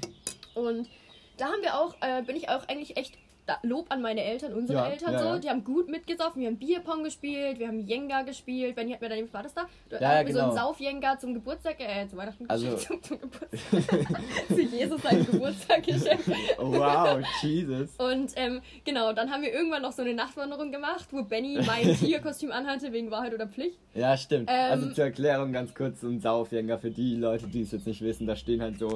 Und 0.54 0.88
da 1.36 1.46
haben 1.46 1.62
wir 1.62 1.78
auch, 1.78 1.94
äh, 2.00 2.22
bin 2.22 2.36
ich 2.36 2.48
auch 2.48 2.68
eigentlich 2.68 2.96
echt 2.96 3.14
da, 3.46 3.58
Lob 3.62 3.84
an 3.90 4.00
meine 4.00 4.24
Eltern, 4.24 4.54
unsere 4.54 4.78
Ja, 4.78 4.88
Eltern 4.88 5.12
ja, 5.12 5.18
so. 5.18 5.24
ja. 5.26 5.38
Die 5.38 5.50
haben 5.50 5.64
gut 5.64 5.86
mitgesoffen. 5.90 6.40
Wir 6.40 6.48
haben 6.48 6.56
Bierpong 6.56 7.04
gespielt, 7.04 7.58
wir 7.58 7.68
haben 7.68 7.86
Jenga 7.86 8.22
gespielt. 8.22 8.74
Benny 8.74 8.92
hat 8.92 9.02
mir 9.02 9.10
dann, 9.10 9.30
war 9.34 9.42
das 9.42 9.52
da? 9.52 9.66
Du 9.90 9.96
Ja, 9.96 10.00
ja, 10.00 10.08
hat 10.20 10.26
mir 10.26 10.32
so 10.32 10.38
einen 10.40 10.48
genau. 10.50 10.62
Sauf-Jenga 10.68 11.18
zum 11.18 11.34
Geburtstag, 11.34 11.78
äh, 11.78 12.08
zu 12.08 12.16
Weihnachten 12.16 12.48
Also- 12.48 12.70
geschenkt, 12.70 12.86
zum, 13.04 13.20
zum 13.20 13.30
Geburtstag. 13.30 14.16
zu 14.48 14.62
Jesus 14.62 15.02
seinen 15.02 15.26
Geburtstag 15.26 15.82
geschenkt. 15.84 16.24
Oh, 16.58 16.72
wow, 16.72 17.18
Jesus. 17.42 17.90
Und 17.98 18.32
ähm, 18.36 18.62
genau, 18.86 19.12
dann 19.12 19.30
haben 19.30 19.42
wir 19.42 19.52
irgendwann 19.52 19.82
noch 19.82 19.92
so 19.92 20.00
eine 20.00 20.14
Nachtwanderung 20.14 20.72
gemacht, 20.72 21.06
wo 21.10 21.22
Benny 21.24 21.58
mein 21.66 21.94
Tierkostüm 21.98 22.50
anhatte 22.50 22.92
wegen 22.94 23.10
Wahrheit 23.10 23.34
oder 23.34 23.46
Pflicht. 23.46 23.76
Ja, 23.92 24.16
stimmt. 24.16 24.48
Ähm, 24.50 24.70
also 24.70 24.90
zur 24.94 25.04
Erklärung 25.04 25.52
ganz 25.52 25.74
kurz, 25.74 26.00
so 26.00 26.08
ein 26.08 26.18
Saufjäger 26.18 26.78
für 26.78 26.90
die 26.90 27.16
Leute, 27.16 27.46
die 27.46 27.60
es 27.60 27.72
jetzt 27.72 27.86
nicht 27.86 28.00
wissen, 28.00 28.26
da 28.26 28.36
stehen 28.36 28.62
halt 28.62 28.78
so 28.78 28.88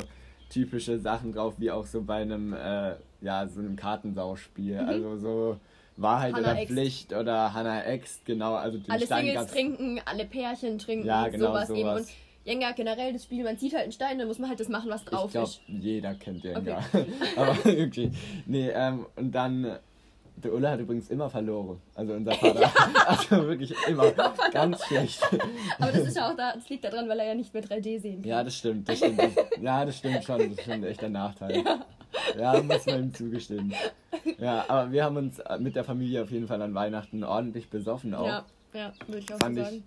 typische 0.48 0.98
Sachen 0.98 1.32
drauf, 1.32 1.54
wie 1.58 1.70
auch 1.70 1.86
so 1.86 2.02
bei 2.02 2.22
einem, 2.22 2.52
äh, 2.52 2.94
ja, 3.20 3.46
so 3.48 3.60
einem 3.60 3.76
Kartensauspiel. 3.76 4.78
Also 4.78 5.16
so 5.16 5.56
Wahrheit 5.96 6.32
Mhm. 6.32 6.36
Hannah 6.36 6.50
oder 6.52 6.60
Ext. 6.60 6.72
Pflicht 6.72 7.12
oder 7.12 7.52
Hannah 7.54 7.84
Ext, 7.84 8.24
genau. 8.24 8.54
Also 8.54 8.78
Alle 8.88 9.04
Stein 9.06 9.26
Singles 9.26 9.50
trinken, 9.50 10.00
alle 10.04 10.24
Pärchen 10.24 10.78
trinken, 10.78 11.06
Ja, 11.06 11.28
genau, 11.28 11.48
sowas, 11.48 11.70
eben. 11.70 11.80
sowas. 11.80 12.00
Und 12.02 12.08
Jenga 12.44 12.70
generell 12.72 13.12
das 13.12 13.24
Spiel, 13.24 13.44
man 13.44 13.56
sieht 13.58 13.72
halt 13.74 13.82
einen 13.82 13.92
Stein, 13.92 14.18
dann 14.18 14.26
muss 14.28 14.38
man 14.38 14.48
halt 14.48 14.58
das 14.60 14.68
machen, 14.68 14.88
was 14.90 15.04
drauf 15.04 15.26
Ich 15.26 15.32
glaube, 15.32 15.48
ist. 15.48 15.60
jeder 15.66 16.14
kennt 16.14 16.44
den, 16.44 16.56
Okay. 16.56 16.76
Aber 17.36 17.56
irgendwie. 17.66 18.10
Nee, 18.46 18.70
ähm, 18.70 19.04
und 19.16 19.32
dann, 19.32 19.76
der 20.42 20.52
Ulle 20.54 20.70
hat 20.70 20.80
übrigens 20.80 21.08
immer 21.10 21.28
verloren. 21.30 21.80
Also 21.94 22.12
unser 22.14 22.32
Vater. 22.32 22.70
Also 23.06 23.46
wirklich 23.48 23.74
immer. 23.88 24.10
Ganz 24.52 24.84
schlecht. 24.86 25.22
Aber 25.78 25.92
das 25.92 26.06
ist 26.08 26.16
ja 26.16 26.30
auch 26.30 26.36
da, 26.36 26.52
das 26.54 26.68
liegt 26.68 26.84
daran, 26.84 27.08
weil 27.08 27.18
er 27.20 27.26
ja 27.28 27.34
nicht 27.34 27.52
mehr 27.54 27.62
3D 27.62 28.00
sehen 28.00 28.20
kann. 28.22 28.30
Ja, 28.30 28.44
das 28.44 28.56
stimmt, 28.56 28.88
das 28.88 28.98
stimmt. 28.98 29.20
Ja, 29.60 29.84
das 29.84 29.96
stimmt 29.98 30.24
schon. 30.24 30.38
Das 30.38 30.58
ist 30.58 30.64
schon 30.64 30.84
echt 30.84 31.02
ein 31.04 31.12
Nachteil. 31.12 31.64
Ja, 32.38 32.60
muss 32.62 32.84
man 32.86 33.04
ihm 33.04 33.14
zugestehen. 33.14 33.72
Ja, 34.38 34.64
aber 34.68 34.90
wir 34.92 35.04
haben 35.04 35.16
uns 35.16 35.40
mit 35.58 35.74
der 35.76 35.84
Familie 35.84 36.22
auf 36.22 36.30
jeden 36.30 36.46
Fall 36.46 36.60
an 36.62 36.74
Weihnachten 36.74 37.24
ordentlich 37.24 37.68
besoffen 37.70 38.14
auch. 38.14 38.26
ja, 38.26 38.44
ja 38.74 38.92
würde 39.06 39.18
ich 39.20 39.32
auch 39.34 39.38
Fand 39.38 39.56
so 39.56 39.62
ich 39.62 39.68
sagen. 39.68 39.84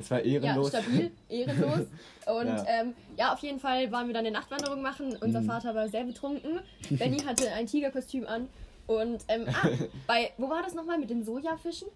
Es 0.00 0.10
war 0.12 0.24
Ja, 0.24 0.40
ehrenlos. 0.40 0.68
stabil, 0.68 1.10
ehrenlos. 1.28 1.80
Und 2.26 2.46
Ja. 2.46 2.64
Ähm, 2.68 2.94
ja, 3.16 3.32
auf 3.32 3.40
jeden 3.40 3.58
Fall 3.58 3.90
waren 3.90 4.06
wir 4.06 4.14
dann 4.14 4.24
eine 4.26 4.30
Nachtwanderung 4.36 4.80
machen. 4.80 5.16
Unser 5.20 5.40
Mhm. 5.40 5.46
Vater 5.46 5.74
war 5.74 5.88
sehr 5.88 6.04
betrunken. 6.04 6.60
Benny 6.90 7.18
hatte 7.20 7.50
ein 7.52 7.66
Tigerkostüm 7.66 8.26
an. 8.26 8.48
Und 8.88 9.22
ähm, 9.28 9.46
ah, 9.48 9.68
bei, 10.08 10.32
wo 10.38 10.50
war 10.50 10.62
das 10.62 10.74
nochmal 10.74 10.98
mit 10.98 11.10
den 11.10 11.22
Sojafischen? 11.22 11.86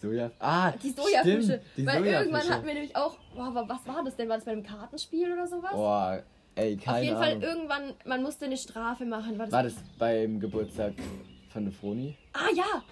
Soja. 0.00 0.30
Ah, 0.38 0.72
Die 0.82 0.90
Sojafische. 0.90 1.42
Stimmt, 1.42 1.62
die 1.76 1.86
Weil 1.86 1.98
Sojafische. 1.98 2.18
irgendwann 2.24 2.48
hatten 2.50 2.66
wir 2.66 2.74
nämlich 2.74 2.96
auch, 2.96 3.16
boah, 3.36 3.52
was 3.68 3.86
war 3.86 4.02
das 4.04 4.16
denn? 4.16 4.28
War 4.28 4.36
das 4.36 4.44
bei 4.46 4.52
einem 4.52 4.62
Kartenspiel 4.64 5.32
oder 5.32 5.46
sowas? 5.46 5.72
Boah, 5.72 6.22
ey, 6.54 6.76
keine 6.76 6.96
auf 6.98 7.02
jeden 7.04 7.16
Ahnung. 7.16 7.40
Fall 7.40 7.42
irgendwann, 7.42 7.94
man 8.06 8.22
musste 8.22 8.46
eine 8.46 8.56
Strafe 8.56 9.04
machen. 9.04 9.38
War 9.38 9.46
das, 9.46 9.52
War 9.52 9.62
das 9.64 9.74
beim 9.98 10.40
Geburtstag 10.40 10.94
von 11.52 11.64
der 11.64 11.72
Froni? 11.72 12.16
Ah 12.32 12.48
ja, 12.54 12.82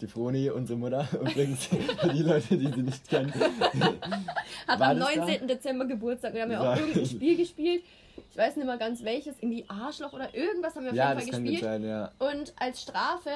Die 0.00 0.06
Froni, 0.06 0.50
unsere 0.50 0.78
Mutter, 0.78 1.06
übrigens, 1.20 1.64
für 1.66 2.08
die 2.12 2.22
Leute, 2.22 2.56
die 2.58 2.72
sie 2.72 2.82
nicht 2.82 3.08
kennen. 3.08 3.32
hat 4.66 4.80
War 4.80 4.88
am 4.90 4.98
das 4.98 5.14
da? 5.14 5.20
19. 5.20 5.48
Dezember 5.48 5.84
Geburtstag. 5.86 6.34
Wir 6.34 6.42
haben 6.42 6.50
ja 6.50 6.72
auch 6.72 6.76
irgendein 6.78 7.06
Spiel 7.06 7.36
gespielt. 7.36 7.84
Ich 8.30 8.36
weiß 8.36 8.56
nicht 8.56 8.66
mehr 8.66 8.76
ganz 8.78 9.02
welches. 9.04 9.36
Irgendwie 9.40 9.64
Arschloch 9.68 10.12
oder 10.12 10.34
irgendwas 10.34 10.74
haben 10.76 10.84
wir 10.84 10.90
auf 10.90 10.96
Ja, 10.96 11.12
jeden 11.14 11.30
Fall 11.32 11.40
gespielt. 11.42 11.62
sein, 11.62 11.84
ja. 11.84 12.10
Und 12.18 12.52
als 12.56 12.82
Strafe, 12.82 13.30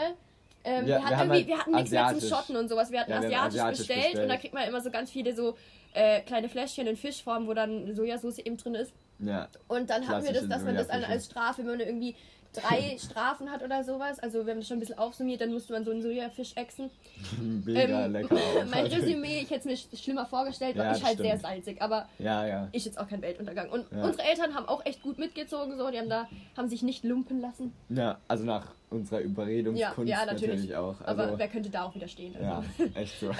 ähm, 0.64 0.86
Wir- 0.86 0.86
wir, 0.86 0.86
wir 0.86 1.04
hatten 1.04 1.16
haben 1.16 1.30
irgendwie, 1.32 1.36
halt 1.36 1.46
wir 1.48 1.58
hatten 1.58 1.70
nichts 1.74 1.90
mehr 1.90 2.18
zum. 2.18 2.28
Schotten 2.28 2.56
und 2.56 2.68
sowas. 2.68 2.90
Wir 2.90 3.00
hatten 3.00 3.10
Ja, 3.10 3.20
wir 3.20 3.26
asiatisch, 3.26 3.48
asiatisch 3.60 3.78
bestellt, 3.78 4.02
bestellt. 4.02 4.22
und 4.24 4.28
da 4.28 4.36
kriegt 4.36 4.54
man 4.54 4.68
immer 4.68 4.80
so 4.80 4.90
ganz 4.90 5.10
viele 5.10 5.34
so 5.34 5.56
äh, 5.94 6.20
kleine 6.20 6.48
Fläschchen 6.48 6.86
in 6.86 6.96
Fischform, 6.96 7.46
wo 7.46 7.54
dann 7.54 7.94
Sojasauce 7.94 8.38
eben 8.38 8.56
drin 8.56 8.74
ist. 8.74 8.92
Ja, 9.18 9.48
Und 9.68 9.88
dann 9.90 10.08
hatten 10.08 10.24
wir 10.24 10.32
das, 10.32 10.48
dass 10.48 10.62
man 10.64 10.74
das 10.74 10.88
dann 10.88 11.04
als 11.04 11.26
Strafe, 11.26 11.58
wenn 11.62 11.78
man 11.78 11.80
irgendwie 11.80 12.16
drei 12.54 12.96
Strafen 13.02 13.50
hat 13.50 13.62
oder 13.62 13.82
sowas, 13.84 14.18
also 14.18 14.44
wir 14.44 14.52
haben 14.52 14.58
das 14.60 14.68
schon 14.68 14.78
ein 14.78 14.80
bisschen 14.80 14.98
aufsummiert, 14.98 15.40
dann 15.40 15.52
musste 15.52 15.72
man 15.72 15.84
so 15.84 15.90
einen 15.90 16.02
Sojafisch 16.02 16.52
exen. 16.56 16.90
mega 17.64 18.04
Ähm, 18.06 18.12
lecker. 18.12 18.36
mein 18.70 18.86
Resümee, 18.86 19.40
ich 19.42 19.50
hätte 19.50 19.60
es 19.60 19.64
mir 19.64 19.96
sch- 19.96 20.02
schlimmer 20.02 20.26
vorgestellt, 20.26 20.76
Ja, 20.76 20.86
war 20.86 20.96
ich 20.96 21.04
halt 21.04 21.18
sehr 21.18 21.26
stimmt. 21.38 21.42
salzig, 21.42 21.80
aber 21.80 22.08
Ja, 22.18 22.44
ja. 22.46 22.68
ist 22.72 22.84
jetzt 22.84 22.98
auch 22.98 23.08
kein 23.08 23.22
Weltuntergang. 23.22 23.70
Und 23.70 23.86
unsere 23.92 24.22
Eltern 24.28 24.54
haben 24.54 24.66
auch 24.68 24.84
echt 24.84 25.02
gut 25.02 25.18
mitgezogen, 25.18 25.78
so, 25.78 25.90
die 25.90 25.98
haben 25.98 26.08
da, 26.10 26.28
haben 26.56 26.68
sich 26.68 26.82
nicht 26.82 27.04
lumpen 27.04 27.40
lassen. 27.40 27.72
Ja, 27.90 28.18
also 28.28 28.44
nach 28.44 28.66
unserer 28.90 29.20
Überredungskunst 29.20 29.96
natürlich. 30.10 30.40
natürlich. 30.48 30.76
auch. 30.76 31.00
Also, 31.00 31.22
Aber 31.22 31.38
wer 31.38 31.48
könnte 31.48 31.70
da 31.70 31.84
auch 31.84 31.94
widerstehen? 31.94 32.34
Also. 32.36 32.44
ja, 32.78 33.00
echt 33.00 33.18
so. 33.20 33.30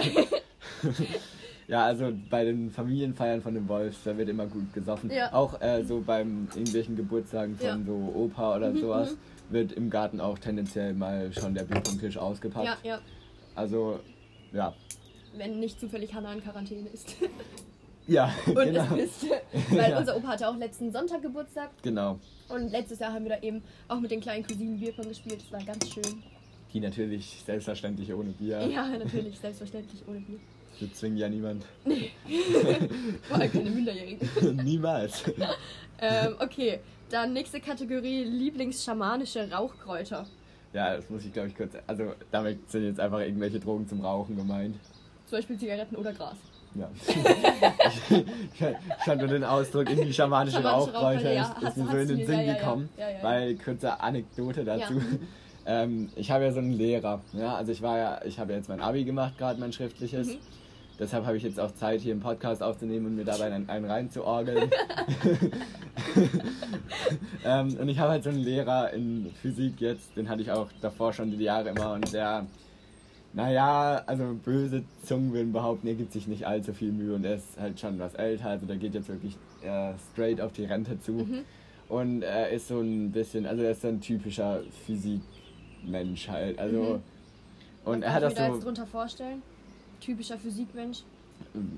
Ja, 1.69 1.85
also 1.85 2.13
bei 2.31 2.45
den 2.45 2.71
Familienfeiern 2.71 3.41
von 3.43 3.55
den 3.55 3.69
Wolfs, 3.69 3.99
da 4.05 4.17
wird 4.17 4.29
immer 4.29 4.47
gut 4.47 4.73
gesoffen. 4.73 5.11
Ja. 5.11 5.33
Auch 5.33 5.61
äh, 5.61 5.83
so 5.85 6.01
beim 6.05 6.49
irgendwelchen 6.55 6.97
Geburtstagen 6.97 7.57
von 7.57 7.67
Ja. 7.67 7.79
so 7.85 7.93
Opa 8.15 8.57
oder 8.57 8.71
Mhm, 8.71 8.81
sowas 8.81 9.17
wird 9.51 9.73
im 9.73 9.91
Garten 9.91 10.21
auch 10.21 10.39
tendenziell 10.39 10.95
mal 10.95 11.33
schon 11.33 11.55
der 11.55 11.65
Bierpunkttisch 11.65 12.17
ausgepackt. 12.17 12.67
ja, 12.67 12.77
ja. 12.83 12.99
Also, 13.55 14.01
ja. 14.53 14.75
Wenn 15.37 15.61
nicht 15.61 15.79
zufällig 15.81 16.13
Hannah 16.15 16.33
in 16.35 16.43
Quarantäne 16.43 16.89
ist. 16.91 17.17
Ja, 18.09 18.35
Und 18.47 18.57
genau. 18.57 18.97
es 18.97 19.23
ist, 19.23 19.27
weil 19.71 19.91
Ja. 19.93 19.99
unser 20.01 20.17
Opa 20.17 20.27
hatte 20.29 20.49
auch 20.49 20.57
letzten 20.57 20.91
Sonntag 20.91 21.23
Geburtstag 21.23 21.71
Genau. 21.83 22.19
und 22.49 22.73
letztes 22.73 22.99
Jahr 22.99 23.13
haben 23.13 23.25
wir 23.25 23.37
da 23.37 23.41
eben 23.43 23.63
auch 23.87 24.01
mit 24.01 24.11
den 24.11 24.21
kleinen 24.21 24.45
Cousinen 24.45 24.81
Bierpong 24.81 25.07
gespielt. 25.07 25.41
Das 25.41 25.53
war 25.53 25.65
ganz 25.65 25.89
schön. 25.89 26.21
Die 26.75 26.81
natürlich 26.81 27.41
selbstverständlich 27.47 28.13
ohne 28.13 28.31
Bier. 28.33 28.61
Ja, 28.67 28.89
natürlich, 28.89 29.39
selbstverständlich 29.39 30.03
ohne 30.09 30.19
Bier. 30.19 30.41
Wir 30.83 30.93
zwingen 30.93 31.17
ja 31.17 31.29
niemand. 31.29 31.65
Vor 33.23 33.37
allem 33.37 33.53
keine 33.53 33.71
Minderjährigen. 33.71 34.29
Niemals. 34.65 35.23
ähm, 36.01 36.35
okay, 36.41 36.81
dann 37.09 37.33
nächste 37.33 37.61
Kategorie: 37.61 38.25
Lieblingsschamanische 38.25 39.49
Rauchkräuter. 39.49 40.27
Ja, 40.73 40.97
das 40.97 41.09
muss 41.09 41.25
ich 41.25 41.33
glaube 41.33 41.49
ich 41.49 41.57
kurz. 41.57 41.75
Also 41.87 42.15
damit 42.33 42.69
sind 42.69 42.85
jetzt 42.85 42.99
einfach 42.99 43.21
irgendwelche 43.21 43.61
Drogen 43.61 43.87
zum 43.87 44.01
Rauchen 44.01 44.37
gemeint. 44.37 44.75
Zum 45.27 45.39
Beispiel 45.39 45.57
Zigaretten 45.57 45.95
oder 45.95 46.13
Gras. 46.13 46.37
Ja. 46.75 46.91
ich 46.99 49.05
fand 49.05 49.21
nur 49.21 49.29
den 49.29 49.45
Ausdruck 49.45 49.89
irgendwie 49.89 50.13
schamanische, 50.13 50.63
Schamanische 50.63 50.93
Rauchkräuter 50.93 51.33
ja. 51.33 51.55
ist, 51.61 51.77
mir 51.77 51.87
so 51.87 51.97
in 51.97 52.09
den 52.09 52.27
Sinn 52.27 52.41
ja, 52.41 52.55
gekommen. 52.55 52.89
Ja. 52.97 53.07
Weil 53.23 53.57
kurze 53.57 54.01
Anekdote 54.01 54.65
dazu. 54.65 55.01
Ähm, 55.65 56.09
ich 56.17 56.31
habe 56.31 56.45
ja 56.45 56.53
so 56.53 56.59
einen 56.59 56.73
Lehrer. 56.73 57.21
Ja, 57.35 57.55
also 57.55 57.71
ich 57.71 57.83
war 57.83 57.99
ja, 57.99 58.21
ich 58.25 58.41
habe 58.41 58.51
ja 58.51 58.59
jetzt 58.59 58.69
mein 58.69 58.81
Abi 58.81 59.05
gemacht, 59.05 59.39
gerade 59.39 59.61
mein 59.61 59.73
schriftliches. 59.73 60.27
Mhm. 60.27 60.39
Deshalb 60.99 61.27
habe 61.27 61.37
ich 61.37 61.43
jetzt 61.43 61.59
auch 61.59 61.73
Zeit, 61.73 62.01
hier 62.01 62.13
einen 62.13 62.21
Podcast 62.21 62.63
aufzunehmen 62.63 63.07
und 63.07 63.17
mir 63.17 63.25
dabei 63.25 63.47
einen, 63.53 63.69
einen 63.69 63.87
reinzuorgeln. 63.87 64.71
ähm, 67.45 67.77
und 67.79 67.89
ich 67.89 67.99
habe 67.99 68.11
halt 68.11 68.25
so 68.25 68.31
einen 68.31 68.39
Lehrer 68.41 68.93
in 68.93 69.31
Physik 69.41 69.81
jetzt, 69.81 70.17
den 70.17 70.29
hatte 70.29 70.43
ich 70.43 70.51
auch 70.51 70.69
davor 70.81 71.13
schon 71.13 71.31
die 71.31 71.43
Jahre 71.43 71.71
immer 71.71 71.93
und 71.95 72.13
der, 72.13 72.47
naja, 73.33 74.03
also 74.07 74.35
böse 74.45 74.85
Zungen 75.05 75.33
würden 75.33 75.53
behaupten, 75.53 75.87
er 75.87 75.95
gibt 75.95 76.13
sich 76.13 76.27
nicht 76.29 76.47
allzu 76.47 76.73
viel 76.73 76.93
Mühe 76.93 77.15
und 77.15 77.25
er 77.25 77.37
ist 77.37 77.59
halt 77.59 77.81
schon 77.81 77.99
was 77.99 78.15
älter, 78.15 78.51
also 78.51 78.67
der 78.67 78.77
geht 78.77 78.95
jetzt 78.95 79.09
wirklich 79.09 79.37
äh, 79.63 79.93
straight 80.13 80.41
auf 80.41 80.53
die 80.53 80.65
Rente 80.65 81.01
zu. 81.01 81.13
Mhm. 81.13 81.45
Und 81.89 82.23
er 82.23 82.49
ist 82.51 82.69
so 82.69 82.81
ein 82.81 83.11
bisschen, 83.13 83.45
also 83.47 83.63
er 83.63 83.73
ist 83.73 83.83
so 83.83 83.89
ein 83.89 84.01
typischer 84.01 84.61
Physikmensch 84.87 86.29
halt. 86.29 86.59
Also, 86.59 86.77
Mhm. 86.79 87.03
und 87.85 88.03
er 88.03 88.09
Was 88.09 88.15
hat 88.15 88.23
kann 88.23 88.25
auch 88.25 88.31
ich 88.31 88.35
mir 88.35 88.41
da 88.41 88.47
so, 88.49 88.55
jetzt 88.55 88.65
drunter 88.65 88.87
vorstellen? 88.87 89.43
Typischer 90.03 90.37
Physikmensch. 90.39 91.03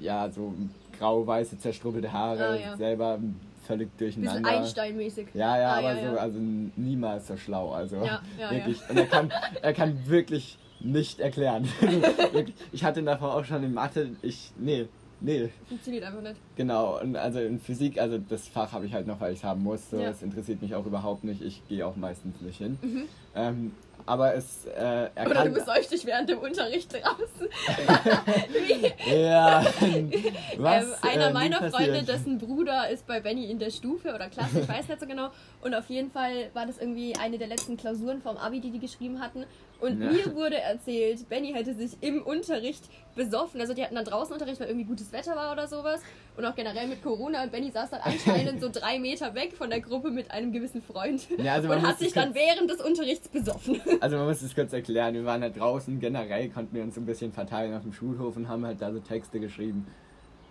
ja, 0.00 0.28
so 0.30 0.52
grau-weiße, 0.98 1.58
zerstrubbelte 1.58 2.12
Haare, 2.12 2.48
Ah, 2.50 2.54
ja. 2.56 2.76
selber 2.76 3.18
völlig 3.66 3.90
Bisschen 3.92 4.22
durcheinander. 4.22 4.50
Einstein-mäßig. 4.60 5.28
Ja, 5.34 5.58
ja, 5.58 5.68
Ah, 5.72 5.78
aber 5.78 5.94
ja, 5.94 6.12
so, 6.12 6.18
also 6.18 6.38
niemals 6.76 7.26
so 7.26 7.36
schlau, 7.36 7.72
also 7.72 7.96
Ja, 7.96 8.20
ja, 8.38 8.50
wirklich. 8.50 8.78
Und 8.88 8.96
er 8.98 9.06
kann, 9.06 9.32
er 9.62 9.72
kann 9.72 10.06
wirklich 10.06 10.58
nicht 10.80 11.20
erklären. 11.20 11.66
Ich 12.72 12.84
hatte 12.84 13.00
ihn 13.00 13.06
davor 13.06 13.34
auch 13.34 13.44
schon 13.44 13.62
in 13.64 13.72
Mathe, 13.74 14.10
ich, 14.22 14.52
nee, 14.58 14.86
nee, 15.20 15.48
Funktioniert 15.68 16.04
einfach 16.04 16.20
nicht. 16.22 16.36
genau. 16.56 17.00
Und 17.00 17.16
also 17.16 17.40
in 17.40 17.58
Physik, 17.58 17.98
also 17.98 18.18
das 18.18 18.46
Fach 18.48 18.72
habe 18.72 18.84
ich 18.86 18.92
halt 18.92 19.06
noch, 19.06 19.18
weil 19.20 19.32
ich 19.32 19.38
es 19.38 19.44
haben 19.44 19.62
muss. 19.62 19.88
So, 19.90 19.98
Ja. 19.98 20.10
Es 20.10 20.22
interessiert 20.22 20.60
mich 20.60 20.74
auch 20.74 20.84
überhaupt 20.86 21.24
nicht. 21.24 21.40
Ich 21.42 21.66
gehe 21.68 21.86
auch 21.86 21.96
meistens 21.96 22.40
nicht 22.42 22.58
hin. 22.58 22.78
Mhm. 22.82 23.02
Ähm, 23.34 23.72
aber 24.06 24.34
es, 24.34 24.66
äh, 24.66 25.08
er 25.14 25.26
Oder 25.30 25.44
du 25.44 25.50
besäufst 25.52 25.92
dich 25.92 26.04
während 26.04 26.28
dem 26.28 26.38
Unterricht 26.38 26.92
draußen. 26.92 27.48
Ja, 29.06 29.64
was? 30.58 30.84
ähm, 30.84 30.94
einer 31.02 31.28
äh, 31.28 31.32
meiner 31.32 31.58
passiert. 31.58 31.74
Freunde, 31.74 32.02
dessen 32.02 32.38
Bruder 32.38 32.88
ist 32.88 33.06
bei 33.06 33.20
Benny 33.20 33.50
in 33.50 33.58
der 33.58 33.70
Stufe 33.70 34.14
oder 34.14 34.28
Klasse, 34.28 34.60
ich 34.60 34.68
weiß 34.68 34.88
nicht 34.88 35.00
so 35.00 35.06
genau. 35.06 35.30
Und 35.62 35.74
auf 35.74 35.88
jeden 35.88 36.10
Fall 36.10 36.50
war 36.54 36.66
das 36.66 36.78
irgendwie 36.78 37.14
eine 37.16 37.38
der 37.38 37.48
letzten 37.48 37.76
Klausuren 37.76 38.20
vom 38.20 38.36
Abi, 38.36 38.60
die 38.60 38.70
die 38.70 38.78
geschrieben 38.78 39.20
hatten. 39.20 39.44
Und 39.84 40.00
Ja. 40.00 40.10
mir 40.10 40.34
wurde 40.34 40.58
erzählt, 40.58 41.28
Benny 41.28 41.52
hätte 41.52 41.74
sich 41.74 41.92
im 42.00 42.22
Unterricht 42.22 42.84
besoffen. 43.14 43.60
Also 43.60 43.74
die 43.74 43.82
hatten 43.82 43.94
dann 43.94 44.04
draußen 44.06 44.32
Unterricht, 44.32 44.58
weil 44.60 44.68
irgendwie 44.68 44.86
gutes 44.86 45.12
Wetter 45.12 45.36
war 45.36 45.52
oder 45.52 45.68
sowas. 45.68 46.00
Und 46.38 46.44
auch 46.46 46.54
generell 46.54 46.88
mit 46.88 47.02
Corona. 47.02 47.42
Und 47.42 47.52
Benny 47.52 47.70
saß 47.70 47.90
dann 47.90 48.00
anscheinend 48.04 48.62
so 48.62 48.70
drei 48.72 48.98
Meter 48.98 49.34
weg 49.34 49.52
von 49.52 49.68
der 49.68 49.80
Gruppe 49.80 50.10
mit 50.10 50.30
einem 50.30 50.52
gewissen 50.52 50.80
Freund. 50.82 51.28
Ja, 51.36 51.52
also 51.52 51.68
man 51.68 51.80
und 51.80 51.86
hat 51.86 51.98
sich 51.98 52.12
dann 52.14 52.34
während 52.34 52.70
des 52.70 52.80
Unterrichts 52.80 53.28
besoffen. 53.28 53.80
Also 54.00 54.16
man 54.16 54.26
muss 54.26 54.40
es 54.42 54.54
kurz 54.54 54.72
erklären, 54.72 55.14
wir 55.14 55.24
waren 55.24 55.42
halt 55.42 55.58
draußen, 55.58 56.00
generell 56.00 56.48
konnten 56.48 56.74
wir 56.74 56.82
uns 56.82 56.96
ein 56.96 57.06
bisschen 57.06 57.32
verteilen 57.32 57.74
auf 57.74 57.82
dem 57.82 57.92
Schulhof 57.92 58.36
und 58.36 58.48
haben 58.48 58.64
halt 58.66 58.80
da 58.80 58.90
so 58.92 58.98
Texte 59.00 59.38
geschrieben. 59.38 59.86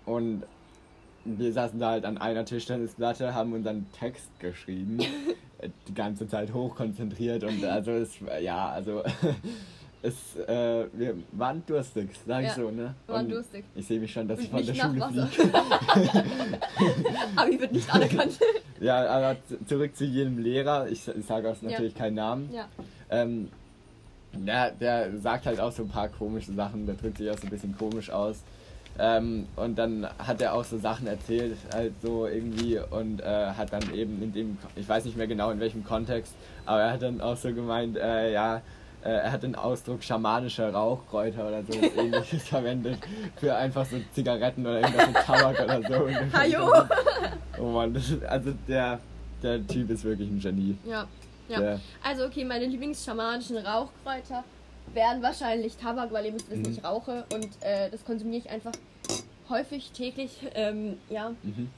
Und 0.05 0.43
wir 1.25 1.53
saßen 1.53 1.79
da 1.79 1.91
halt 1.91 2.05
an 2.05 2.17
einer 2.17 2.45
Tischtennisplatte, 2.45 3.33
haben 3.33 3.53
unseren 3.53 3.85
Text 3.97 4.27
geschrieben, 4.39 4.99
die 5.87 5.93
ganze 5.93 6.27
Zeit 6.27 6.53
hochkonzentriert 6.53 7.43
und 7.43 7.63
also 7.63 7.91
es, 7.91 8.11
ja, 8.41 8.69
also 8.69 9.03
es, 10.01 10.35
äh, 10.47 10.85
wir 10.93 11.15
waren 11.31 11.63
durstig, 11.65 12.09
sag 12.27 12.41
ich 12.41 12.49
Ja, 12.49 12.55
so, 12.55 12.71
ne? 12.71 12.93
wir 13.05 13.15
waren 13.15 13.25
Und 13.25 13.31
durstig. 13.31 13.63
Ich 13.75 13.87
sehe 13.87 13.99
mich 13.99 14.11
schon, 14.11 14.27
dass 14.27 14.39
ich 14.39 14.51
Und 14.51 14.65
von 14.65 14.65
der 14.65 14.75
Schule 14.75 15.27
fliege. 15.29 15.53
Abi 17.35 17.59
wird 17.59 17.71
nicht 17.71 17.93
anerkannt. 17.93 18.39
Ja, 18.81 19.07
aber 19.07 19.37
zurück 19.65 19.95
zu 19.95 20.03
jedem 20.03 20.39
Lehrer, 20.39 20.87
ich, 20.89 21.07
ich 21.07 21.25
sage 21.25 21.49
auch 21.49 21.61
natürlich 21.61 21.95
keinen 21.95 22.15
Namen. 22.15 22.49
ja. 22.53 22.67
Ähm, 23.09 23.49
der, 24.35 24.71
der 24.71 25.17
sagt 25.19 25.45
halt 25.45 25.59
auch 25.59 25.71
so 25.71 25.83
ein 25.83 25.89
paar 25.89 26.09
komische 26.09 26.53
Sachen, 26.53 26.85
der 26.85 26.95
drückt 26.95 27.19
sich 27.19 27.29
auch 27.29 27.37
so 27.37 27.43
ein 27.43 27.49
bisschen 27.49 27.77
komisch 27.77 28.09
aus. 28.09 28.37
Ähm, 28.99 29.47
und 29.55 29.77
dann 29.77 30.07
hat 30.19 30.41
er 30.41 30.53
auch 30.53 30.63
so 30.63 30.77
Sachen 30.77 31.07
erzählt, 31.07 31.57
halt 31.73 31.93
so 32.01 32.27
irgendwie, 32.27 32.77
und 32.77 33.21
äh, 33.21 33.51
hat 33.57 33.73
dann 33.73 33.93
eben 33.93 34.21
in 34.21 34.33
dem, 34.33 34.57
ich 34.75 34.87
weiß 34.87 35.05
nicht 35.05 35.17
mehr 35.17 35.27
genau 35.27 35.49
in 35.49 35.59
welchem 35.59 35.83
Kontext, 35.83 36.33
aber 36.65 36.81
er 36.81 36.93
hat 36.93 37.01
dann 37.01 37.19
auch 37.19 37.35
so 37.35 37.51
gemeint, 37.53 37.97
äh, 37.97 38.31
ja, 38.31 38.61
äh, 39.03 39.09
er 39.09 39.31
hat 39.31 39.43
den 39.43 39.55
Ausdruck 39.55 40.03
schamanische 40.03 40.71
Rauchkräuter 40.71 41.47
oder 41.47 41.63
so 41.63 41.73
ähnliches 41.99 42.43
verwendet 42.47 42.99
für 43.37 43.55
einfach 43.55 43.85
so 43.85 43.97
Zigaretten 44.13 44.65
oder 44.65 44.81
irgendwas 44.81 45.07
mit 45.07 45.15
Tabak 45.17 45.59
oder 45.59 45.81
so. 45.81 46.03
Und 46.05 46.33
Hajo! 46.33 46.71
Oh 47.59 47.71
Mann, 47.71 47.95
ist, 47.95 48.23
also 48.25 48.53
der, 48.67 48.99
der 49.41 49.65
Typ 49.67 49.89
ist 49.89 50.03
wirklich 50.03 50.29
ein 50.29 50.39
Genie. 50.39 50.77
Ja. 50.85 51.07
ja. 51.49 51.59
Der, 51.59 51.79
Also 52.03 52.25
okay, 52.25 52.45
meine 52.45 52.65
Lieblingsschamanischen 52.65 53.57
Rauchkräuter 53.57 54.43
wären 54.93 55.21
wahrscheinlich 55.21 55.77
Tabak, 55.77 56.11
weil 56.11 56.25
ihr 56.27 56.33
wisst, 56.33 56.51
dass 56.51 56.57
Mhm. 56.59 56.65
ich 56.71 56.83
rauche 56.83 57.25
und 57.33 57.47
äh, 57.61 57.89
das 57.89 58.03
konsumiere 58.05 58.43
ich 58.45 58.49
einfach 58.51 58.73
häufig, 59.49 59.91
täglich. 59.91 60.39
Ähm, 60.55 60.97
ja. 61.09 61.29
mhm. 61.43 61.69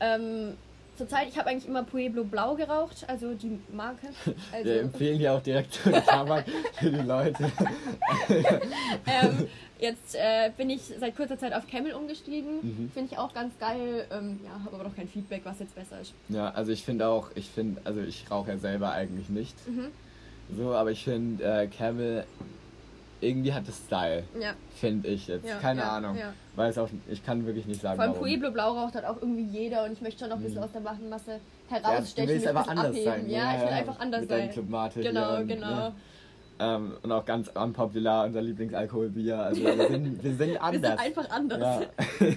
Ähm, 0.00 0.56
Zurzeit, 0.96 1.28
ich 1.28 1.38
habe 1.38 1.48
eigentlich 1.48 1.66
immer 1.66 1.82
Pueblo 1.82 2.24
Blau 2.24 2.56
geraucht, 2.56 3.04
also 3.08 3.32
die 3.32 3.58
Marke. 3.72 4.08
Also, 4.52 4.64
Wir 4.68 4.80
empfehlen 4.82 5.18
ja 5.20 5.34
auch 5.34 5.42
direkt 5.42 5.80
Tabak 6.06 6.44
für 6.78 6.90
die 6.90 6.98
Leute. 6.98 7.50
ähm, 9.06 9.48
jetzt 9.78 10.14
äh, 10.14 10.50
bin 10.56 10.68
ich 10.68 10.82
seit 10.98 11.16
kurzer 11.16 11.38
Zeit 11.38 11.54
auf 11.54 11.66
Camel 11.66 11.92
umgestiegen. 11.94 12.56
Mhm. 12.60 12.90
Finde 12.92 13.12
ich 13.12 13.18
auch 13.18 13.32
ganz 13.32 13.58
geil. 13.58 14.06
Ähm, 14.12 14.40
ja, 14.44 14.50
habe 14.64 14.74
aber 14.74 14.84
noch 14.84 14.96
kein 14.96 15.08
Feedback, 15.08 15.40
was 15.44 15.58
jetzt 15.60 15.74
besser 15.74 16.00
ist. 16.00 16.12
Ja, 16.28 16.50
also 16.50 16.70
ich 16.72 16.82
finde 16.84 17.08
auch, 17.08 17.30
ich 17.34 17.48
finde, 17.48 17.80
also 17.84 18.00
ich 18.02 18.30
rauche 18.30 18.50
ja 18.50 18.58
selber 18.58 18.92
eigentlich 18.92 19.28
nicht. 19.30 19.54
Mhm. 19.68 19.86
So, 20.56 20.74
aber 20.74 20.90
ich 20.90 21.02
finde 21.04 21.44
äh, 21.44 21.66
Camel 21.68 22.24
irgendwie 23.22 23.52
hat 23.52 23.68
es 23.68 23.76
Style, 23.86 24.24
Ja, 24.40 24.54
finde 24.76 25.08
ich 25.10 25.26
jetzt. 25.26 25.46
Ja, 25.46 25.56
Keine 25.58 25.80
ja, 25.82 25.90
Ahnung. 25.96 26.16
ja. 26.16 26.32
Weil 26.56 26.70
es 26.70 26.78
auch, 26.78 26.88
ich 27.10 27.22
kann 27.24 27.44
wirklich 27.44 27.66
nicht 27.66 27.82
sagen, 27.82 27.96
vor 27.96 28.04
allem 28.04 28.14
warum. 28.14 28.26
Pueblo 28.26 28.50
Blau 28.50 28.72
raucht 28.78 28.94
hat 28.94 29.04
auch 29.04 29.20
irgendwie 29.20 29.42
jeder 29.44 29.84
und 29.84 29.92
ich 29.92 30.00
möchte 30.00 30.20
schon 30.20 30.30
noch 30.30 30.36
ein 30.36 30.42
bisschen 30.42 30.58
Mhm. 30.58 30.64
aus 30.64 30.72
der 30.72 30.80
Masse 30.80 31.32
ja, 31.32 31.76
herausstechen. 31.76 32.26
du 32.28 32.32
willst 32.32 32.46
einfach 32.46 32.66
anders 32.68 32.86
abheben. 32.86 33.04
sein. 33.04 33.30
Ja, 33.30 33.54
ich 33.56 33.60
will 33.60 33.68
einfach 33.68 34.00
anders 34.00 34.20
mit 34.22 34.30
sein. 34.30 34.50
Club 34.50 34.68
Mate 34.70 35.00
Genau, 35.02 35.30
hier 35.32 35.38
und, 35.40 35.48
genau. 35.48 35.66
Ja. 35.70 35.92
Ähm, 36.60 36.92
und 37.02 37.12
auch 37.12 37.24
ganz 37.26 37.48
unpopular, 37.48 38.24
unser 38.24 38.40
Lieblingsalkoholbier. 38.42 39.38
Also 39.38 39.62
wir 39.64 39.76
sind, 39.88 40.22
wir 40.24 40.34
sind 40.34 40.40
Wir 40.52 40.62
anders. 40.62 40.90
sind 40.90 41.00
einfach 41.00 41.30
anders. 41.30 41.82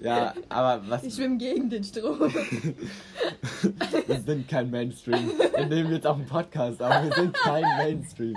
ja. 0.00 0.34
aber 0.48 0.82
was, 0.88 1.02
Wir 1.02 1.10
schwimmen 1.10 1.38
gegen 1.38 1.68
den 1.70 1.82
Strom. 1.84 2.18
wir 4.06 4.20
sind 4.20 4.48
kein 4.48 4.70
Mainstream. 4.70 5.30
Wir 5.54 5.66
nehmen 5.66 5.92
jetzt 5.92 6.06
auch 6.06 6.16
einen 6.16 6.26
Podcast 6.26 6.82
auf. 6.82 7.02
Wir 7.04 7.12
sind 7.14 7.34
kein 7.34 7.64
Mainstream. 7.78 8.34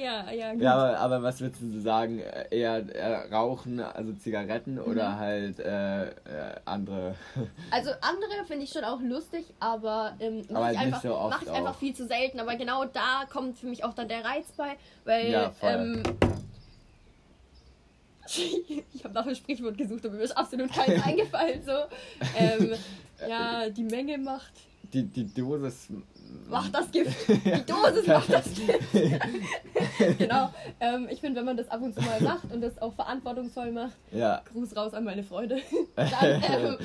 ja, 0.00 0.30
ja, 0.30 0.52
gut. 0.52 0.62
Ja, 0.62 0.74
aber, 0.74 0.98
aber 0.98 1.22
was 1.22 1.40
würdest 1.40 1.62
du 1.62 1.80
sagen? 1.80 2.20
Eher, 2.50 2.94
eher 2.94 3.30
Rauchen, 3.32 3.80
also 3.80 4.12
Zigaretten 4.14 4.78
oder 4.78 5.10
Mhm. 5.10 5.18
halt 5.18 5.58
äh, 5.60 6.04
äh, 6.06 6.12
andere? 6.64 7.14
Also 7.70 7.90
andere 8.00 8.44
finde 8.46 8.64
ich 8.64 8.70
schon 8.72 8.84
auch 8.84 9.00
lustig, 9.00 9.46
aber 9.60 10.14
ähm, 10.20 10.42
Aber 10.50 10.60
mache 10.60 10.72
ich, 10.72 10.78
einfach, 10.78 11.02
so 11.02 11.08
mach 11.28 11.42
ich 11.42 11.50
einfach 11.50 11.74
viel 11.76 11.94
zu 11.94 12.06
selten. 12.06 12.40
Aber 12.40 12.56
genau 12.56 12.84
da 12.84 13.24
kommt 13.30 13.58
für 13.58 13.66
mich 13.66 13.84
auch 13.84 13.94
dann 13.94 14.08
der 14.08 14.24
Reiz 14.24 14.52
bei, 14.56 14.76
weil 15.04 15.30
Ja, 15.30 15.50
voll. 15.50 15.70
ähm, 15.70 16.02
ich 18.94 19.04
habe 19.04 19.14
nach 19.14 19.26
einem 19.26 19.34
Sprichwort 19.34 19.76
gesucht, 19.76 20.04
aber 20.06 20.14
mir 20.14 20.22
ist 20.22 20.36
absolut 20.36 20.72
keins 20.72 21.02
eingefallen. 21.06 21.62
So, 21.64 21.72
ähm, 22.36 22.72
ja, 23.28 23.68
die 23.68 23.84
Menge 23.84 24.18
macht 24.18 24.52
Die, 24.92 25.04
die 25.04 25.26
Dosis. 25.32 25.88
macht 26.48 26.74
das 26.74 26.90
Gift. 26.90 27.28
Die 27.28 27.64
Dosis 27.66 28.06
macht 28.06 28.32
das 28.32 28.44
Gift. 28.54 30.18
genau. 30.18 30.52
Ähm, 30.80 31.08
ich 31.10 31.20
finde, 31.20 31.38
wenn 31.40 31.46
man 31.46 31.56
das 31.56 31.68
ab 31.68 31.80
und 31.82 31.94
zu 31.94 32.00
mal 32.02 32.20
macht 32.20 32.50
und 32.52 32.60
das 32.60 32.80
auch 32.80 32.94
verantwortungsvoll 32.94 33.70
macht, 33.72 33.96
Ja, 34.12 34.42
Gruß 34.52 34.74
raus 34.76 34.94
an 34.94 35.04
meine 35.04 35.22
Freunde, 35.22 35.60
dann 35.96 36.42
ähm, 36.42 36.78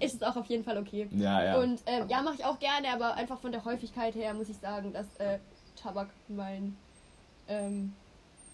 ist 0.00 0.14
es 0.16 0.22
auch 0.22 0.36
auf 0.36 0.46
jeden 0.46 0.64
Fall 0.64 0.78
okay. 0.78 1.08
ja, 1.12 1.44
ja. 1.44 1.58
Und 1.58 1.80
ähm, 1.86 2.08
ja, 2.08 2.22
mache 2.22 2.34
ich 2.38 2.44
auch 2.44 2.58
gerne, 2.58 2.88
aber 2.92 3.14
einfach 3.14 3.40
von 3.40 3.52
der 3.52 3.64
Häufigkeit 3.64 4.14
her 4.14 4.34
muss 4.34 4.48
ich 4.48 4.56
sagen, 4.58 4.92
dass 4.92 5.06
äh, 5.18 5.38
Tabak 5.80 6.08
mein, 6.28 6.76
ähm, 7.48 7.92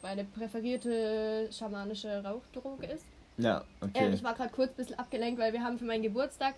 meine 0.02 0.24
präferierte 0.24 1.48
schamanische 1.52 2.22
Rauchdroge 2.22 2.86
ist. 2.86 3.04
ja, 3.38 3.64
okay. 3.80 4.10
ich 4.14 4.22
war 4.22 4.34
gerade 4.34 4.50
kurz 4.50 4.70
ein 4.70 4.76
bisschen 4.76 4.98
abgelenkt, 4.98 5.40
weil 5.40 5.52
wir 5.52 5.62
haben 5.62 5.78
für 5.78 5.84
meinen 5.84 6.02
Geburtstag, 6.02 6.54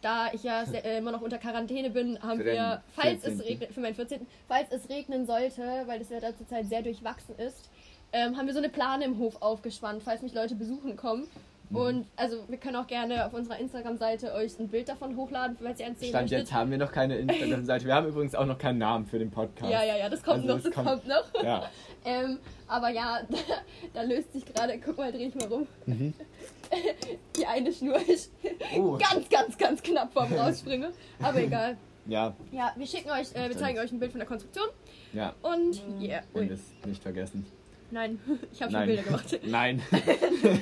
da 0.00 0.30
ich 0.32 0.42
ja 0.42 0.64
sehr, 0.66 0.84
äh, 0.84 0.98
immer 0.98 1.12
noch 1.12 1.22
unter 1.22 1.38
Quarantäne 1.38 1.90
bin, 1.90 2.22
haben 2.22 2.38
Für 2.38 2.44
wir, 2.44 2.82
falls 2.94 3.24
es 3.24 3.40
14.. 3.40 3.44
regnet, 3.44 3.72
für 3.72 3.80
meinen 3.80 3.94
14., 3.94 4.26
falls 4.48 4.70
es 4.70 4.88
regnen 4.88 5.26
sollte, 5.26 5.62
weil 5.86 5.98
das 5.98 6.10
Wetter 6.10 6.36
zurzeit 6.36 6.66
sehr 6.66 6.82
durchwachsen 6.82 7.36
ist, 7.38 7.70
ähm, 8.12 8.36
haben 8.36 8.46
wir 8.46 8.52
so 8.52 8.60
eine 8.60 8.68
Plane 8.68 9.04
im 9.04 9.18
Hof 9.18 9.40
aufgespannt, 9.40 10.02
falls 10.02 10.22
mich 10.22 10.34
Leute 10.34 10.54
besuchen 10.54 10.96
kommen. 10.96 11.26
Mhm. 11.74 11.80
Und 11.80 12.06
also 12.16 12.38
wir 12.48 12.58
können 12.58 12.76
auch 12.76 12.86
gerne 12.86 13.26
auf 13.26 13.34
unserer 13.34 13.58
Instagram-Seite 13.58 14.32
euch 14.34 14.58
ein 14.58 14.68
Bild 14.68 14.88
davon 14.88 15.16
hochladen, 15.16 15.56
falls 15.62 15.80
ihr 15.80 15.86
eins 15.86 16.00
sehen 16.00 16.08
Stand 16.10 16.30
jetzt 16.30 16.52
haben 16.52 16.70
wir 16.70 16.78
noch 16.78 16.90
keine 16.92 17.16
Instagram-Seite. 17.18 17.84
Wir 17.86 17.94
haben 17.94 18.08
übrigens 18.08 18.34
auch 18.34 18.46
noch 18.46 18.58
keinen 18.58 18.78
Namen 18.78 19.06
für 19.06 19.18
den 19.18 19.30
Podcast. 19.30 19.70
Ja, 19.70 19.82
ja, 19.84 19.96
ja, 19.96 20.08
das 20.08 20.22
kommt 20.22 20.36
Also 20.42 20.48
noch, 20.48 20.56
es 20.58 20.62
das 20.64 20.74
kommt- 20.74 20.88
kommt, 20.88 21.06
noch. 21.08 21.42
Ja. 21.42 21.68
Ähm, 22.06 22.38
aber 22.68 22.90
ja, 22.90 23.20
da, 23.30 23.36
da 23.94 24.02
löst 24.02 24.30
sich 24.34 24.44
gerade, 24.44 24.78
guck 24.78 24.98
mal, 24.98 25.10
dreh 25.10 25.24
ich 25.28 25.34
mal 25.34 25.46
rum. 25.48 25.66
Die 27.36 27.46
eine 27.46 27.72
Schnur 27.72 27.96
ist 28.08 28.30
Mhm. 28.42 28.80
Oh. 28.84 28.98
ganz, 28.98 29.28
ganz, 29.30 29.56
ganz 29.58 29.82
knapp 29.82 30.12
vorm 30.12 30.32
Rausspringen. 30.32 30.92
Aber 31.22 31.40
egal. 31.40 31.76
Ja, 32.06 32.34
Ja, 32.52 32.72
wir 32.76 32.86
schicken 32.86 33.10
euch, 33.10 33.34
äh, 33.34 33.48
wir 33.48 33.56
zeigen 33.56 33.78
euch 33.78 33.90
ein 33.90 33.98
Bild 33.98 34.12
von 34.12 34.18
der 34.18 34.28
Konstruktion. 34.28 34.66
ja. 35.14 35.34
Und 35.40 35.80
yeah. 36.00 36.20
Und 36.34 36.50
das 36.50 36.60
nicht 36.86 37.02
vergessen. 37.02 37.46
Nein, 37.94 38.18
ich 38.52 38.60
habe 38.60 38.72
schon. 38.72 38.86
Bilder 38.86 39.02
gemacht. 39.02 39.40
Nein. 39.46 39.80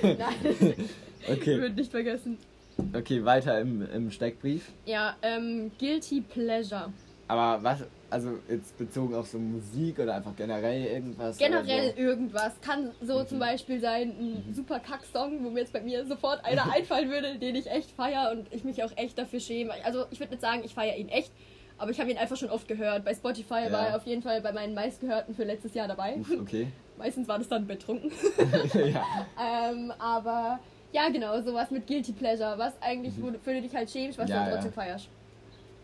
Nein, 0.03 0.75
Okay, 1.29 1.61
wird 1.61 1.77
nicht 1.77 1.91
vergessen. 1.91 2.37
okay, 2.95 3.25
weiter 3.25 3.59
im, 3.61 3.89
im 3.91 4.11
Steckbrief. 4.11 4.71
Ja, 4.85 5.17
ähm, 5.23 5.71
Guilty 5.79 6.21
Pleasure. 6.21 6.93
Aber 7.29 7.63
was, 7.63 7.85
also 8.11 8.39
jetzt 8.51 8.77
bezogen 8.77 9.15
auf 9.15 9.29
so 9.29 9.39
Musik 9.39 9.99
oder 10.01 10.17
einfach 10.17 10.37
generell 10.37 10.85
irgendwas? 10.85 11.39
Generell 11.39 11.93
so? 11.97 12.03
irgendwas. 12.03 12.61
Kann 12.61 12.91
so 13.01 13.21
Mhm. 13.21 13.27
zum 13.29 13.39
Beispiel 13.39 13.81
sein, 13.81 14.11
ein 14.49 14.53
super 14.55 14.81
Kack-Song, 14.81 15.43
wo 15.45 15.49
mir 15.51 15.61
jetzt 15.61 15.73
bei 15.73 15.81
mir 15.81 16.05
sofort 16.05 16.45
einer 16.45 16.71
einfallen 16.73 17.09
würde, 17.09 17.39
den 17.39 17.55
ich 17.55 17.71
echt 17.71 17.93
feier 17.93 18.33
und 18.33 18.53
ich 18.53 18.65
mich 18.65 18.83
auch 18.85 18.93
echt 18.97 19.17
dafür 19.17 19.41
schäme. 19.41 19.73
Also 19.85 20.05
ich 20.11 20.19
würde 20.21 20.33
nicht 20.33 20.43
sagen, 20.43 20.63
ich 20.65 20.75
feiere 20.75 20.97
ihn 20.99 21.09
echt, 21.09 21.31
aber 21.79 21.91
ich 21.93 22.01
habe 22.01 22.11
ihn 22.11 22.19
einfach 22.19 22.37
schon 22.37 22.51
oft 22.51 22.67
gehört. 22.69 23.05
Bei 23.05 23.15
Spotify 23.15 23.63
Ja. 23.67 23.73
war 23.73 23.89
er 23.89 23.97
auf 23.97 24.07
jeden 24.07 24.23
Fall 24.23 24.41
bei 24.43 24.53
meinen 24.53 24.75
meistgehörten 24.75 25.35
für 25.35 25.45
letztes 25.45 25.73
Jahr 25.73 25.89
dabei. 25.89 26.17
Uff, 26.17 26.31
okay. 26.39 26.67
Meistens 26.97 27.27
war 27.29 27.39
das 27.39 27.49
dann 27.49 27.67
betrunken. 27.67 28.11
ja. 28.75 29.05
ähm, 29.71 29.93
aber 29.99 30.61
ja, 30.93 31.09
genau, 31.09 31.41
sowas 31.43 31.71
mit 31.71 31.87
Guilty 31.87 32.13
Pleasure. 32.13 32.55
Was 32.59 32.75
eigentlich, 32.81 33.17
Mhm. 33.17 33.35
wofür 33.35 33.55
du 33.55 33.63
dich 33.63 33.75
halt 33.75 33.91
schämst, 33.91 34.19
was 34.19 34.29
Ja, 34.29 34.37
du 34.37 34.41
dann 34.43 34.49
ja. 34.49 34.55
trotzdem 34.57 34.73
feierst. 34.73 35.09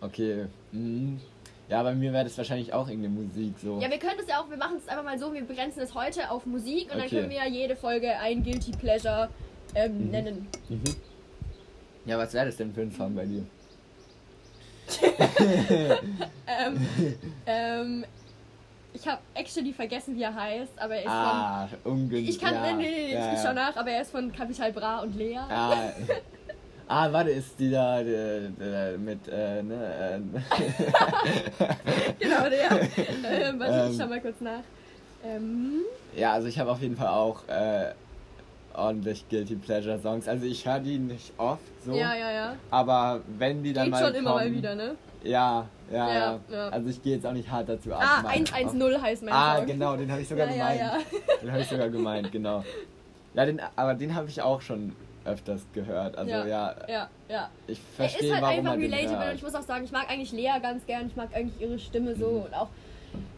Okay. 0.01 0.47
Mhm. 0.73 1.21
Ja, 1.68 1.83
bei 1.83 1.94
mir 1.94 2.12
wäre 2.12 2.25
das 2.25 2.38
wahrscheinlich 2.38 2.73
auch 2.73 2.88
irgendeine 2.88 3.14
Musik 3.14 3.55
so. 3.62 3.79
Ja, 3.81 3.90
wir 3.90 3.99
können 3.99 4.18
es 4.21 4.27
ja 4.29 4.40
auch, 4.40 4.49
wir 4.49 4.57
machen 4.57 4.77
es 4.79 4.88
einfach 4.88 5.05
mal 5.05 5.18
so, 5.18 5.33
wir 5.35 5.42
begrenzen 5.44 5.81
es 5.83 5.94
heute 5.94 6.31
auf 6.31 6.47
Musik 6.47 6.85
und 6.85 6.92
dann 6.99 7.01
Okay. 7.07 7.16
können 7.16 7.31
wir 7.31 7.37
ja 7.38 7.47
jede 7.47 7.77
Folge 7.77 8.11
ein 8.18 8.42
Guilty 8.42 8.71
Pleasure 8.73 9.29
ähm, 9.75 10.05
Mhm. 10.07 10.11
nennen. 10.11 10.49
Mhm. 10.68 10.83
Ja, 12.07 12.16
was 12.16 12.33
wäre 12.33 12.47
das 12.47 12.57
denn 12.57 12.73
für 12.73 12.83
ein 12.83 12.92
Song 12.92 13.14
bei 13.14 13.25
dir? 13.27 13.44
Ähm, 16.51 16.87
ähm, 17.47 18.05
ich 18.92 19.07
habe 19.07 19.18
actually 19.35 19.72
vergessen, 19.72 20.16
wie 20.16 20.22
er 20.22 20.35
heißt, 20.35 20.72
aber 20.81 20.94
er 20.96 21.03
ist 21.03 21.09
Ah, 21.09 21.68
von. 21.83 21.92
ungünstig. 21.92 22.29
Ich 22.31 22.40
kann, 22.40 22.55
ja. 22.55 22.62
nee, 22.72 22.72
nee, 22.74 22.90
nee, 22.90 23.12
ja, 23.14 23.33
ich 23.33 23.38
ja. 23.38 23.42
schau 23.48 23.53
nach, 23.53 23.77
aber 23.77 23.90
er 23.90 24.03
ist 24.03 24.11
von 24.11 24.33
Capital 24.33 24.72
Bra 24.72 25.01
und 25.01 25.14
Lea. 25.16 25.37
Ah, 25.37 25.72
ah, 26.88 27.12
warte, 27.12 27.31
ist 27.31 27.59
die 27.59 27.70
da 27.70 28.03
der, 28.03 28.40
der, 28.48 28.98
mit, 28.98 29.29
äh, 29.29 29.62
ne, 29.62 30.20
äh, 30.51 31.64
Genau, 32.18 32.48
der. 32.48 32.70
ähm, 33.48 33.61
warte, 33.61 33.87
ich 33.90 33.92
Ähm. 33.92 33.98
schau 34.01 34.07
mal 34.09 34.20
kurz 34.20 34.40
nach. 34.40 34.61
Ähm, 35.24 35.83
Ja, 36.16 36.33
also 36.33 36.48
ich 36.48 36.59
habe 36.59 36.70
auf 36.70 36.81
jeden 36.81 36.96
Fall 36.96 37.09
auch 37.09 37.46
äh, 37.48 37.92
ordentlich 38.74 39.29
Guilty 39.29 39.57
Pleasure 39.57 39.98
Songs. 40.01 40.27
Also 40.29 40.46
ich 40.46 40.64
höre 40.66 40.79
die 40.81 40.98
nicht 40.98 41.33
oft 41.37 41.61
so, 41.85 41.92
Ja, 41.92 42.14
ja, 42.14 42.31
ja. 42.31 42.55
aber 42.70 43.20
wenn 43.38 43.62
die 43.62 43.72
dann 43.72 43.85
Geht 43.87 43.92
mal 43.92 44.05
schon 44.07 44.14
immer 44.14 44.33
kommen, 44.33 44.44
mal 44.53 44.55
wieder, 44.57 44.74
ne? 44.74 44.94
Ja, 45.22 45.66
ja, 45.90 46.09
Ja, 46.14 46.38
ja. 46.50 46.68
Also 46.68 46.88
ich 46.90 47.02
gehe 47.02 47.14
jetzt 47.16 47.26
auch 47.26 47.33
nicht 47.33 47.50
hart 47.50 47.68
dazu 47.68 47.92
ab. 47.92 48.00
Ah, 48.02 48.22
mal- 48.22 48.31
110 48.33 49.02
heißt 49.02 49.22
mein 49.24 49.33
Ah, 49.35 49.61
genau, 49.61 49.96
den 49.96 50.11
habe 50.11 50.20
ich 50.22 50.28
sogar 50.28 50.46
Ja, 50.46 50.52
gemeint. 50.52 50.81
ja. 50.81 50.98
Den 51.42 51.50
habe 51.52 51.61
ich 51.62 51.68
sogar 51.68 51.88
gemeint, 51.88 52.31
genau. 52.33 52.64
Ja, 53.35 53.44
den, 53.46 53.61
aber 53.76 53.94
den 53.94 54.14
habe 54.14 54.28
ich 54.28 54.40
auch 54.42 54.61
schon 54.61 54.94
öfters 55.24 55.62
gehört. 55.74 56.16
Also 56.16 56.31
ja, 56.31 56.74
Ja. 56.88 57.09
Ja, 57.28 57.50
ich 57.66 57.78
Er 57.78 57.85
verstehe, 58.09 58.28
ist 58.28 58.33
halt 58.35 58.42
warum 58.42 58.59
einfach 58.66 58.74
relatable 58.76 59.31
und 59.31 59.35
ich 59.37 59.42
muss 59.42 59.54
auch 59.54 59.62
sagen, 59.62 59.85
ich 59.85 59.92
mag 59.92 60.09
eigentlich 60.11 60.33
Lea 60.33 60.52
ganz 60.62 60.87
gern, 60.87 61.07
ich 61.09 61.16
mag 61.16 61.28
eigentlich 61.35 61.61
ihre 61.61 61.78
Stimme 61.78 62.14
so 62.16 62.26
Mhm. 62.31 62.42
und 62.44 62.54
auch 62.54 62.68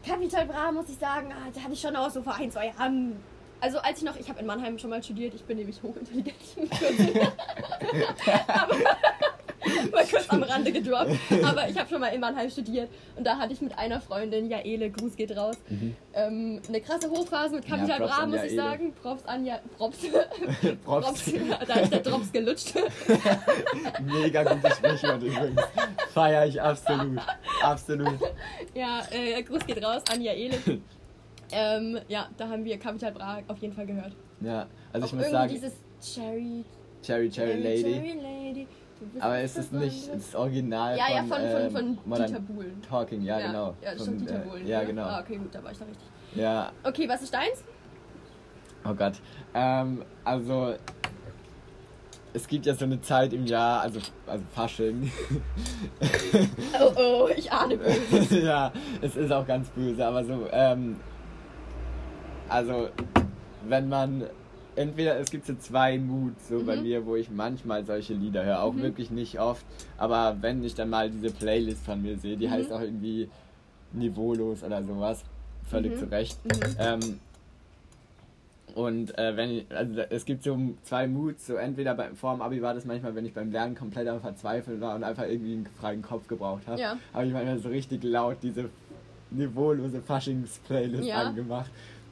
Capital 0.06 0.46
Bra, 0.46 0.70
muss 0.72 0.88
ich 0.88 0.98
sagen, 0.98 1.32
ah, 1.32 1.48
da 1.54 1.60
hatte 1.62 1.72
ich 1.72 1.80
schon 1.80 1.96
auch 1.96 2.10
so 2.10 2.22
vor 2.22 2.34
ein, 2.34 2.50
zwei 2.50 2.66
Jahren. 2.68 3.16
Also 3.60 3.78
als 3.78 3.98
ich 3.98 4.04
noch, 4.04 4.16
ich 4.16 4.28
habe 4.28 4.38
in 4.40 4.46
Mannheim 4.46 4.78
schon 4.78 4.90
mal 4.90 5.02
studiert, 5.02 5.34
ich 5.34 5.42
bin 5.44 5.58
nämlich 5.58 5.82
hochintelligent. 5.82 6.34
aber, 8.48 8.76
mal 9.92 10.04
kurz 10.06 10.28
am 10.28 10.42
Rande 10.42 10.72
gedroppt. 10.72 11.10
Aber 11.44 11.68
ich 11.68 11.78
habe 11.78 11.88
schon 11.88 12.00
mal 12.00 12.08
in 12.08 12.20
Mannheim 12.20 12.48
studiert 12.50 12.88
und 13.16 13.26
da 13.26 13.36
hatte 13.38 13.52
ich 13.52 13.60
mit 13.60 13.76
einer 13.78 14.00
Freundin, 14.00 14.48
Jaele, 14.50 14.90
Gruß 14.90 15.16
geht 15.16 15.36
raus, 15.36 15.56
Mhm. 15.68 15.94
ähm, 16.14 16.60
eine 16.68 16.80
krasse 16.80 17.10
Hochphase 17.10 17.56
mit 17.56 17.66
Capital 17.66 17.98
Props 17.98 18.16
Bra, 18.16 18.26
muss 18.26 18.42
ich 18.42 18.56
sagen. 18.56 18.92
Props 19.02 19.24
an 19.26 19.44
ja, 19.44 19.60
Props. 19.76 19.98
Props. 20.84 21.06
Props. 21.06 21.32
Da 21.68 21.74
ist 21.74 21.92
der 21.92 22.00
Drops 22.00 22.32
gelutscht. 22.32 22.74
Mega 24.02 24.42
gutes 24.44 24.76
Sprichwort 24.76 25.22
übrigens. 25.22 25.60
Feier 26.12 26.46
ich 26.46 26.60
absolut. 26.60 27.20
Absolut. 27.62 28.18
Ja, 28.74 29.02
äh, 29.10 29.42
Gruß 29.42 29.66
geht 29.66 29.82
raus 29.84 30.02
an 30.12 30.20
Jaele. 30.22 30.56
ähm, 31.52 31.98
ja, 32.08 32.28
da 32.36 32.48
haben 32.48 32.64
wir 32.64 32.78
Capital 32.78 33.12
Bra 33.12 33.38
auf 33.48 33.58
jeden 33.58 33.74
Fall 33.74 33.86
gehört. 33.86 34.12
Ja, 34.40 34.66
also 34.92 35.06
ich 35.06 35.12
Auch 35.12 35.16
muss 35.16 35.26
irgendwie 35.26 35.30
sagen, 35.30 35.52
dieses 35.52 35.72
Cherry, 36.00 36.64
Cherry 37.02 37.30
Cherry 37.30 37.60
Lady. 37.60 37.82
Cherry 37.82 38.18
Lady. 38.22 38.66
Aber 39.18 39.34
was 39.34 39.42
ist 39.42 39.58
es 39.58 39.72
nicht 39.72 40.14
das 40.14 40.34
Original 40.34 40.96
Ja, 40.96 41.04
von, 41.04 41.14
ja, 41.14 41.22
von, 41.22 41.28
von, 41.28 41.60
ähm, 41.60 41.70
von 41.70 41.98
Modern 42.04 42.26
Dieter 42.26 42.40
Bohlen. 42.40 42.82
Talking, 42.82 43.22
ja, 43.22 43.40
genau. 43.40 43.74
Ja, 43.82 43.92
das 43.94 44.04
von, 44.04 44.18
Dieter 44.18 44.38
Bohlen. 44.38 44.66
Ja, 44.66 44.84
genau. 44.84 45.02
Ah, 45.04 45.20
okay, 45.20 45.36
gut, 45.36 45.54
da 45.54 45.62
war 45.64 45.72
ich 45.72 45.78
da 45.78 45.84
richtig. 45.84 46.06
Ja, 46.34 46.72
Okay, 46.84 47.08
was 47.08 47.22
ist 47.22 47.32
deins? 47.34 47.64
oh 48.84 48.94
Gott. 48.94 49.14
Ähm, 49.54 50.02
also, 50.24 50.74
es 52.32 52.46
gibt 52.46 52.66
ja 52.66 52.74
so 52.74 52.84
eine 52.84 53.00
Zeit 53.00 53.32
im 53.32 53.46
Jahr, 53.46 53.80
also, 53.80 54.00
also 54.26 54.44
Fasching. 54.54 55.10
Oh, 56.80 56.92
oh, 56.96 57.28
ich 57.34 57.50
ahne 57.52 57.76
böse. 57.76 58.40
ja, 58.44 58.72
es 59.00 59.16
ist 59.16 59.30
auch 59.32 59.46
ganz 59.46 59.68
böse, 59.70 60.06
aber 60.06 60.24
so, 60.24 60.46
ähm, 60.50 60.96
also, 62.48 62.88
wenn 63.68 63.88
man, 63.88 64.24
entweder, 64.80 65.18
es 65.20 65.30
gibt 65.30 65.46
so 65.46 65.54
zwei 65.54 65.98
Moods, 65.98 66.48
so 66.48 66.62
bei 66.64 66.76
Mhm. 66.76 66.82
mir, 66.82 67.06
wo 67.06 67.14
ich 67.16 67.30
manchmal 67.30 67.84
solche 67.84 68.14
Lieder 68.14 68.44
höre, 68.44 68.62
auch 68.62 68.72
Mhm. 68.72 68.82
wirklich 68.82 69.10
nicht 69.10 69.38
oft, 69.38 69.64
aber 69.98 70.36
wenn 70.40 70.64
ich 70.64 70.74
dann 70.74 70.88
mal 70.90 71.10
diese 71.10 71.30
Playlist 71.30 71.84
von 71.84 72.00
mir 72.02 72.16
sehe, 72.18 72.36
die 72.36 72.46
Mhm. 72.46 72.50
heißt 72.52 72.72
auch 72.72 72.80
irgendwie 72.80 73.28
niveaulos 73.92 74.62
oder 74.62 74.82
sowas, 74.82 75.22
völlig 75.68 75.94
Mhm. 75.94 75.98
zu 75.98 76.04
Recht. 76.10 76.38
Mhm. 76.44 76.76
Ähm, 76.78 77.20
und 78.74 79.18
äh, 79.18 79.36
wenn 79.36 79.50
ich, 79.50 79.66
also 79.70 80.00
es 80.10 80.24
gibt 80.24 80.44
so 80.44 80.56
zwei 80.84 81.06
Moods, 81.08 81.46
so 81.48 81.56
entweder 81.56 81.94
bei, 81.94 82.10
vor 82.14 82.32
dem 82.34 82.40
Abi 82.40 82.62
war 82.62 82.72
das 82.72 82.84
manchmal, 82.84 83.14
wenn 83.16 83.26
ich 83.26 83.34
beim 83.34 83.50
Lernen 83.50 83.74
komplett 83.74 84.06
am 84.08 84.20
Verzweifeln 84.20 84.80
war 84.80 84.94
und 84.94 85.02
einfach 85.02 85.24
irgendwie 85.24 85.54
einen 85.54 85.66
freien 85.66 86.02
Kopf 86.02 86.28
gebraucht 86.28 86.66
habe, 86.68 86.80
Ja. 86.80 86.96
habe 87.12 87.26
ich 87.26 87.32
manchmal 87.32 87.58
so 87.58 87.68
richtig 87.68 88.04
laut 88.04 88.36
diese 88.42 88.70
niveaulose 89.32 90.00
Faschings-Playlist 90.00 91.08
Ja. 91.08 91.22
angemacht 91.22 91.70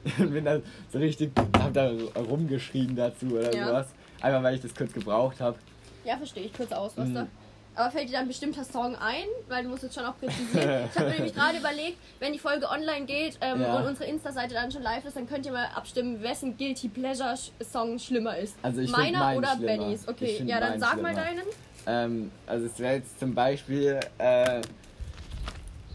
und 0.19 0.33
bin 0.33 0.45
dann 0.45 0.63
so 0.91 0.97
richtig, 0.99 1.31
hab 1.57 1.73
da 1.73 1.91
rumgeschrien 2.17 2.95
dazu 2.95 3.27
oder 3.27 3.53
Ja. 3.55 3.67
sowas, 3.67 3.87
einfach 4.21 4.43
weil 4.43 4.55
ich 4.55 4.61
das 4.61 4.73
kurz 4.75 4.93
gebraucht 4.93 5.39
habe. 5.39 5.57
Ja, 6.05 6.17
verstehe 6.17 6.43
ich. 6.45 6.53
Kurzer 6.53 6.79
Ausraster. 6.79 7.23
Mhm. 7.23 7.29
Aber 7.75 7.91
fällt 7.91 8.09
dir 8.09 8.13
dann 8.13 8.23
ein 8.23 8.27
bestimmter 8.27 8.63
Song 8.65 8.95
ein? 8.95 9.23
Weil 9.47 9.63
du 9.63 9.69
musst 9.69 9.83
jetzt 9.83 9.95
schon 9.95 10.03
auch 10.03 10.17
präzisieren. 10.17 10.89
Ich 10.91 10.97
habe 10.97 11.09
mir 11.09 11.15
nämlich 11.15 11.33
gerade 11.35 11.57
überlegt, 11.59 11.97
wenn 12.19 12.33
die 12.33 12.39
Folge 12.39 12.67
online 12.67 13.05
geht 13.05 13.37
ähm, 13.41 13.61
Ja. 13.61 13.77
und 13.77 13.85
unsere 13.87 14.09
Insta-Seite 14.09 14.53
dann 14.53 14.69
schon 14.71 14.81
live 14.81 15.05
ist, 15.05 15.15
dann 15.15 15.27
könnt 15.29 15.45
ihr 15.45 15.53
mal 15.53 15.67
abstimmen, 15.75 16.21
wessen 16.21 16.57
Guilty 16.57 16.89
Pleasure 16.89 17.35
Song 17.63 17.97
schlimmer 17.99 18.37
ist. 18.37 18.57
Also 18.63 18.81
ich 18.81 18.91
Meiner 18.91 19.19
meinen 19.19 19.37
oder 19.37 19.55
schlimmer. 19.55 19.67
Bennys? 19.83 20.07
Okay, 20.07 20.43
ja, 20.45 20.59
dann 20.59 20.79
sag 20.79 21.01
mal 21.01 21.13
schlimmer. 21.13 21.43
deinen. 21.85 22.11
Ähm, 22.11 22.31
also 22.47 22.65
es 22.65 22.77
wäre 22.79 22.95
jetzt 22.95 23.17
zum 23.19 23.33
Beispiel, 23.33 23.99
äh, 24.17 24.61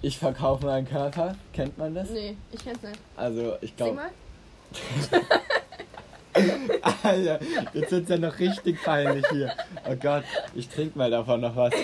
ich 0.04 0.18
verkaufe 0.18 0.66
meinen 0.66 0.86
Körper, 0.86 1.34
kennt 1.54 1.78
man 1.78 1.94
das? 1.94 2.10
Nee, 2.10 2.36
ich 2.52 2.62
kenn's 2.62 2.82
nicht. 2.82 2.98
Also 3.16 3.54
ich 3.62 3.74
glaube, 3.74 3.94
mal. 3.94 4.10
Alter, 7.02 7.38
jetzt 7.72 7.92
wird's 7.92 8.10
ja 8.10 8.18
noch 8.18 8.38
richtig 8.38 8.82
peinlich 8.82 9.24
hier. 9.30 9.52
Oh 9.88 9.94
Gott, 9.96 10.24
ich 10.54 10.68
trinke 10.68 10.98
mal 10.98 11.10
davon 11.10 11.40
noch 11.40 11.56
was. 11.56 11.72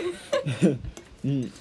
Hm. 1.22 1.52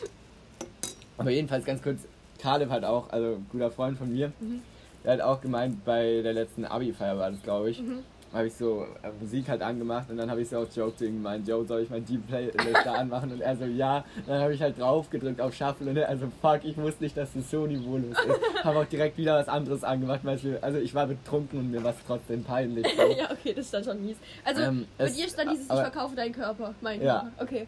Aber 1.17 1.31
jedenfalls 1.31 1.65
ganz 1.65 1.81
kurz, 1.83 1.99
Caleb 2.41 2.69
hat 2.69 2.85
auch, 2.85 3.09
also 3.09 3.35
ein 3.35 3.45
guter 3.51 3.69
Freund 3.71 3.97
von 3.97 4.09
mir, 4.09 4.31
Mhm. 4.39 4.61
der 5.03 5.13
hat 5.13 5.21
auch 5.21 5.41
gemeint, 5.41 5.83
bei 5.83 6.21
der 6.21 6.31
letzten 6.31 6.63
Abi-Feier 6.63 7.17
war 7.17 7.29
das, 7.29 7.41
glaube 7.43 7.69
ich, 7.69 7.81
Mhm. 7.81 7.99
Habe 8.33 8.47
ich 8.47 8.53
so 8.53 8.85
äh, 9.01 9.09
Musik 9.19 9.49
halt 9.49 9.61
angemacht 9.61 10.09
und 10.09 10.17
dann 10.17 10.29
habe 10.29 10.41
ich 10.41 10.49
so 10.49 10.59
auf 10.59 10.75
Joke 10.75 10.95
zu 10.95 11.05
ihm 11.05 11.15
gemeint, 11.15 11.47
yo, 11.47 11.63
soll 11.63 11.81
ich 11.81 11.89
mal 11.89 12.01
die 12.01 12.17
Playlist 12.17 12.57
da 12.85 12.93
anmachen? 12.93 13.31
Und 13.31 13.41
er 13.41 13.55
so, 13.55 13.65
ja. 13.65 14.03
Und 14.17 14.27
dann 14.27 14.41
habe 14.41 14.53
ich 14.53 14.61
halt 14.61 14.79
drauf 14.79 15.09
gedrückt 15.09 15.41
auf 15.41 15.53
Shuffle 15.53 15.89
und 15.89 15.97
er 15.97 16.17
so, 16.17 16.27
fuck, 16.41 16.63
ich 16.63 16.77
wusste 16.77 17.03
nicht, 17.03 17.17
dass 17.17 17.33
das 17.33 17.49
so 17.49 17.65
niveaulos 17.65 18.11
ist. 18.11 18.39
habe 18.63 18.79
auch 18.79 18.85
direkt 18.85 19.17
wieder 19.17 19.35
was 19.35 19.47
anderes 19.47 19.83
angemacht, 19.83 20.21
weil 20.23 20.41
wir, 20.43 20.63
also 20.63 20.77
ich 20.79 20.93
war 20.93 21.07
betrunken 21.07 21.59
und 21.59 21.71
mir 21.71 21.83
war 21.83 21.91
es 21.91 21.97
trotzdem 22.05 22.43
peinlich. 22.43 22.85
So. 22.95 23.01
ja, 23.17 23.31
okay, 23.31 23.53
das 23.53 23.65
ist 23.65 23.73
dann 23.73 23.83
schon 23.83 24.05
mies. 24.05 24.17
Also, 24.43 24.61
Ähm, 24.61 24.85
bei 24.97 25.09
dir 25.09 25.25
ist 25.25 25.37
dann 25.37 25.49
dieses, 25.49 25.65
ich 25.65 25.73
verkaufe 25.73 26.15
deinen 26.15 26.33
Körper, 26.33 26.73
mein 26.81 27.01
Ja. 27.01 27.21
Körper. 27.21 27.43
Okay. 27.43 27.67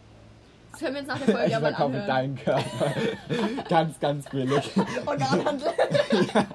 Das 0.82 0.90
können 0.90 0.96
wir 0.96 1.02
uns 1.02 1.08
nach 1.10 1.26
der 1.26 1.36
Folge 1.36 1.46
ich 1.48 1.52
ja 1.52 1.60
mal 1.60 1.74
anhören. 1.74 2.08
deinen 2.08 2.36
Körper. 2.36 2.94
ganz, 3.70 4.00
ganz 4.00 4.30
billig. 4.30 4.72
Organhandel. 5.06 5.68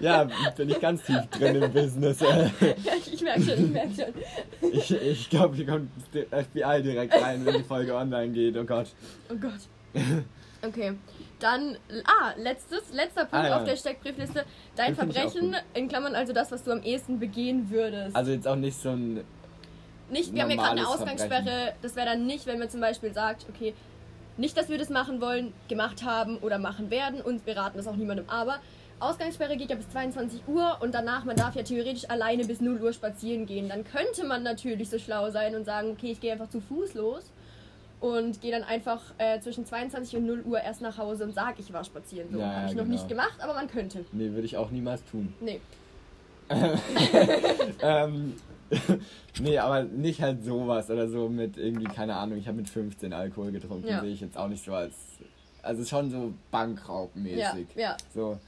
Ja, 0.00 0.26
bin 0.56 0.70
ich 0.70 0.80
ganz 0.80 1.02
tief 1.02 1.26
drin 1.30 1.62
im 1.62 1.72
Business. 1.72 2.20
Ja, 2.20 2.50
ich 3.12 3.22
merke 3.22 3.42
schon, 3.42 3.64
ich 3.64 3.70
merke 3.70 3.90
schon. 3.94 4.70
Ich, 4.72 4.90
ich 4.90 5.30
glaube, 5.30 5.54
hier 5.56 5.66
kommt 5.66 5.90
das 6.12 6.44
FBI 6.46 6.82
direkt 6.82 7.14
rein, 7.20 7.44
wenn 7.44 7.58
die 7.58 7.62
Folge 7.62 7.94
online 7.94 8.32
geht. 8.32 8.56
Oh 8.56 8.64
Gott. 8.64 8.86
Oh 9.30 9.36
Gott. 9.36 10.02
Okay. 10.66 10.94
Dann, 11.38 11.76
ah, 12.04 12.32
letztes, 12.36 12.92
letzter 12.92 13.26
Punkt 13.26 13.46
Ah, 13.46 13.48
ja. 13.48 13.56
auf 13.58 13.64
der 13.64 13.76
Steckbriefliste. 13.76 14.44
Dein 14.74 14.94
Den 14.96 15.08
ich 15.08 15.14
Verbrechen, 15.14 15.56
in 15.74 15.88
Klammern 15.88 16.14
also 16.14 16.32
das, 16.32 16.50
was 16.50 16.64
du 16.64 16.72
am 16.72 16.82
ehesten 16.82 17.18
begehen 17.18 17.70
würdest. 17.70 18.16
Also 18.16 18.32
jetzt 18.32 18.48
auch 18.48 18.56
nicht 18.56 18.80
so 18.80 18.90
ein. 18.90 19.24
Nicht, 20.10 20.34
wir 20.34 20.42
haben 20.42 20.50
ja 20.50 20.56
gerade 20.56 20.78
eine 20.78 20.88
Ausgangssperre. 20.88 21.42
Verbrechen. 21.42 21.72
Das 21.82 21.96
wäre 21.96 22.06
dann 22.06 22.26
nicht, 22.26 22.46
wenn 22.46 22.58
man 22.58 22.70
zum 22.70 22.80
Beispiel 22.80 23.12
sagt, 23.12 23.46
okay, 23.48 23.74
nicht, 24.36 24.56
dass 24.56 24.68
wir 24.68 24.78
das 24.78 24.88
machen 24.88 25.20
wollen, 25.20 25.52
gemacht 25.68 26.04
haben 26.04 26.38
oder 26.38 26.58
machen 26.58 26.90
werden 26.90 27.20
und 27.20 27.44
wir 27.46 27.56
raten 27.56 27.76
das 27.76 27.86
auch 27.86 27.96
niemandem. 27.96 28.28
Aber 28.28 28.58
Ausgangssperre 29.00 29.56
geht 29.56 29.70
ja 29.70 29.76
bis 29.76 29.88
22 29.90 30.42
Uhr 30.46 30.78
und 30.80 30.94
danach, 30.94 31.24
man 31.24 31.36
darf 31.36 31.54
ja 31.54 31.62
theoretisch 31.62 32.08
alleine 32.08 32.44
bis 32.44 32.60
0 32.60 32.80
Uhr 32.80 32.92
spazieren 32.92 33.46
gehen. 33.46 33.68
Dann 33.68 33.84
könnte 33.84 34.24
man 34.24 34.42
natürlich 34.42 34.90
so 34.90 34.98
schlau 34.98 35.30
sein 35.30 35.54
und 35.54 35.64
sagen, 35.64 35.90
okay, 35.90 36.12
ich 36.12 36.20
gehe 36.20 36.32
einfach 36.32 36.48
zu 36.48 36.60
Fuß 36.60 36.94
los 36.94 37.30
und 38.00 38.40
gehe 38.40 38.52
dann 38.52 38.64
einfach 38.64 39.02
äh, 39.18 39.40
zwischen 39.40 39.64
22 39.66 40.16
und 40.18 40.26
0 40.26 40.42
Uhr 40.42 40.60
erst 40.60 40.80
nach 40.82 40.98
Hause 40.98 41.24
und 41.24 41.34
sage, 41.34 41.56
ich 41.58 41.72
war 41.72 41.84
spazieren. 41.84 42.28
So 42.32 42.38
Ja, 42.38 42.46
habe 42.46 42.66
ich 42.68 42.74
noch 42.74 42.84
genau. 42.84 42.94
nicht 42.94 43.08
gemacht, 43.08 43.38
aber 43.40 43.54
man 43.54 43.68
könnte. 43.68 44.04
Nee, 44.12 44.30
würde 44.30 44.46
ich 44.46 44.56
auch 44.56 44.70
niemals 44.70 45.04
tun. 45.04 45.34
Nee. 45.40 45.60
ähm, 47.82 48.34
nee, 49.40 49.58
aber 49.58 49.82
nicht 49.84 50.20
halt 50.20 50.44
sowas 50.44 50.90
oder 50.90 51.08
so 51.08 51.28
mit 51.28 51.56
irgendwie, 51.56 51.86
keine 51.86 52.14
Ahnung, 52.16 52.38
ich 52.38 52.46
habe 52.48 52.58
mit 52.58 52.68
15 52.68 53.12
Alkohol 53.12 53.50
getrunken, 53.52 53.88
Ja. 53.88 54.00
sehe 54.00 54.10
ich 54.12 54.20
jetzt 54.20 54.36
auch 54.36 54.48
nicht 54.48 54.64
so 54.64 54.74
als. 54.74 54.94
Also 55.62 55.84
schon 55.84 56.10
so 56.10 56.16
Ja, 56.18 56.32
Bankraubmäßig. 56.50 57.68
ja. 57.74 57.96
So. 58.14 58.38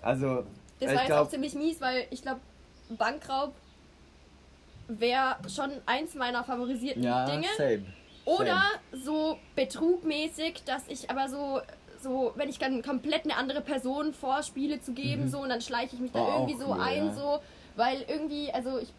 Also, 0.00 0.36
Das 0.36 0.44
ich 0.80 0.86
war 0.86 0.92
jetzt 0.94 1.00
auch 1.02 1.06
glaube, 1.06 1.30
ziemlich 1.30 1.54
mies, 1.54 1.80
weil 1.80 2.06
ich 2.10 2.22
glaube, 2.22 2.40
Bankraub 2.90 3.54
wäre 4.88 5.36
schon 5.48 5.70
eins 5.86 6.14
meiner 6.14 6.44
favorisierten 6.44 7.02
ja, 7.02 7.24
Dinge. 7.26 7.46
same. 7.56 7.84
Oder 8.24 8.62
so 8.92 9.38
betrugmäßig, 9.56 10.62
dass 10.64 10.86
ich 10.88 11.10
aber 11.10 11.28
so, 11.28 11.60
so, 12.02 12.32
wenn 12.36 12.48
ich 12.48 12.58
dann 12.58 12.82
komplett 12.82 13.24
eine 13.24 13.36
andere 13.36 13.60
Person 13.60 14.12
vorspiele 14.12 14.80
zu 14.80 14.92
geben, 14.92 15.24
Mhm. 15.24 15.28
so 15.28 15.38
und 15.40 15.48
dann 15.48 15.60
schleiche 15.60 15.96
ich 15.96 16.00
mich 16.00 16.12
da 16.12 16.20
auch 16.20 16.40
irgendwie 16.48 16.58
so 16.60 16.68
cool, 16.72 16.80
ein, 16.80 17.06
ja. 17.06 17.14
so, 17.14 17.38
weil 17.76 18.02
irgendwie, 18.06 18.52
also 18.52 18.78
ich 18.78 18.92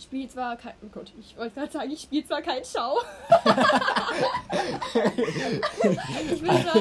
spiele 0.00 0.28
zwar 0.28 0.56
kein, 0.56 0.74
oh 0.82 0.88
Gott, 0.92 1.12
ich 1.18 1.36
wollte 1.36 1.54
gerade 1.54 1.72
sagen, 1.72 1.90
ich 1.90 2.00
spiele 2.00 2.24
zwar 2.26 2.42
kein 2.42 2.62
Schau. 2.64 2.98
ich 6.32 6.40
bin 6.40 6.50
zwar 6.50 6.74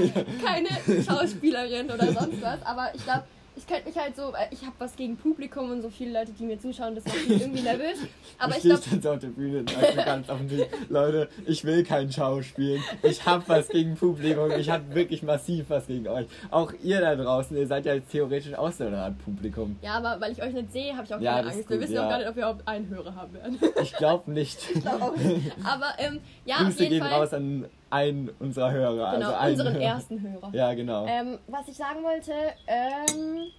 keine 0.44 0.70
Schauspielerin 1.04 1.92
oder 1.92 2.12
sonst 2.12 2.42
was, 2.42 2.64
aber 2.64 2.92
ich 2.94 3.04
glaube, 3.04 3.24
ich 3.60 3.68
könnte 3.68 3.90
mich 3.90 3.98
halt 3.98 4.16
so, 4.16 4.34
ich 4.52 4.62
habe 4.62 4.76
was 4.80 4.96
gegen 4.96 5.18
Publikum 5.18 5.70
und 5.70 5.82
so 5.82 5.90
viele 5.90 6.18
Leute, 6.18 6.32
die 6.32 6.46
mir 6.46 6.58
zuschauen, 6.58 6.96
das 6.96 7.04
macht 7.04 7.28
mich 7.28 7.42
irgendwie 7.42 7.62
nervös. 7.62 7.98
Aber 8.40 8.56
ich 8.56 8.62
glaube. 8.62 8.82
jetzt 8.90 9.06
auf 9.06 9.20
der 9.20 9.28
Bühne 9.28 9.60
und 9.60 9.70
sage 9.70 9.96
ganz 9.98 10.30
offensichtlich, 10.30 10.70
Leute, 10.90 11.28
ich 11.46 11.66
will 11.66 11.84
kein 11.84 12.10
Schauspiel. 12.10 12.80
Ich 13.04 13.26
habe 13.26 13.44
was 13.48 13.68
gegen 13.68 13.96
Publikum. 13.96 14.52
Ich 14.52 14.70
habe 14.70 14.96
wirklich 14.96 15.24
massiv 15.24 15.66
was 15.70 15.88
gegen 15.88 16.08
euch. 16.08 16.28
Auch 16.52 16.72
ihr 16.82 17.02
da 17.02 17.16
draußen, 17.16 17.58
ihr 17.58 17.68
seid 17.68 17.86
ja 17.86 17.96
jetzt 17.96 18.12
theoretisch 18.12 18.54
auch 18.54 18.72
so 18.72 18.86
eine 18.86 18.98
Art 18.98 19.18
Publikum. 19.26 19.78
Ja, 19.82 19.96
aber 19.96 20.22
weil 20.22 20.32
ich 20.32 20.42
euch 20.42 20.54
nicht 20.54 20.72
sehe, 20.72 20.96
habe 20.96 21.04
ich 21.04 21.14
auch 21.14 21.20
ja, 21.20 21.36
keine 21.36 21.52
Angst. 21.52 21.68
Gut, 21.68 21.70
wir 21.72 21.82
wissen 21.82 21.94
ja. 21.96 22.06
auch 22.06 22.10
gar 22.10 22.18
nicht, 22.20 22.30
ob 22.30 22.36
wir 22.38 22.44
überhaupt 22.44 22.68
einen 22.68 22.88
Hörer 22.88 23.16
haben 23.16 23.34
werden. 23.34 23.60
Ich 23.82 23.94
glaube 23.94 24.32
nicht. 24.32 24.60
ich 24.74 24.82
glaube 24.82 25.04
auch 25.04 25.18
nicht. 25.18 25.52
Aber 25.66 25.94
ähm, 25.98 26.22
ja, 26.46 26.58
Grüße 26.60 26.70
auf 26.70 26.80
jeden 26.80 26.92
gehen 26.92 27.02
Fall. 27.02 27.12
raus 27.12 27.34
an 27.34 27.66
einen 27.90 28.30
unserer 28.40 28.72
Hörer. 28.72 29.14
Genau, 29.14 29.32
also 29.32 29.64
unseren 29.64 29.74
Hörer. 29.74 29.84
ersten 29.84 30.22
Hörer. 30.22 30.52
Ja, 30.54 30.74
genau. 30.74 31.06
Ähm, 31.08 31.40
was 31.48 31.68
ich 31.68 31.78
sagen 31.78 32.04
wollte, 32.04 32.34
ähm, 32.68 33.52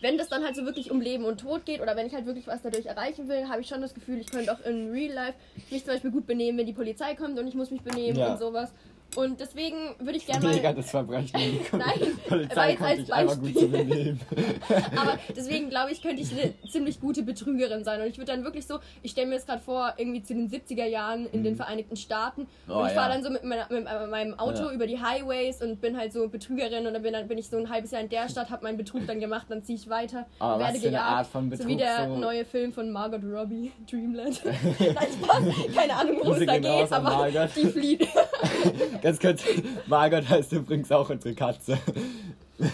wenn 0.00 0.18
das 0.18 0.28
dann 0.28 0.44
halt 0.44 0.56
so 0.56 0.64
wirklich 0.64 0.90
um 0.90 1.00
Leben 1.00 1.24
und 1.24 1.40
Tod 1.40 1.64
geht 1.64 1.80
oder 1.80 1.96
wenn 1.96 2.06
ich 2.06 2.14
halt 2.14 2.26
wirklich 2.26 2.46
was 2.46 2.62
dadurch 2.62 2.86
erreichen 2.86 3.28
will, 3.28 3.48
habe 3.48 3.60
ich 3.60 3.68
schon 3.68 3.80
das 3.80 3.94
Gefühl, 3.94 4.18
ich 4.18 4.30
könnte 4.30 4.52
auch 4.52 4.60
in 4.64 4.90
Real 4.90 5.12
Life 5.12 5.34
mich 5.70 5.84
zum 5.84 5.94
Beispiel 5.94 6.10
gut 6.10 6.26
benehmen, 6.26 6.58
wenn 6.58 6.66
die 6.66 6.72
Polizei 6.72 7.14
kommt 7.14 7.38
und 7.38 7.46
ich 7.46 7.54
muss 7.54 7.70
mich 7.70 7.82
benehmen 7.82 8.18
ja. 8.18 8.32
und 8.32 8.38
sowas. 8.38 8.72
Und 9.14 9.40
deswegen 9.40 9.76
würde 9.98 10.18
ich 10.18 10.26
gerne 10.26 10.44
mal... 10.44 10.54
Mega 10.54 10.72
das 10.72 10.90
Verbrechen. 10.90 11.60
Nein, 11.72 12.18
Polizei 12.28 12.76
konnte 12.76 13.02
ich 13.02 13.12
einmal 13.12 13.36
gut 13.36 13.58
zu 13.58 13.68
benehmen. 13.68 14.20
Aber 14.96 15.18
deswegen 15.34 15.70
glaube 15.70 15.92
ich, 15.92 16.02
könnte 16.02 16.22
ich 16.22 16.32
eine 16.32 16.52
ziemlich 16.68 17.00
gute 17.00 17.22
Betrügerin 17.22 17.84
sein. 17.84 18.00
Und 18.00 18.08
ich 18.08 18.18
würde 18.18 18.32
dann 18.32 18.44
wirklich 18.44 18.66
so, 18.66 18.78
ich 19.02 19.12
stelle 19.12 19.28
mir 19.28 19.34
jetzt 19.34 19.46
gerade 19.46 19.62
vor, 19.62 19.94
irgendwie 19.96 20.22
zu 20.22 20.34
den 20.34 20.50
70er 20.50 20.84
Jahren 20.84 21.26
in 21.26 21.40
mhm. 21.40 21.44
den 21.44 21.56
Vereinigten 21.56 21.96
Staaten. 21.96 22.46
Oh, 22.68 22.74
und 22.74 22.86
ich 22.86 22.94
ja. 22.94 23.00
fahre 23.00 23.14
dann 23.14 23.24
so 23.24 23.30
mit, 23.30 23.44
meiner, 23.44 23.66
mit, 23.70 23.84
meinem 23.84 24.38
Auto 24.38 24.64
ja. 24.64 24.72
über 24.72 24.86
die 24.86 25.00
Highways 25.00 25.62
und 25.62 25.80
bin 25.80 25.96
halt 25.96 26.12
so 26.12 26.28
Betrügerin. 26.28 26.86
Und 26.86 26.92
dann 26.92 27.02
bin, 27.02 27.14
dann 27.14 27.28
bin 27.28 27.38
ich 27.38 27.48
so 27.48 27.56
ein 27.56 27.70
halbes 27.70 27.92
Jahr 27.92 28.02
in 28.02 28.10
der 28.10 28.28
Stadt, 28.28 28.50
habe 28.50 28.64
meinen 28.64 28.76
Betrug 28.76 29.06
dann 29.06 29.20
gemacht, 29.20 29.46
dann 29.48 29.62
ziehe 29.62 29.78
ich 29.78 29.88
weiter, 29.88 30.26
oh, 30.40 30.58
werde 30.58 30.78
gejagt. 30.78 31.10
Art 31.10 31.26
von 31.26 31.48
Betrug, 31.48 31.64
so 31.64 31.68
wie 31.68 31.76
der 31.76 32.06
so 32.06 32.16
neue 32.16 32.44
Film 32.44 32.72
von 32.72 32.90
Margot 32.90 33.22
Robbie, 33.24 33.72
Dreamland. 33.90 34.42
Nein, 34.44 34.94
Spaß. 35.22 35.74
Keine 35.74 35.94
Ahnung, 35.94 36.16
worum 36.18 36.34
es 36.34 36.46
da 36.46 36.58
geht, 36.58 36.92
aber 36.92 37.48
die 37.56 37.66
flieht. 37.66 38.08
Ganz 39.02 39.20
kurz, 39.20 39.42
Margot 39.86 40.28
heißt 40.28 40.52
übrigens 40.52 40.90
auch 40.92 41.08
unsere 41.10 41.34
Katze. 41.34 41.78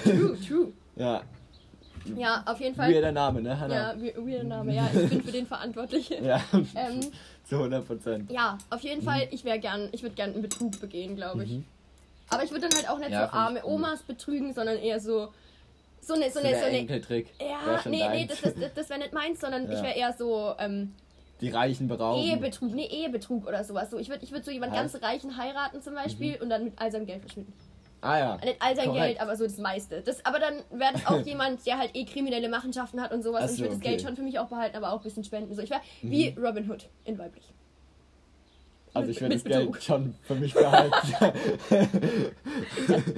True, 0.04 0.38
true. 0.46 0.72
Ja. 0.96 1.22
Ja, 2.16 2.42
auf 2.46 2.60
jeden 2.60 2.74
Fall. 2.74 2.92
Weirder 2.92 3.12
Name, 3.12 3.42
ne, 3.42 3.58
Hannah? 3.58 3.94
Ja, 3.94 4.16
weirder 4.16 4.44
Name, 4.44 4.74
ja. 4.74 4.90
Ich 4.92 5.08
bin 5.08 5.22
für 5.22 5.32
den 5.32 5.46
verantwortlich. 5.46 6.10
ja, 6.22 6.42
ähm, 6.52 7.00
zu 7.44 7.56
100 7.56 7.86
Prozent. 7.86 8.30
Ja, 8.30 8.58
auf 8.70 8.80
jeden 8.80 9.02
Fall, 9.02 9.28
ich 9.30 9.44
wäre 9.44 9.58
gern, 9.58 9.88
ich 9.92 10.02
würde 10.02 10.14
gern 10.14 10.32
einen 10.32 10.42
Betrug 10.42 10.80
begehen, 10.80 11.16
glaube 11.16 11.44
ich. 11.44 11.50
Mhm. 11.50 11.64
Aber 12.30 12.44
ich 12.44 12.50
würde 12.50 12.68
dann 12.68 12.76
halt 12.76 12.88
auch 12.88 12.98
nicht 12.98 13.10
ja, 13.10 13.28
so 13.28 13.32
arme 13.32 13.64
Omas 13.64 14.02
betrügen, 14.02 14.54
sondern 14.54 14.78
eher 14.78 15.00
so 15.00 15.28
so 16.00 16.14
eine 16.14 16.30
so 16.30 16.40
eine 16.40 16.58
so 16.58 16.64
eine 16.64 16.78
Enkeltrick. 16.78 17.28
Ja, 17.40 17.80
nee, 17.88 18.08
nee, 18.08 18.26
das, 18.26 18.40
das, 18.40 18.54
das, 18.54 18.74
das 18.74 18.90
wäre 18.90 19.00
nicht 19.00 19.12
meins, 19.12 19.40
sondern 19.40 19.66
ja. 19.66 19.76
ich 19.76 19.82
wäre 19.82 19.94
eher 19.94 20.12
so 20.12 20.54
ähm, 20.58 20.94
die 21.42 21.50
Reichen 21.50 21.88
berauben. 21.88 22.22
Ehebetrug, 22.22 22.72
nee, 22.72 22.86
Ehebetrug 22.86 23.46
oder 23.46 23.64
sowas. 23.64 23.90
So, 23.90 23.98
ich 23.98 24.08
würde 24.08 24.24
ich 24.24 24.32
würd 24.32 24.44
so 24.44 24.50
jemanden 24.50 24.76
ganz 24.76 24.94
Reichen 25.02 25.36
heiraten 25.36 25.82
zum 25.82 25.94
Beispiel 25.94 26.36
mhm. 26.36 26.42
und 26.42 26.50
dann 26.50 26.64
mit 26.64 26.74
all 26.76 26.90
seinem 26.90 27.04
Geld 27.04 27.20
verschwinden. 27.20 27.52
Ah 28.00 28.18
ja. 28.18 28.36
Nicht 28.36 28.56
all 28.60 28.74
sein 28.74 28.86
Korrekt. 28.86 29.04
Geld, 29.04 29.20
aber 29.20 29.36
so 29.36 29.44
das 29.44 29.58
meiste. 29.58 30.00
Das, 30.02 30.24
aber 30.24 30.38
dann 30.38 30.54
wäre 30.70 30.92
das 30.92 31.06
auch 31.06 31.20
jemand, 31.26 31.64
der 31.66 31.78
halt 31.78 31.90
eh 31.94 32.04
kriminelle 32.04 32.48
Machenschaften 32.48 33.00
hat 33.00 33.12
und 33.12 33.22
sowas. 33.22 33.42
So, 33.42 33.48
und 33.48 33.54
ich 33.54 33.60
würde 33.60 33.74
okay. 33.74 33.82
das 33.82 33.90
Geld 33.90 34.02
schon 34.02 34.16
für 34.16 34.22
mich 34.22 34.38
auch 34.38 34.48
behalten, 34.48 34.76
aber 34.76 34.92
auch 34.92 34.98
ein 34.98 35.02
bisschen 35.02 35.24
spenden. 35.24 35.54
So, 35.54 35.62
ich 35.62 35.70
wäre 35.70 35.80
mhm. 36.02 36.10
wie 36.10 36.28
Robin 36.38 36.70
Hood 36.70 36.88
in 37.04 37.18
weiblich. 37.18 37.44
Also 38.94 39.10
ich 39.10 39.20
würde 39.20 39.34
das 39.34 39.42
Betrug. 39.42 39.72
Geld 39.72 39.84
schon 39.84 40.14
für 40.22 40.34
mich 40.34 40.52
behalten. 40.52 40.94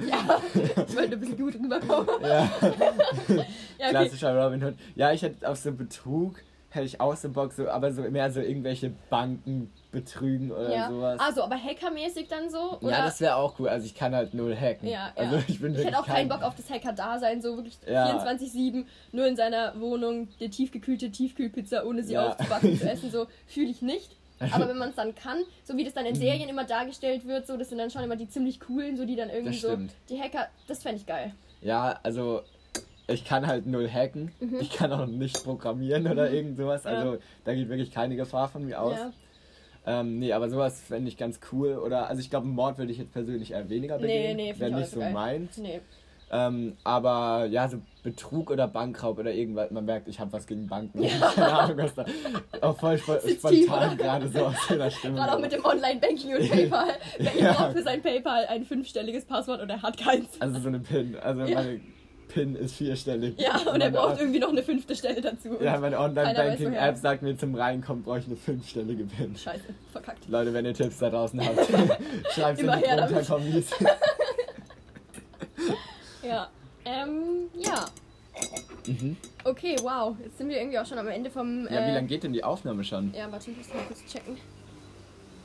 ja, 0.07 0.41
ich 0.53 0.95
wollte 0.95 1.13
ein 1.13 1.19
bisschen 1.19 1.37
gut 1.37 1.55
rüberkommen. 1.55 2.07
ja. 2.21 2.27
ja 2.61 3.45
okay. 3.77 3.89
Klassischer 3.89 4.41
Robin 4.41 4.63
Hood. 4.63 4.75
Ja, 4.95 5.11
ich 5.11 5.21
hätte 5.21 5.49
auch 5.49 5.55
so 5.55 5.71
Betrug 5.73 6.35
hätte 6.75 6.85
ich 6.85 7.01
auch 7.01 7.15
so 7.15 7.29
Bock, 7.29 7.53
so, 7.53 7.69
aber 7.69 7.91
so 7.91 8.01
mehr 8.03 8.31
so 8.31 8.41
irgendwelche 8.41 8.91
Banken 9.09 9.71
betrügen 9.91 10.51
oder 10.51 10.73
ja. 10.73 10.89
sowas. 10.89 11.19
Also, 11.19 11.43
aber 11.43 11.55
hackermäßig 11.55 12.27
dann 12.27 12.49
so? 12.49 12.77
Oder? 12.81 12.91
Ja, 12.91 13.05
das 13.05 13.21
wäre 13.21 13.35
auch 13.37 13.59
cool. 13.59 13.69
Also 13.69 13.85
ich 13.85 13.95
kann 13.95 14.13
halt 14.13 14.33
null 14.33 14.55
hacken. 14.55 14.87
Ja, 14.87 15.11
ja. 15.15 15.23
Also 15.23 15.37
ich 15.47 15.59
bin 15.59 15.73
ich 15.73 15.85
hätte 15.85 15.97
auch 15.97 16.05
keinen 16.05 16.29
Bock 16.29 16.43
auf 16.43 16.55
das 16.55 16.69
Hacker-Dasein, 16.69 17.41
so 17.41 17.55
wirklich 17.55 17.77
ja. 17.87 18.21
24-7, 18.21 18.85
nur 19.11 19.25
in 19.25 19.35
seiner 19.35 19.79
Wohnung 19.79 20.27
die 20.39 20.49
tiefgekühlte 20.49 21.09
Tiefkühlpizza, 21.09 21.83
ohne 21.83 22.03
sie 22.03 22.13
ja. 22.13 22.29
aufzubacken 22.29 22.77
zu 22.77 22.89
essen, 22.89 23.09
so 23.09 23.27
fühle 23.47 23.69
ich 23.69 23.81
nicht. 23.81 24.15
Aber 24.51 24.67
wenn 24.67 24.77
man 24.77 24.89
es 24.89 24.95
dann 24.95 25.15
kann, 25.15 25.37
so 25.63 25.77
wie 25.77 25.85
das 25.85 25.93
dann 25.93 26.05
in 26.05 26.13
mhm. 26.13 26.19
Serien 26.19 26.49
immer 26.49 26.65
dargestellt 26.65 27.25
wird, 27.25 27.47
so 27.47 27.55
das 27.57 27.69
sind 27.69 27.77
dann 27.77 27.89
schon 27.89 28.03
immer 28.03 28.17
die 28.17 28.27
ziemlich 28.27 28.59
coolen, 28.59 28.97
so 28.97 29.05
die 29.05 29.15
dann 29.15 29.29
irgendwie 29.29 29.57
so 29.57 29.77
die 30.09 30.21
Hacker, 30.21 30.47
das 30.67 30.83
fände 30.83 30.97
ich 30.97 31.05
geil. 31.05 31.33
Ja, 31.61 31.99
also 32.03 32.41
ich 33.07 33.25
kann 33.25 33.47
halt 33.47 33.65
null 33.65 33.89
hacken. 33.89 34.31
Mhm. 34.39 34.57
Ich 34.59 34.71
kann 34.71 34.91
auch 34.91 35.05
nicht 35.05 35.43
programmieren 35.43 36.03
mhm. 36.03 36.11
oder 36.11 36.31
irgend 36.31 36.57
sowas. 36.57 36.85
Also 36.85 37.13
ja. 37.13 37.19
da 37.43 37.53
geht 37.53 37.69
wirklich 37.69 37.91
keine 37.91 38.15
Gefahr 38.15 38.49
von 38.49 38.65
mir 38.65 38.81
aus. 38.81 38.97
Ja. 38.97 39.13
Ähm, 39.87 40.17
nee, 40.17 40.33
aber 40.33 40.49
sowas 40.49 40.81
fände 40.81 41.09
ich 41.09 41.17
ganz 41.17 41.39
cool. 41.51 41.77
Oder, 41.77 42.07
also 42.07 42.19
ich 42.19 42.29
glaube, 42.29 42.47
Mord 42.47 42.77
würde 42.77 42.91
ich 42.91 42.97
jetzt 42.97 43.13
persönlich 43.13 43.51
eher 43.51 43.69
weniger 43.69 43.97
begehen. 43.99 44.35
Nee, 44.35 44.53
nee, 44.53 44.59
Wenn 44.59 44.75
nicht 44.75 44.89
so 44.89 44.99
geil. 44.99 45.13
meint. 45.13 45.57
Nee. 45.59 45.79
Ähm, 46.31 46.75
aber 46.83 47.45
ja, 47.45 47.69
so 47.69 47.77
Betrug 48.01 48.49
oder 48.49 48.67
Bankraub 48.67 49.19
oder 49.19 49.31
irgendwas, 49.31 49.69
man 49.69 49.85
merkt, 49.85 50.07
ich 50.07 50.19
habe 50.19 50.33
was 50.33 50.47
gegen 50.47 50.67
Banken. 50.67 51.03
Ja. 51.03 51.31
Keine 51.35 51.53
Ahnung, 51.53 51.77
was 51.77 51.93
da 51.93 52.05
auch 52.61 52.77
voll 52.77 52.97
spontan 52.97 53.95
gerade 53.95 54.27
so 54.29 54.45
aus 54.45 54.55
der 54.67 54.89
Stimme. 54.91 55.15
Gerade 55.17 55.33
auch 55.33 55.39
mit 55.39 55.51
dem 55.51 55.63
Online-Banking 55.63 56.35
und 56.35 56.49
PayPal. 56.49 56.93
Wer 57.19 57.35
ja. 57.37 57.53
braucht 57.53 57.73
für 57.73 57.83
sein 57.83 58.01
PayPal 58.01 58.47
ein 58.47 58.65
fünfstelliges 58.65 59.25
Passwort 59.25 59.61
und 59.61 59.69
er 59.69 59.83
hat 59.83 59.97
keins. 59.97 60.29
Also 60.41 60.59
so 60.59 60.67
eine 60.67 60.79
PIN. 60.79 61.15
Also 61.17 61.43
ja. 61.43 61.55
meine 61.61 61.79
PIN 62.35 62.55
ist 62.57 62.75
vierstellig. 62.75 63.39
Ja, 63.39 63.55
und 63.71 63.79
er 63.79 63.91
braucht 63.91 64.19
irgendwie 64.19 64.39
noch 64.39 64.49
eine 64.49 64.61
fünfte 64.61 64.93
Stelle 64.93 65.21
dazu. 65.21 65.57
Ja, 65.61 65.79
meine 65.79 65.97
Online-Banking-App 65.97 66.97
sagt 66.97 67.21
mir 67.21 67.37
zum 67.37 67.55
Reinkommen 67.55 68.03
brauche 68.03 68.19
ich 68.19 68.25
eine 68.25 68.35
fünfstellige 68.35 69.05
PIN. 69.05 69.37
Scheiße, 69.37 69.63
verkackt. 69.93 70.27
Leute, 70.27 70.53
wenn 70.53 70.65
ihr 70.65 70.73
Tipps 70.73 70.99
da 70.99 71.09
draußen 71.09 71.39
habt, 71.39 71.65
schreibt 72.33 72.59
in 72.59 72.67
die 72.67 73.25
Kommis. 73.25 73.69
ja, 76.23 76.49
ähm, 76.83 77.49
ja. 77.57 77.85
Mhm. 78.85 79.15
Okay, 79.45 79.77
wow. 79.81 80.17
Jetzt 80.21 80.37
sind 80.37 80.49
wir 80.49 80.57
irgendwie 80.57 80.77
auch 80.77 80.85
schon 80.85 80.97
am 80.97 81.07
Ende 81.07 81.29
vom. 81.29 81.69
Ja, 81.71 81.85
äh, 81.85 81.87
wie 81.87 81.93
lange 81.93 82.07
geht 82.07 82.23
denn 82.23 82.33
die 82.33 82.43
Aufnahme 82.43 82.83
schon? 82.83 83.13
Ja, 83.13 83.31
warte, 83.31 83.49
ich 83.49 83.57
muss 83.57 83.73
mal 83.73 83.81
kurz 83.87 84.05
checken. 84.11 84.35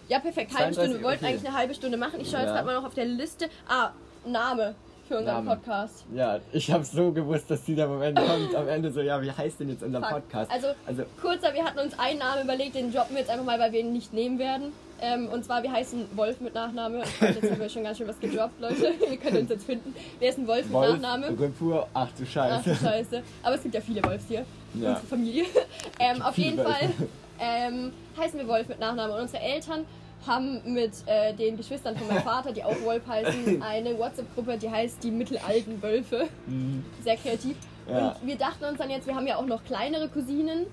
Ja, 0.09 0.18
perfekt. 0.18 0.59
Halbe 0.59 0.72
Stunde. 0.72 0.98
Wir 0.98 1.05
wollten 1.05 1.24
okay. 1.24 1.35
eigentlich 1.35 1.46
eine 1.46 1.57
halbe 1.57 1.72
Stunde 1.72 1.96
machen. 1.96 2.20
Ich 2.20 2.29
schaue 2.29 2.40
ja. 2.40 2.46
jetzt 2.46 2.55
gerade 2.55 2.66
mal 2.66 2.74
noch 2.74 2.85
auf 2.85 2.94
der 2.94 3.07
Liste. 3.07 3.48
Ah, 3.68 3.92
Name 4.26 4.74
für 5.10 5.18
unseren 5.18 5.44
Name. 5.44 5.56
Podcast. 5.56 6.04
Ja, 6.14 6.38
ich 6.52 6.70
habe 6.70 6.84
so 6.84 7.10
gewusst, 7.10 7.50
dass 7.50 7.64
dieser 7.64 7.88
Moment 7.88 8.16
kommt. 8.16 8.54
Am 8.54 8.68
Ende 8.68 8.92
so, 8.92 9.00
ja, 9.00 9.20
wie 9.20 9.32
heißt 9.32 9.58
denn 9.58 9.70
jetzt 9.70 9.82
unser 9.82 10.00
Fuck. 10.00 10.10
Podcast? 10.10 10.52
Also, 10.52 10.68
also, 10.86 11.02
kurzer, 11.20 11.52
wir 11.52 11.64
hatten 11.64 11.80
uns 11.80 11.98
einen 11.98 12.20
Namen 12.20 12.44
überlegt, 12.44 12.76
den 12.76 12.92
droppen 12.92 13.16
wir 13.16 13.22
jetzt 13.22 13.30
einfach 13.30 13.44
mal, 13.44 13.58
weil 13.58 13.72
wir 13.72 13.80
ihn 13.80 13.92
nicht 13.92 14.12
nehmen 14.12 14.38
werden. 14.38 14.72
Ähm, 15.02 15.28
und 15.28 15.44
zwar, 15.44 15.64
wir 15.64 15.72
heißen 15.72 16.16
Wolf 16.16 16.40
mit 16.40 16.54
Nachname. 16.54 17.02
Jetzt 17.20 17.42
haben 17.42 17.58
wir 17.58 17.68
schon 17.68 17.82
ganz 17.82 17.98
schön 17.98 18.06
was 18.06 18.20
gedroppt, 18.20 18.60
Leute. 18.60 18.92
Ihr 19.10 19.16
könnt 19.16 19.36
uns 19.36 19.50
jetzt 19.50 19.64
finden. 19.64 19.94
Wer 20.20 20.28
ist 20.28 20.38
ein 20.38 20.46
Wolf, 20.46 20.70
Wolf 20.70 20.92
mit 20.92 21.02
Nachname? 21.02 21.40
Retour, 21.40 21.88
ach 21.92 22.08
du 22.16 22.24
Scheiße. 22.24 22.54
Ach 22.60 22.62
du 22.62 22.74
Scheiße. 22.76 23.22
Aber 23.42 23.54
es 23.56 23.62
gibt 23.62 23.74
ja 23.74 23.80
viele 23.80 24.04
Wolfs 24.04 24.26
hier. 24.28 24.44
Ja. 24.74 24.90
Unsere 24.90 25.06
Familie. 25.06 25.44
Ähm, 25.98 26.22
auf 26.22 26.38
jeden 26.38 26.56
Fall 26.56 26.90
ähm, 27.38 27.92
heißen 28.16 28.38
wir 28.38 28.48
Wolf 28.48 28.68
mit 28.68 28.78
Nachname. 28.78 29.12
Und 29.14 29.20
unsere 29.20 29.42
Eltern 29.42 29.84
haben 30.26 30.61
mit 30.64 30.92
äh, 31.06 31.35
den 31.35 31.56
Geschwistern 31.56 31.96
von 31.96 32.09
meinem 32.09 32.22
Vater, 32.22 32.52
die 32.52 32.62
auch 32.62 32.76
Wolf 32.85 33.06
heißen, 33.06 33.62
eine 33.68 33.98
WhatsApp-Gruppe, 33.98 34.59
die 34.59 34.70
heißt 34.70 35.02
die 35.02 35.11
mittelalten 35.11 35.83
Wölfe. 35.83 36.28
Mhm. 36.46 36.85
Sehr 37.02 37.16
kreativ. 37.16 37.56
Ja. 37.88 38.11
Und 38.11 38.26
wir 38.26 38.37
dachten 38.37 38.64
uns 38.64 38.78
dann 38.78 38.90
jetzt, 38.90 39.06
wir 39.06 39.14
haben 39.14 39.26
ja 39.26 39.37
auch 39.37 39.46
noch 39.46 39.64
kleinere 39.64 40.09
Cousinen. 40.09 40.66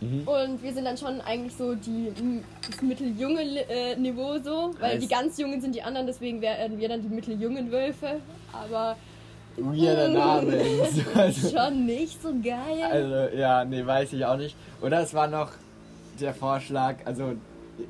Mhm. 0.00 0.26
Und 0.26 0.62
wir 0.62 0.72
sind 0.72 0.84
dann 0.84 0.96
schon 0.96 1.20
eigentlich 1.20 1.54
so 1.54 1.74
die, 1.74 2.12
das 2.66 2.82
mitteljunge 2.82 3.42
äh, 3.68 3.96
Niveau 3.96 4.38
so, 4.42 4.74
weil 4.80 4.94
heißt, 4.94 5.02
die 5.02 5.08
ganz 5.08 5.38
Jungen 5.38 5.60
sind 5.60 5.74
die 5.74 5.82
anderen, 5.82 6.06
deswegen 6.06 6.40
werden 6.40 6.78
wir 6.78 6.88
dann 6.88 7.02
die 7.02 7.08
mitteljungen 7.08 7.70
Wölfe. 7.70 8.20
Aber 8.52 8.96
weirder 9.56 10.08
Name. 10.08 10.58
also, 11.14 11.56
schon 11.56 11.86
nicht 11.86 12.20
so 12.20 12.32
geil. 12.42 12.82
Also, 12.90 13.36
ja, 13.36 13.64
nee, 13.64 13.84
weiß 13.86 14.12
ich 14.12 14.24
auch 14.24 14.36
nicht. 14.36 14.56
Oder 14.80 15.00
es 15.00 15.14
war 15.14 15.28
noch 15.28 15.52
der 16.20 16.34
Vorschlag, 16.34 16.96
also 17.04 17.34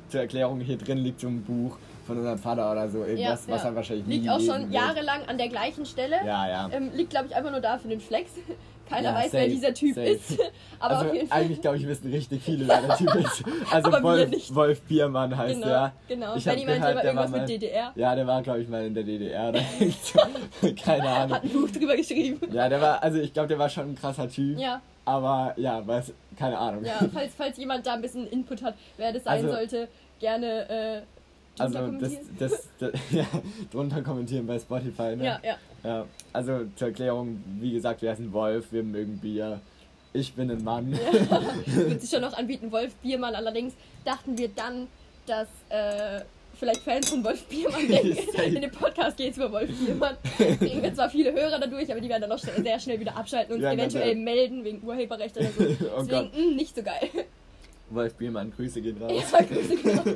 zur 0.09 0.21
Erklärung, 0.21 0.59
hier 0.59 0.77
drin 0.77 0.97
liegt 0.97 1.19
so 1.19 1.27
ein 1.27 1.43
Buch 1.43 1.77
von 2.05 2.17
unserem 2.17 2.37
Vater 2.37 2.71
oder 2.71 2.89
so. 2.89 2.99
Irgendwas, 2.99 3.47
ja, 3.47 3.53
was 3.53 3.63
er 3.63 3.75
wahrscheinlich 3.75 4.07
Liegt 4.07 4.29
auch 4.29 4.39
schon 4.39 4.63
wird. 4.63 4.73
jahrelang 4.73 5.21
an 5.27 5.37
der 5.37 5.49
gleichen 5.49 5.85
Stelle. 5.85 6.17
Ja, 6.25 6.47
ja. 6.47 6.69
Ähm, 6.71 6.91
liegt, 6.93 7.11
glaube 7.11 7.27
ich, 7.27 7.35
einfach 7.35 7.51
nur 7.51 7.61
da 7.61 7.77
für 7.77 7.87
den 7.87 7.99
Flex. 7.99 8.31
Keiner 8.89 9.11
ja, 9.11 9.15
weiß, 9.15 9.31
safe, 9.31 9.37
wer 9.37 9.47
dieser 9.47 9.73
Typ 9.73 9.95
safe. 9.95 10.07
ist. 10.07 10.39
Aber 10.79 10.97
also, 10.97 11.07
auf 11.07 11.15
jeden 11.15 11.27
Fall. 11.29 11.41
Eigentlich, 11.41 11.61
glaube 11.61 11.77
ich, 11.77 11.87
wissen 11.87 12.11
richtig 12.11 12.43
viele, 12.43 12.67
wer 12.67 12.81
der 12.81 12.97
Typ 12.97 13.15
ist. 13.25 13.43
Also 13.71 13.91
Wolf, 14.03 14.53
Wolf, 14.53 14.81
Biermann 14.81 15.35
heißt 15.35 15.55
genau, 15.55 15.67
der. 15.67 15.93
Genau, 16.09 16.35
ich 16.35 16.43
Benny 16.43 16.65
meinte 16.65 16.87
aber 16.87 17.03
irgendwas 17.03 17.31
mal, 17.31 17.39
mit 17.39 17.49
DDR. 17.49 17.93
Ja, 17.95 18.13
der 18.13 18.27
war, 18.27 18.41
glaube 18.41 18.61
ich, 18.61 18.67
mal 18.67 18.85
in 18.85 18.93
der 18.93 19.03
DDR. 19.03 19.53
Keine 20.83 21.09
Ahnung. 21.09 21.35
Hat 21.35 21.43
ein 21.43 21.49
Buch 21.49 21.71
drüber 21.71 21.95
geschrieben. 21.95 22.41
Ja, 22.51 22.67
der 22.67 22.81
war, 22.81 23.01
also 23.01 23.19
ich 23.19 23.31
glaube, 23.31 23.47
der 23.47 23.57
war 23.57 23.69
schon 23.69 23.91
ein 23.91 23.95
krasser 23.95 24.27
Typ. 24.27 24.59
Ja. 24.59 24.81
Aber 25.05 25.53
ja, 25.57 25.85
weiß, 25.85 26.13
keine 26.37 26.57
Ahnung. 26.57 26.85
Ja, 26.85 26.99
falls, 27.13 27.33
falls 27.35 27.57
jemand 27.57 27.85
da 27.85 27.95
ein 27.95 28.01
bisschen 28.01 28.27
Input 28.27 28.63
hat, 28.63 28.75
wer 28.97 29.11
das 29.11 29.23
sein 29.23 29.45
also, 29.45 29.49
sollte, 29.49 29.87
gerne 30.19 30.69
äh, 30.69 31.61
Also 31.61 31.79
Drunter 31.79 31.99
das, 31.99 32.11
kommentieren. 32.13 32.37
das, 32.39 32.69
das 32.79 32.91
ja, 33.11 33.25
drunter 33.71 34.01
kommentieren 34.01 34.47
bei 34.47 34.59
Spotify, 34.59 35.15
ne? 35.15 35.25
Ja, 35.25 35.39
ja. 35.43 35.57
Ja, 35.83 36.05
also 36.31 36.65
zur 36.75 36.87
Erklärung, 36.87 37.43
wie 37.59 37.73
gesagt, 37.73 38.01
wir 38.01 38.11
heißen 38.11 38.31
Wolf, 38.31 38.71
wir 38.71 38.83
mögen 38.83 39.17
Bier. 39.17 39.59
Ich 40.13 40.33
bin 40.33 40.49
ein 40.49 40.63
Mann. 40.63 40.91
Würde 41.65 41.99
sich 41.99 42.09
schon 42.09 42.21
noch 42.21 42.37
anbieten, 42.37 42.71
Wolf 42.71 42.93
Biermann. 42.95 43.35
Allerdings 43.35 43.73
dachten 44.05 44.37
wir 44.37 44.47
dann, 44.47 44.87
dass 45.25 45.47
äh, 45.69 46.21
vielleicht 46.63 46.81
Fans 46.81 47.09
von 47.09 47.23
Wolf 47.23 47.43
Biermann 47.45 47.87
denken, 47.89 48.41
in 48.55 48.61
dem 48.61 48.71
Podcast 48.71 49.17
geht 49.17 49.31
es 49.31 49.37
über 49.37 49.51
Wolf 49.51 49.69
Biermann. 49.77 50.15
Kriegen 50.59 50.81
wir 50.81 50.93
zwar 50.93 51.09
viele 51.09 51.33
Hörer 51.33 51.59
dadurch, 51.59 51.91
aber 51.91 51.99
die 51.99 52.07
werden 52.09 52.27
dann 52.27 52.39
schnell, 52.39 52.63
sehr 52.63 52.79
schnell 52.79 52.99
wieder 52.99 53.17
abschalten 53.17 53.55
und 53.55 53.61
Ja, 53.61 53.73
eventuell 53.73 54.09
ehrlich. 54.09 54.23
melden 54.23 54.63
wegen 54.63 54.81
Urheberrecht 54.83 55.35
oder 55.37 55.47
so. 55.47 55.63
Oh 55.97 56.03
Deswegen, 56.03 56.31
mh, 56.51 56.55
nicht 56.55 56.75
so 56.75 56.81
geil. 56.83 57.09
Wolf 57.89 58.15
Biermann, 58.15 58.51
Grüße 58.51 58.81
gehen 58.81 58.97
raus. 58.97 59.11
Ja, 59.31 59.41
Grüße 59.41 59.75
gehen 59.75 59.99
raus. 59.99 60.15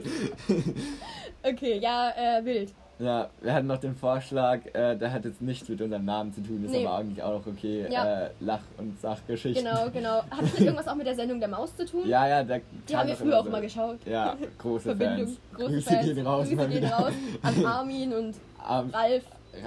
Okay, 1.44 1.78
ja, 1.80 2.12
äh, 2.40 2.46
wild. 2.46 2.74
Ja, 3.00 3.30
wir 3.42 3.54
hatten 3.54 3.68
noch 3.68 3.78
den 3.78 3.96
Vorschlag, 3.96 4.60
äh, 4.74 4.96
der 4.96 5.12
hat 5.14 5.24
jetzt 5.24 5.40
nichts 5.42 5.70
mit 5.70 5.80
unserem 5.82 6.04
Namen 6.06 6.34
zu 6.34 6.42
tun, 6.42 6.66
ist 6.66 6.72
Nee. 6.72 6.86
aber 6.86 6.98
eigentlich 6.98 7.22
auch 7.22 7.46
okay. 7.46 7.86
Ja. 7.92 8.24
Äh, 8.26 8.30
Lach- 8.40 8.60
und 8.78 9.00
Sachgeschichten. 9.00 9.64
Genau, 9.64 9.88
genau. 9.92 10.24
Hat 10.32 10.42
das 10.42 10.60
irgendwas 10.60 10.88
auch 10.88 10.96
mit 10.96 11.06
der 11.06 11.14
Sendung 11.16 11.40
der 11.40 11.50
Maus 11.50 11.76
zu 11.76 11.86
tun? 11.86 12.08
Ja, 12.08 12.28
ja, 12.28 12.44
der 12.44 12.62
Die 12.90 12.98
haben 12.98 13.08
wir 13.08 13.16
früher 13.16 13.40
auch 13.40 13.46
so. 13.46 13.52
mal 13.52 13.62
geschaut. 13.62 13.98
Ja, 14.06 14.36
große 14.58 14.96
Verbindung, 14.96 15.28
Fans. 15.28 15.38
große 15.56 15.70
Grüße 15.74 15.90
Fans. 15.90 16.06
gehen 16.06 16.26
raus 16.28 16.48
Grüße 16.50 16.68
gehen 16.70 16.86
raus 16.86 17.14
an 17.44 17.66
Armin 17.66 18.14
und 18.14 18.36
Am- 18.68 18.90
Ralf. 18.90 19.24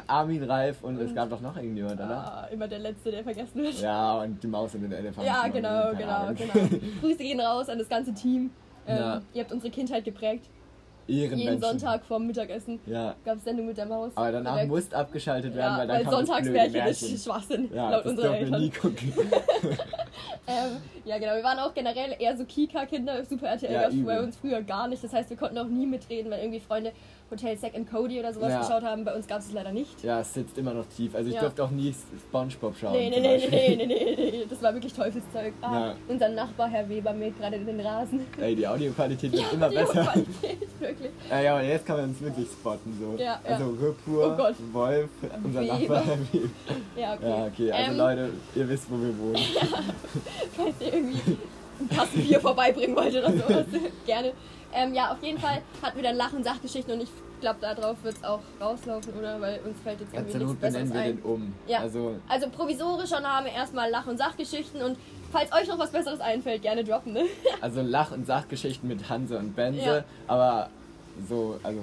Armin 0.07 0.43
Reif 0.45 0.83
und, 0.83 1.01
es 1.01 1.09
Und- 1.11 1.14
gab 1.16 1.31
doch 1.31 1.41
noch 1.41 1.57
irgendjemand, 1.57 1.95
oder? 2.01 2.09
Ah, 2.11 2.49
immer 2.53 2.66
der 2.68 2.78
Letzte, 2.81 3.11
der 3.12 3.22
vergessen 3.24 3.62
wird. 3.62 3.81
Ja, 3.81 4.20
und 4.22 4.43
die 4.43 4.47
Maus 4.49 4.74
und 4.74 4.83
den 4.83 4.93
Elefant. 4.93 5.26
Ja, 5.26 5.47
genau, 5.49 5.91
genau, 5.97 6.28
genau. 6.37 6.68
Grüße 7.01 7.18
gehen 7.18 7.41
raus 7.41 7.68
an 7.68 7.78
das 7.78 7.89
ganze 7.89 8.12
Team. 8.12 8.51
Ähm, 8.87 8.97
Ja. 8.99 9.22
Ihr 9.35 9.43
habt 9.43 9.53
unsere 9.53 9.70
Kindheit 9.72 10.05
geprägt. 10.05 10.47
Ehrenmenschen. 11.11 11.38
Jeden 11.38 11.61
Sonntag 11.61 12.04
vorm 12.04 12.26
Mittagessen 12.26 12.78
Ja, 12.86 13.14
gab 13.24 13.36
es 13.38 13.44
Sendung 13.44 13.66
mit 13.66 13.76
der 13.76 13.86
Maus. 13.86 14.12
aber 14.14 14.32
danach 14.32 14.64
muss 14.66 14.92
abgeschaltet 14.92 15.54
werden, 15.54 15.72
ja, 15.72 15.78
weil 15.78 15.86
dann 15.86 15.96
weil 15.96 16.04
blöde 16.04 16.16
Sonntagsmärchen 16.16 16.72
Märchen. 16.72 17.14
ist 17.14 17.24
Schwachsinn, 17.24 17.68
Ja, 17.74 17.90
laut 17.90 18.04
das 18.04 18.11
unserer 18.12 18.36
Eltern. 18.36 18.61
nie 18.61 18.70
gucken. 18.70 19.12
Ähm, 20.46 20.78
ja, 21.04 21.18
genau. 21.18 21.36
Wir 21.36 21.44
waren 21.44 21.58
auch 21.61 21.72
generell 21.74 22.16
eher 22.18 22.36
so 22.36 22.44
Kika-Kinder. 22.44 23.24
Super 23.24 23.46
RTL 23.48 23.72
Ja, 23.72 23.82
gab 23.82 23.92
es 23.92 24.04
bei 24.04 24.20
uns 24.20 24.36
früher 24.36 24.61
gar 24.62 24.88
nicht. 24.88 25.02
Das 25.04 25.12
heißt, 25.12 25.30
wir 25.30 25.36
konnten 25.36 25.56
auch 25.58 25.66
nie 25.68 25.86
mitreden, 25.86 26.30
weil 26.30 26.40
irgendwie 26.40 26.58
Freunde 26.61 26.92
Hotel 27.31 27.57
Zack 27.59 27.74
and 27.76 27.89
Cody 27.91 28.18
oder 28.18 28.33
sowas 28.35 28.51
Ja. 28.51 28.61
geschaut 28.61 28.83
haben. 28.83 29.05
Bei 29.05 29.14
uns 29.14 29.26
gab 29.26 29.39
es 29.39 29.47
es 29.47 29.53
leider 29.53 29.70
nicht. 29.72 30.03
Ja, 30.03 30.20
es 30.20 30.35
sitzt 30.35 30.59
immer 30.59 30.74
noch 30.74 30.87
tief. 30.87 31.14
Also 31.14 31.28
ich 31.28 31.35
Ja. 31.37 31.43
durfte 31.43 31.62
auch 31.64 31.70
nie 31.70 31.95
Spongebob 32.28 32.74
schauen. 32.76 32.93
Nee, 32.93 33.09
nee, 33.11 33.20
nee, 33.20 33.37
nee, 33.37 33.49
nee, 33.51 33.76
nee, 33.87 33.87
nee, 33.87 34.31
nee. 34.33 34.47
Das 34.51 34.61
war 34.62 34.74
wirklich 34.74 34.93
Teufelszeug. 34.93 35.53
Ah, 35.62 35.72
Ja. 35.91 35.95
Unser 36.09 36.28
Nachbar, 36.31 36.68
Herr 36.68 36.89
Weber, 36.89 37.12
mäht 37.12 37.39
gerade 37.39 37.59
den 37.59 37.81
Rasen. 37.81 38.26
Ey, 38.41 38.57
die 38.57 38.66
Audioqualität 38.66 39.33
wird 39.33 39.53
immer 39.53 39.68
die 39.68 39.76
besser. 39.76 40.03
Qualität, 40.05 40.68
wirklich. 40.81 41.11
Ja, 41.31 41.41
ja, 41.41 41.53
aber 41.55 41.62
jetzt 41.64 41.87
kann 41.87 41.97
man 41.99 42.05
uns 42.11 42.20
wirklich 42.20 42.49
spotten. 42.49 42.97
So. 42.99 43.16
Ja, 43.22 43.24
ja. 43.24 43.55
Also 43.55 43.64
Rüppur, 43.70 44.33
Oh 44.33 44.37
Gott. 44.37 44.55
Wolf, 44.72 45.11
unser 45.45 45.61
Weber. 45.61 45.74
Nachbar. 45.78 46.05
Herr 46.05 46.18
Weber. 46.33 46.49
Ja, 46.97 47.14
okay. 47.14 47.28
Ja, 47.28 47.47
okay, 47.47 47.72
also 47.72 47.91
Ähm, 47.93 47.97
Leute, 47.97 48.31
ihr 48.57 48.68
wisst, 48.68 48.91
wo 48.91 48.97
wir 48.97 49.18
wohnen. 49.18 49.37
falls 50.57 50.74
ihr 50.81 50.95
irgendwie 50.95 51.37
ein 51.81 52.22
Bier 52.26 52.41
vorbeibringen 52.41 52.95
wollt 52.97 53.14
oder 53.14 53.33
sowas. 53.33 53.64
Gerne. 54.07 54.33
Ähm, 54.73 54.95
ja, 54.95 55.11
auf 55.12 55.23
jeden 55.23 55.39
Fall 55.39 55.62
hatten 55.83 55.97
wir 55.97 56.03
dann 56.05 56.16
Lachen, 56.16 56.45
Sachgeschichten 56.45 56.95
und 56.95 57.03
ich 57.03 57.09
glaube, 57.41 57.59
darauf 57.61 57.97
wird 58.05 58.16
es 58.16 58.25
auch 58.25 58.41
rauslaufen, 58.61 59.12
oder? 59.18 59.41
Weil 59.41 59.61
uns 59.64 59.81
fällt 59.83 60.01
jetzt 60.01 60.12
irgendwie 60.14 60.31
zur 60.33 60.41
nichts 60.41 60.61
benennen 60.61 60.93
wir 60.95 61.01
ein. 61.01 61.16
den 61.16 61.23
um. 61.23 61.55
Ja. 61.66 61.79
Also, 61.81 62.16
Also 62.29 62.49
provisorischer 62.51 63.21
Name 63.21 63.53
erstmal 63.53 63.91
Lach- 63.91 64.07
und 64.07 64.18
Sachgeschichten 64.18 64.83
und 64.83 64.97
falls 65.33 65.53
euch 65.53 65.66
noch 65.68 65.79
was 65.79 65.91
Besseres 65.91 66.21
einfällt, 66.21 66.62
gerne 66.62 66.85
droppen, 66.85 67.12
ne? 67.14 67.25
also 67.61 67.81
Lach- 67.83 68.12
und 68.12 68.27
Sachgeschichten 68.27 68.89
mit 68.89 69.09
Hanse 69.09 69.39
und 69.39 69.57
Benze, 69.57 69.81
Ja. 69.85 70.05
aber 70.27 70.68
so, 71.29 71.59
also, 71.62 71.81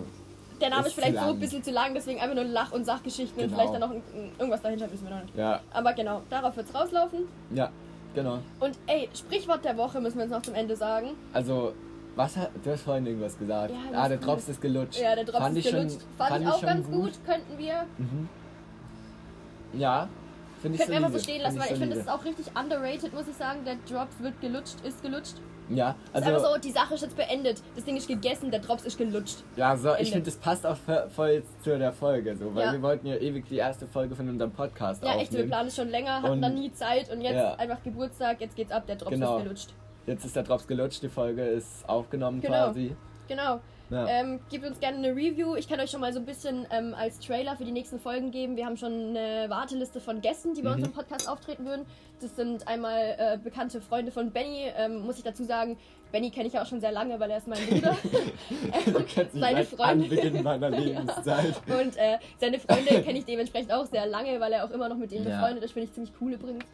Der 0.61 0.69
Name 0.69 0.87
Ist 0.87 0.93
vielleicht 0.93 1.17
so 1.19 1.25
ein 1.29 1.39
bisschen 1.39 1.63
zu 1.63 1.71
lang, 1.71 1.93
deswegen 1.93 2.19
einfach 2.19 2.35
nur 2.35 2.45
Lach- 2.45 2.71
und 2.71 2.85
Sachgeschichten 2.85 3.37
und 3.43 3.49
Genau. 3.49 3.57
vielleicht 3.59 3.73
dann 3.73 3.81
noch 3.81 3.91
ein, 3.91 4.01
ein, 4.15 4.31
irgendwas 4.39 4.61
dahinter, 4.61 4.91
wissen 4.91 5.07
wir 5.07 5.15
noch 5.15 5.23
nicht. 5.23 5.35
ja, 5.35 5.59
Aber 5.73 5.93
genau, 5.93 6.21
darauf 6.29 6.55
wird 6.55 6.67
es 6.69 6.73
rauslaufen. 6.75 7.27
ja, 7.53 7.69
genau. 8.15 8.39
Und 8.59 8.77
ey, 8.87 9.09
Sprichwort 9.13 9.65
der 9.65 9.75
Woche 9.77 9.99
müssen 10.01 10.17
wir 10.17 10.23
uns 10.23 10.31
noch 10.31 10.41
zum 10.41 10.53
Ende 10.55 10.75
sagen. 10.75 11.09
Also, 11.33 11.73
was 12.17 12.35
hat, 12.35 12.49
du 12.63 12.71
hast 12.71 12.81
vorhin 12.81 13.05
irgendwas 13.05 13.37
gesagt. 13.37 13.71
Ja, 13.71 13.99
ah, 14.01 14.07
der 14.09 14.17
gut. 14.17 14.27
Drops 14.27 14.49
ist 14.49 14.61
gelutscht. 14.61 14.99
Ja, 14.99 15.15
der 15.15 15.23
Drops 15.23 15.37
fand 15.39 15.57
ist 15.57 15.65
ich 15.65 15.71
gelutscht. 15.71 16.01
Schon, 16.01 16.17
Fand, 16.17 16.41
ich 16.41 16.47
auch 16.49 16.61
ganz 16.61 16.87
gut. 16.87 17.11
Könnten 17.25 17.57
wir, 17.57 17.85
Mhm. 17.97 18.27
Ja, 19.73 20.07
finde 20.61 20.75
ich 20.75 20.79
könnten 20.81 20.91
wir 20.93 21.05
einfach 21.05 21.17
so 21.19 21.23
stehen 21.23 21.41
lassen, 21.41 21.59
weil 21.59 21.71
ich 21.71 21.77
finde, 21.77 21.95
das 21.95 22.05
ist 22.05 22.09
auch 22.09 22.23
richtig 22.25 22.45
underrated, 22.55 23.13
muss 23.13 23.27
ich 23.27 23.35
sagen. 23.35 23.59
Der 23.65 23.75
Drops 23.89 24.19
wird 24.19 24.39
gelutscht, 24.41 24.75
ist 24.83 25.01
gelutscht. 25.01 25.35
Ja, 25.69 25.89
ist 26.13 26.15
also, 26.15 26.29
einfach 26.29 26.53
so, 26.53 26.61
die 26.61 26.71
Sache 26.71 26.93
ist 26.93 27.01
jetzt 27.01 27.17
beendet. 27.17 27.61
Das 27.75 27.83
Ding 27.83 27.97
ist 27.97 28.07
gegessen, 28.07 28.49
der 28.51 28.61
Drops 28.61 28.83
ist 28.85 28.97
gelutscht. 28.97 29.43
ja, 29.57 29.75
so, 29.75 29.89
ich 29.89 29.97
Ende. 29.99 30.11
finde, 30.11 30.25
das 30.25 30.35
passt 30.37 30.65
auch 30.65 30.77
voll- 31.13 31.43
zu 31.61 31.77
der 31.77 31.91
Folge, 31.91 32.37
so, 32.37 32.55
weil 32.55 32.67
Ja. 32.67 32.71
wir 32.71 32.81
wollten 32.81 33.05
ja 33.07 33.17
ewig 33.17 33.45
die 33.49 33.57
erste 33.57 33.85
Folge 33.85 34.15
von 34.15 34.29
unserem 34.29 34.51
Podcast 34.51 35.03
Ja, 35.03 35.09
echt, 35.09 35.17
wir 35.19 35.25
aufnehmen. 35.39 35.49
planen 35.49 35.67
es 35.67 35.75
schon 35.75 35.89
länger, 35.89 36.21
hatten 36.21 36.31
Und- 36.31 36.41
dann 36.41 36.53
nie 36.55 36.71
Zeit 36.71 37.11
und 37.11 37.19
jetzt 37.19 37.35
Ja. 37.35 37.55
einfach 37.55 37.83
Geburtstag, 37.83 38.39
jetzt 38.39 38.55
geht's 38.55 38.71
ab, 38.71 38.87
der 38.87 38.95
Drops 38.95 39.11
Genau. 39.11 39.37
ist 39.37 39.43
gelutscht. 39.43 39.73
Jetzt 40.07 40.25
ist 40.25 40.35
der 40.35 40.43
Drops 40.43 40.65
gelutscht, 40.65 41.03
die 41.03 41.09
Folge 41.09 41.43
ist 41.43 41.87
aufgenommen 41.87 42.41
Genau. 42.41 42.65
quasi. 42.67 42.95
Genau. 43.27 43.59
Ja. 43.89 44.05
Ähm, 44.07 44.39
gebt 44.49 44.65
uns 44.65 44.79
gerne 44.81 44.97
eine 44.97 45.09
Review. 45.15 45.55
Ich 45.55 45.67
kann 45.69 45.79
euch 45.79 45.89
schon 45.91 46.01
mal 46.01 46.11
so 46.11 46.19
ein 46.19 46.25
bisschen 46.25 46.65
ähm, 46.71 46.93
als 46.93 47.19
Trailer 47.19 47.55
für 47.55 47.63
die 47.63 47.71
nächsten 47.71 47.99
Folgen 47.99 48.31
geben. 48.31 48.57
Wir 48.57 48.65
haben 48.65 48.75
schon 48.75 48.91
eine 49.15 49.49
Warteliste 49.49 50.01
von 50.01 50.19
Gästen, 50.19 50.53
die 50.53 50.61
bei 50.61 50.69
Mhm. 50.71 50.75
uns 50.77 50.87
im 50.87 50.93
Podcast 50.93 51.29
auftreten 51.29 51.65
würden. 51.65 51.85
Das 52.21 52.35
sind 52.35 52.67
einmal 52.67 53.15
äh, 53.17 53.37
bekannte 53.41 53.79
Freunde 53.79 54.11
von 54.11 54.31
Benny. 54.31 54.65
Ähm, 54.77 55.05
muss 55.05 55.17
ich 55.17 55.23
dazu 55.23 55.43
sagen, 55.45 55.77
Benny 56.11 56.31
kenne 56.31 56.47
ich 56.47 56.53
ja 56.53 56.63
auch 56.63 56.65
schon 56.65 56.81
sehr 56.81 56.91
lange, 56.91 57.17
weil 57.19 57.31
er 57.31 57.37
ist 57.37 57.47
mein 57.47 57.59
Bruder. 57.65 57.95
Mich 58.85 59.27
seine 59.33 59.63
Freunde- 59.63 60.41
meiner 60.43 60.69
Ja. 60.71 60.77
Lebenszeit. 60.79 61.55
Und 61.67 61.95
äh, 61.97 62.17
seine 62.39 62.59
Freunde 62.59 63.01
kenne 63.03 63.19
ich 63.19 63.25
dementsprechend 63.25 63.71
auch 63.71 63.85
sehr 63.85 64.05
lange, 64.05 64.37
weil 64.39 64.51
er 64.53 64.65
auch 64.65 64.71
immer 64.71 64.89
noch 64.89 64.97
mit 64.97 65.11
denen 65.11 65.27
Ja. 65.27 65.35
befreundet 65.39 65.63
ist. 65.63 65.71
Finde 65.71 65.87
ich 65.87 65.93
ziemlich 65.93 66.11
cool 66.21 66.33
übrigens. 66.33 66.65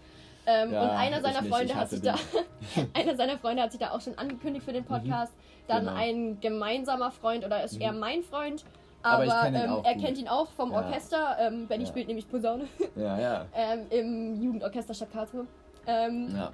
Ähm, 0.45 0.73
Ja, 0.73 0.81
und 0.83 0.89
einer 0.89 1.21
seiner 1.21 1.41
nicht, 1.41 1.53
Freunde 1.53 1.75
hat 1.75 1.89
sich 1.89 2.01
da, 2.01 2.15
einer 2.93 3.15
seiner 3.15 3.37
Freunde 3.37 3.61
hat 3.63 3.71
sich 3.71 3.79
da 3.79 3.91
auch 3.91 4.01
schon 4.01 4.17
angekündigt 4.17 4.65
für 4.65 4.73
den 4.73 4.83
Podcast. 4.85 5.33
Dann 5.67 5.85
genau. 5.85 5.95
ein 5.97 6.39
gemeinsamer 6.41 7.11
Freund 7.11 7.45
oder 7.45 7.63
ist 7.63 7.79
eher 7.79 7.93
mein 7.93 8.23
Freund. 8.23 8.65
Aber 9.01 9.23
Aber, 9.23 9.41
kenn 9.43 9.55
ähm, 9.55 9.61
er 9.83 9.93
gut. 9.95 10.03
kennt 10.03 10.17
ihn 10.17 10.27
auch 10.27 10.47
vom 10.51 10.71
Ja. 10.71 10.77
Orchester. 10.77 11.37
Ähm, 11.39 11.67
Benny 11.67 11.83
Ja. 11.83 11.89
spielt 11.89 12.07
nämlich 12.07 12.29
Posaune 12.29 12.65
Ja, 12.95 13.19
ja. 13.19 13.45
ähm, 13.55 13.85
im 13.89 14.41
Jugendorchester 14.41 14.93
Stadt 14.93 15.11
Karlsruhe. 15.13 15.45
Ähm, 15.87 16.29
Ja. 16.35 16.51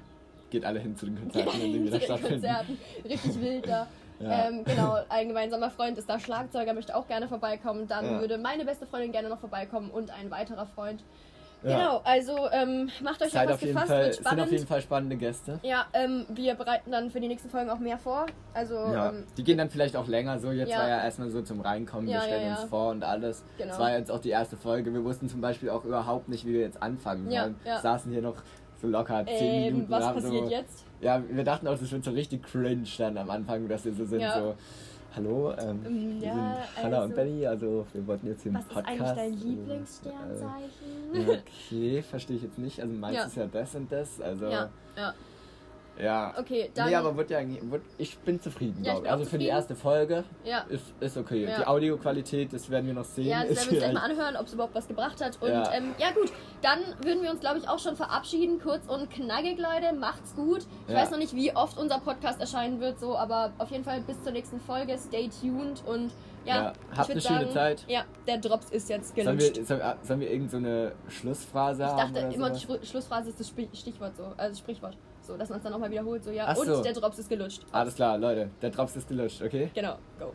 Geht 0.50 0.66
alle 0.66 0.80
hin 0.80 0.96
zu 0.96 1.06
den 1.06 1.16
Konzerten, 1.20 1.60
die 1.60 1.84
wieder 1.84 1.98
den 1.98 2.02
stattfinden. 2.06 2.34
Konzerten. 2.42 2.80
Richtig 3.06 3.40
wild 3.42 3.68
da. 3.68 3.88
Ja. 4.20 4.48
Ähm, 4.50 4.64
genau, 4.66 4.98
ein 5.10 5.28
gemeinsamer 5.30 5.70
Freund 5.70 5.98
ist 5.98 6.10
da 6.10 6.20
Schlagzeuger, 6.20 6.74
möchte 6.74 6.96
auch 6.96 7.08
gerne 7.08 7.28
vorbeikommen. 7.28 7.88
Dann 7.88 8.06
Ja. 8.06 8.20
würde 8.20 8.38
meine 8.38 8.66
beste 8.66 8.86
Freundin 8.86 9.12
gerne 9.12 9.30
noch 9.30 9.40
vorbeikommen 9.40 9.90
und 9.92 10.12
ein 10.12 10.30
weiterer 10.32 10.66
Freund. 10.66 11.04
Ja. 11.64 11.78
Genau, 11.78 12.02
also 12.06 12.50
ähm, 12.52 12.90
macht 13.02 13.22
euch 13.22 13.32
Seid 13.32 13.52
auf 13.52 13.62
jeden 13.62 13.74
gefasst, 13.74 13.92
Fall, 13.92 14.06
wird 14.06 14.14
sind 14.16 14.26
auf 14.26 14.32
spannend. 14.34 14.52
jeden 14.52 14.68
Fall 14.68 14.82
spannende 14.82 15.16
Gäste. 15.18 15.60
Ja, 15.64 15.86
ähm, 15.94 16.26
wir 16.30 16.56
bereiten 16.56 16.92
dann 16.92 17.10
für 17.12 17.20
die 17.20 17.28
nächsten 17.28 17.50
Folgen 17.50 17.70
auch 17.70 17.80
mehr 17.80 17.98
vor. 17.98 18.28
Also, 18.54 18.76
Ja, 18.76 19.10
ähm, 19.10 19.26
die 19.38 19.44
gehen 19.44 19.58
dann 19.58 19.70
vielleicht 19.70 19.96
auch 19.98 20.08
länger 20.08 20.40
so. 20.40 20.52
Jetzt 20.52 20.70
Ja. 20.72 20.80
war 20.80 20.88
ja 20.88 21.04
erstmal 21.04 21.30
so 21.30 21.42
zum 21.42 21.60
Reinkommen, 21.60 22.08
Ja, 22.08 22.20
wir 22.20 22.22
stellen 22.22 22.52
uns 22.52 22.64
vor 22.64 22.92
und 22.92 23.04
alles. 23.04 23.44
Genau. 23.58 23.74
Es 23.74 23.80
war 23.80 23.92
jetzt 23.92 24.10
auch 24.10 24.20
die 24.20 24.30
erste 24.30 24.56
Folge. 24.56 24.94
Wir 24.94 25.04
wussten 25.04 25.28
zum 25.28 25.42
Beispiel 25.42 25.70
auch 25.70 25.84
überhaupt 25.84 26.30
nicht, 26.30 26.46
wie 26.46 26.54
wir 26.54 26.62
jetzt 26.62 26.82
anfangen 26.82 27.30
Ja, 27.30 27.50
ja. 27.66 27.80
Saßen 27.80 28.12
hier 28.12 28.22
noch 28.22 28.36
so 28.82 28.88
locker 28.88 29.26
10 29.26 29.36
ähm, 29.38 29.74
Minuten. 29.74 29.92
was 29.92 30.14
passiert 30.14 30.46
so, 30.46 30.50
jetzt? 30.50 30.86
Ja, 31.02 31.22
wir 31.30 31.44
dachten 31.44 31.68
auch, 31.68 31.78
das 31.78 31.92
wird 31.92 32.04
so 32.06 32.12
richtig 32.12 32.44
cringe 32.44 32.86
dann 32.98 33.18
am 33.18 33.30
Anfang, 33.30 33.68
dass 33.68 33.84
wir 33.84 33.94
so 33.94 34.06
sind, 34.06 34.22
so. 34.22 34.56
Hallo, 35.20 35.52
ähm, 35.60 35.82
Ähm, 35.86 36.22
wir 36.22 36.28
ja, 36.28 36.34
sind 36.34 36.84
Hannah 36.84 36.98
also, 37.00 37.10
und 37.10 37.16
Benny, 37.16 37.46
also 37.46 37.86
wir 37.92 38.08
wollten 38.08 38.28
jetzt 38.28 38.44
hier 38.44 38.52
einen 38.54 38.60
Was 38.60 38.68
ist 38.68 38.74
Podcast. 38.74 39.02
eigentlich 39.02 39.16
dein 39.16 39.34
also, 39.34 39.48
Lieblingssternzeichen? 39.48 41.14
äh, 41.14 41.38
Okay, 41.40 42.02
verstehe 42.04 42.38
ich 42.38 42.44
jetzt 42.44 42.58
nicht. 42.58 42.80
Also 42.82 42.94
meins 42.94 43.16
Ja. 43.18 43.24
ist 43.26 43.36
ja 43.36 43.46
das 43.48 43.76
und 43.76 43.92
das. 43.92 44.22
Also 44.22 44.46
ja, 44.46 44.70
ja. 44.96 45.14
Ja. 46.00 46.34
Okay, 46.38 46.72
dann. 46.74 46.88
nee, 46.90 46.96
aber 46.96 47.16
wird 47.18 47.30
ja 47.30 47.40
wird, 47.62 47.82
ich 47.98 48.18
bin 48.20 48.40
zufrieden, 48.42 48.84
Ja, 48.84 48.94
ich 48.96 49.02
bin 49.02 49.12
Also 49.12 49.26
für 49.26 49.38
die 49.38 49.48
erste 49.48 49.76
Folge 49.76 50.24
ja. 50.44 50.60
ist, 50.70 50.94
ist 51.00 51.18
okay. 51.18 51.46
Ja. 51.46 51.58
Die 51.60 51.68
Audioqualität, 51.68 52.54
das 52.54 52.70
werden 52.70 52.88
wir 52.88 52.94
noch 52.94 53.04
sehen. 53.06 53.28
Ja, 53.28 53.44
das 53.44 53.68
werden 53.68 53.72
wir 53.72 53.78
uns 53.78 53.80
gleich 53.80 53.94
mal 53.94 54.12
anhören, 54.12 54.36
ob 54.38 54.48
es 54.48 54.54
überhaupt 54.54 54.76
was 54.76 54.88
gebracht 54.88 55.24
hat. 55.24 55.42
Und 55.42 55.50
Ja. 55.50 55.72
ähm, 55.74 55.94
ja 55.98 56.12
gut, 56.12 56.32
dann 56.62 56.80
würden 57.04 57.22
wir 57.24 57.32
uns, 57.32 57.40
glaube 57.40 57.60
ich, 57.60 57.68
auch 57.68 57.80
schon 57.80 57.96
verabschieden. 57.96 58.60
Kurz 58.62 58.88
und 58.88 59.10
knackig, 59.10 59.58
Leute. 59.60 59.94
Macht's 59.98 60.36
gut. 60.36 60.66
Ich 60.88 60.94
weiß 60.96 61.12
noch 61.12 61.18
nicht, 61.20 61.36
wie 61.36 61.56
oft 61.56 61.78
unser 61.78 62.00
Podcast 62.00 62.40
erscheinen 62.40 62.80
wird, 62.80 63.00
so, 63.00 63.18
aber 63.18 63.52
auf 63.58 63.70
jeden 63.72 63.84
Fall 63.84 64.02
bis 64.02 64.22
zur 64.24 64.32
nächsten 64.32 64.60
Folge. 64.60 64.98
Stay 64.98 65.30
tuned 65.42 65.84
und 65.86 66.12
ja, 66.46 66.72
ich 66.94 66.98
habt 66.98 67.12
eine 67.12 67.22
schöne 67.22 67.40
sagen, 67.42 67.52
Zeit. 67.52 67.86
Ja, 67.88 68.06
der 68.26 68.38
Drops 68.38 68.70
ist 68.72 68.90
jetzt 68.90 69.14
Sollen 69.16 69.38
gelutscht. 69.38 69.58
wir, 69.58 69.66
sollen, 69.66 69.82
sollen 70.02 70.20
wir 70.22 70.32
irgend 70.32 70.50
so 70.50 70.58
eine 70.58 70.94
Schlussphrase 71.10 71.84
ich 71.84 71.90
haben? 71.90 71.98
dachte 72.14 72.26
oder 72.28 72.34
immer, 72.36 72.50
die 72.50 72.60
sowas? 72.60 72.80
Schru- 72.82 72.86
Schlussphrase 72.90 73.30
ist 73.30 73.40
das 73.40 73.54
Stichwort 73.74 74.16
so, 74.16 74.24
also 74.38 74.58
Sprichwort. 74.58 74.98
So, 75.30 75.38
dass 75.38 75.50
man 75.50 75.58
es 75.60 75.64
dann 75.64 75.74
nochmal 75.74 75.92
wiederholt. 75.92 76.24
So, 76.24 76.32
ja, 76.32 76.46
Ach 76.48 76.58
und 76.58 76.66
so. 76.66 76.82
der 76.82 76.92
Drops 76.92 77.20
ist 77.20 77.30
gelutscht. 77.30 77.62
Alles 77.72 77.94
klar, 77.94 78.18
Leute. 78.18 78.50
Der 78.64 78.72
Drops 78.72 78.96
ist 78.96 79.08
gelutscht, 79.08 79.44
okay? 79.44 79.70
Genau, 79.76 79.98
go. 80.18 80.34